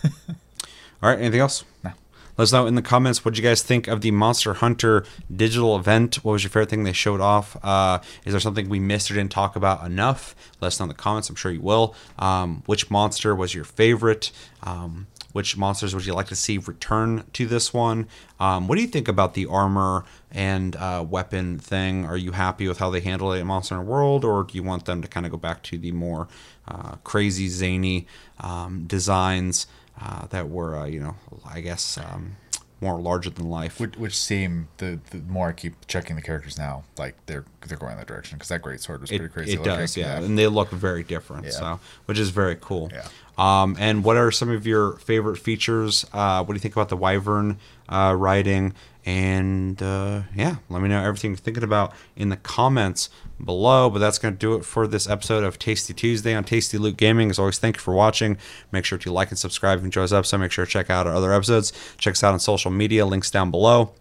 All 1.02 1.10
right, 1.10 1.20
anything 1.20 1.40
else? 1.40 1.64
No. 1.84 1.92
Let 2.38 2.44
us 2.44 2.52
know 2.52 2.66
in 2.66 2.74
the 2.74 2.82
comments 2.82 3.24
what 3.24 3.38
you 3.38 3.44
guys 3.44 3.62
think 3.62 3.88
of 3.88 4.02
the 4.02 4.10
Monster 4.10 4.56
Hunter 4.56 5.06
digital 5.34 5.76
event. 5.76 6.16
What 6.24 6.32
was 6.32 6.44
your 6.44 6.50
favorite 6.50 6.70
thing 6.70 6.84
they 6.84 6.94
showed 6.94 7.22
off? 7.22 7.56
Uh, 7.64 8.00
is 8.26 8.34
there 8.34 8.40
something 8.40 8.70
we 8.70 8.80
missed 8.80 9.12
or 9.12 9.14
didn't 9.14 9.32
talk 9.32 9.56
about 9.56 9.86
enough? 9.86 10.36
Let 10.60 10.70
us 10.70 10.80
know 10.80 10.86
in 10.86 10.90
the 10.90 10.96
comments. 10.96 11.30
I'm 11.30 11.36
sure 11.36 11.52
you 11.52 11.62
will. 11.62 11.96
Um, 12.18 12.64
which 12.66 12.90
monster 12.90 13.36
was 13.36 13.54
your 13.54 13.66
favorite? 13.66 14.32
Um, 14.64 15.06
which 15.34 15.58
monsters 15.58 15.94
would 15.94 16.06
you 16.06 16.14
like 16.14 16.28
to 16.28 16.36
see 16.36 16.58
return 16.58 17.26
to 17.34 17.46
this 17.46 17.74
one? 17.74 18.08
Um, 18.40 18.68
what 18.68 18.76
do 18.76 18.82
you 18.82 18.88
think 18.88 19.08
about 19.08 19.34
the 19.34 19.46
armor 19.48 20.06
and 20.32 20.76
uh, 20.76 21.06
weapon 21.08 21.60
thing? 21.60 22.06
Are 22.06 22.18
you 22.18 22.32
happy 22.32 22.68
with 22.68 22.78
how 22.78 22.90
they 22.90 23.02
handled 23.02 23.36
it 23.36 23.40
in 23.40 23.48
Monster 23.48 23.76
Hunter 23.76 23.90
World, 23.90 24.24
or 24.24 24.44
do 24.44 24.56
you 24.56 24.64
want 24.64 24.86
them 24.86 25.02
to 25.02 25.08
kind 25.08 25.26
of 25.26 25.32
go 25.32 25.38
back 25.38 25.62
to 25.64 25.78
the 25.78 25.92
more 25.92 26.28
uh, 26.68 26.96
crazy, 27.04 27.50
zany 27.50 28.08
um, 28.40 28.86
designs 28.86 29.68
uh, 30.02 30.28
that 30.28 30.50
were, 30.50 30.78
uh, 30.78 30.86
you 30.86 31.00
know, 31.00 31.16
I 31.46 31.62
guess 31.62 31.98
um, 31.98 32.38
more 32.84 33.00
larger 33.00 33.30
than 33.30 33.50
life? 33.50 33.80
which, 33.80 33.98
which 33.98 34.16
seem 34.16 34.68
the, 34.78 35.00
the 35.12 35.18
more 35.20 35.50
I 35.50 35.54
keep 35.54 35.88
checking 35.88 36.16
the 36.16 36.22
characters 36.22 36.58
now, 36.58 36.84
like 36.98 37.16
they're 37.26 37.46
they're 37.68 37.78
going 37.78 37.98
that 37.98 38.08
direction 38.08 38.38
because 38.38 38.50
that 38.50 38.62
great 38.62 38.82
sword 38.82 39.02
was 39.02 39.12
it, 39.12 39.18
pretty 39.18 39.34
crazy. 39.34 39.54
it 39.54 39.60
looking. 39.60 39.74
does, 39.74 39.98
yeah. 39.98 40.18
and 40.18 40.38
they 40.38 40.48
look 40.48 40.70
very 40.70 41.04
different. 41.04 41.46
Yeah. 41.46 41.52
So, 41.52 41.80
which 42.06 42.20
is 42.20 42.30
very 42.30 42.58
cool. 42.60 42.92
Yeah. 42.94 43.08
Um, 43.38 43.76
and 43.80 44.04
what 44.04 44.18
are 44.18 44.32
some 44.32 44.50
of 44.50 44.68
your 44.68 44.94
favorite 44.98 45.38
features? 45.38 46.06
Uh, 46.14 46.44
what 46.44 46.54
do 46.54 46.54
you 46.54 46.60
think 46.60 46.76
about 46.76 46.90
the 46.90 46.98
Wyvern 46.98 47.58
uh, 47.90 48.16
riding? 48.18 48.74
And 49.06 49.82
uh, 49.84 50.22
yeah, 50.34 50.58
let 50.70 50.82
me 50.82 50.88
know 50.88 51.04
everything 51.04 51.32
you're 51.32 51.38
thinking 51.38 51.64
about 51.64 51.94
in 52.16 52.30
the 52.30 52.38
comments 52.38 53.10
below. 53.44 53.90
But 53.90 54.00
that's 54.00 54.18
going 54.18 54.34
to 54.34 54.38
do 54.38 54.56
it 54.56 54.64
for 54.64 54.88
this 54.88 55.10
episode 55.10 55.44
of 55.44 55.60
Tasty 55.60 55.94
Tuesday 55.94 56.34
on 56.34 56.46
Tasty 56.46 56.78
Loot 56.78 56.96
Gaming. 56.96 57.30
As 57.30 57.38
always, 57.38 57.60
thank 57.60 57.78
you 57.78 57.82
for 57.82 57.94
watching. 57.94 58.38
Make 58.72 58.86
sure 58.86 58.98
to 58.98 59.12
like 59.12 59.30
and 59.30 59.38
subscribe 59.38 59.80
if 59.80 59.82
you 59.84 59.88
enjoy 59.88 60.04
this 60.04 60.14
episode. 60.14 60.38
Make 60.38 60.52
sure 60.52 60.66
to 60.66 60.72
check 60.72 60.90
out 60.90 61.06
our 61.06 61.14
other 61.14 61.34
episodes. 61.34 61.74
Check 61.98 62.14
us 62.14 62.24
out 62.24 62.34
on 62.34 62.40
social 62.40 62.72
media. 62.72 63.06
Links 63.06 63.30
down 63.30 63.52
below. 63.52 63.94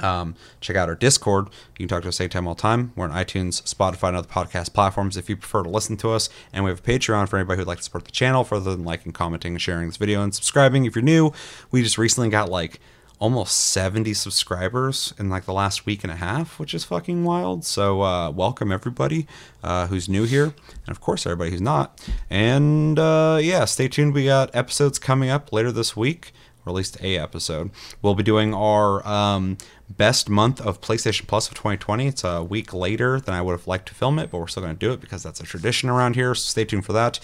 Um, 0.00 0.34
check 0.60 0.76
out 0.76 0.88
our 0.88 0.94
Discord. 0.94 1.46
You 1.78 1.86
can 1.86 1.88
talk 1.88 2.02
to 2.02 2.08
us 2.08 2.20
anytime, 2.20 2.46
all 2.46 2.54
time. 2.54 2.92
We're 2.96 3.08
on 3.08 3.12
iTunes, 3.12 3.62
Spotify, 3.62 4.08
and 4.08 4.18
other 4.18 4.28
podcast 4.28 4.74
platforms 4.74 5.16
if 5.16 5.30
you 5.30 5.36
prefer 5.36 5.62
to 5.62 5.70
listen 5.70 5.96
to 5.98 6.10
us. 6.10 6.28
And 6.52 6.64
we 6.64 6.70
have 6.70 6.80
a 6.80 6.82
Patreon 6.82 7.28
for 7.28 7.36
anybody 7.36 7.58
who'd 7.58 7.66
like 7.66 7.78
to 7.78 7.84
support 7.84 8.04
the 8.04 8.10
channel, 8.10 8.44
further 8.44 8.72
than 8.72 8.84
liking, 8.84 9.12
commenting, 9.12 9.56
sharing 9.56 9.88
this 9.88 9.96
video 9.96 10.22
and 10.22 10.34
subscribing. 10.34 10.84
If 10.84 10.94
you're 10.94 11.02
new, 11.02 11.32
we 11.70 11.82
just 11.82 11.96
recently 11.96 12.28
got 12.28 12.50
like 12.50 12.80
almost 13.18 13.56
70 13.56 14.12
subscribers 14.14 15.14
in 15.18 15.30
like 15.30 15.44
the 15.44 15.52
last 15.52 15.86
week 15.86 16.04
and 16.04 16.12
a 16.12 16.16
half, 16.16 16.58
which 16.58 16.74
is 16.74 16.84
fucking 16.84 17.24
wild. 17.24 17.64
So 17.64 18.02
uh, 18.02 18.30
welcome 18.30 18.70
everybody 18.70 19.26
uh, 19.62 19.86
who's 19.86 20.08
new 20.08 20.24
here, 20.24 20.44
and 20.44 20.88
of 20.88 21.00
course 21.00 21.26
everybody 21.26 21.50
who's 21.50 21.60
not. 21.60 22.00
And 22.28 22.98
uh, 22.98 23.38
yeah, 23.40 23.64
stay 23.64 23.88
tuned. 23.88 24.12
We 24.12 24.26
got 24.26 24.54
episodes 24.54 24.98
coming 24.98 25.30
up 25.30 25.52
later 25.52 25.72
this 25.72 25.96
week 25.96 26.32
or 26.66 26.70
at 26.70 26.74
least 26.74 27.00
a 27.00 27.16
episode. 27.16 27.70
We'll 28.02 28.16
be 28.16 28.24
doing 28.24 28.52
our 28.52 29.06
um, 29.06 29.56
best 29.88 30.28
month 30.28 30.60
of 30.60 30.80
PlayStation 30.80 31.26
Plus 31.26 31.48
of 31.48 31.54
2020. 31.54 32.08
It's 32.08 32.24
a 32.24 32.42
week 32.42 32.74
later 32.74 33.20
than 33.20 33.34
I 33.34 33.40
would 33.40 33.52
have 33.52 33.66
liked 33.68 33.86
to 33.88 33.94
film 33.94 34.18
it, 34.18 34.30
but 34.30 34.38
we're 34.38 34.48
still 34.48 34.64
going 34.64 34.74
to 34.74 34.78
do 34.78 34.92
it 34.92 35.00
because 35.00 35.22
that's 35.22 35.40
a 35.40 35.44
tradition 35.44 35.88
around 35.88 36.16
here. 36.16 36.34
So 36.34 36.50
stay 36.50 36.64
tuned 36.64 36.84
for 36.84 36.92
that. 36.92 37.20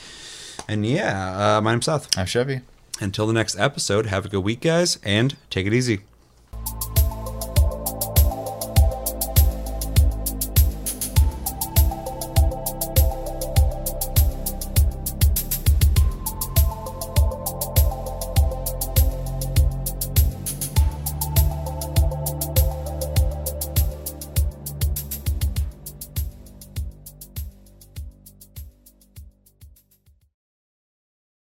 And 0.68 0.86
yeah, 0.86 1.56
uh, 1.56 1.60
my 1.60 1.72
name's 1.72 1.86
Seth. 1.86 2.16
I'm 2.16 2.26
Chevy. 2.26 2.60
Until 3.02 3.26
the 3.26 3.32
next 3.32 3.58
episode, 3.58 4.06
have 4.06 4.26
a 4.26 4.28
good 4.28 4.44
week, 4.44 4.60
guys, 4.60 5.00
and 5.02 5.36
take 5.50 5.66
it 5.66 5.74
easy. 5.74 6.02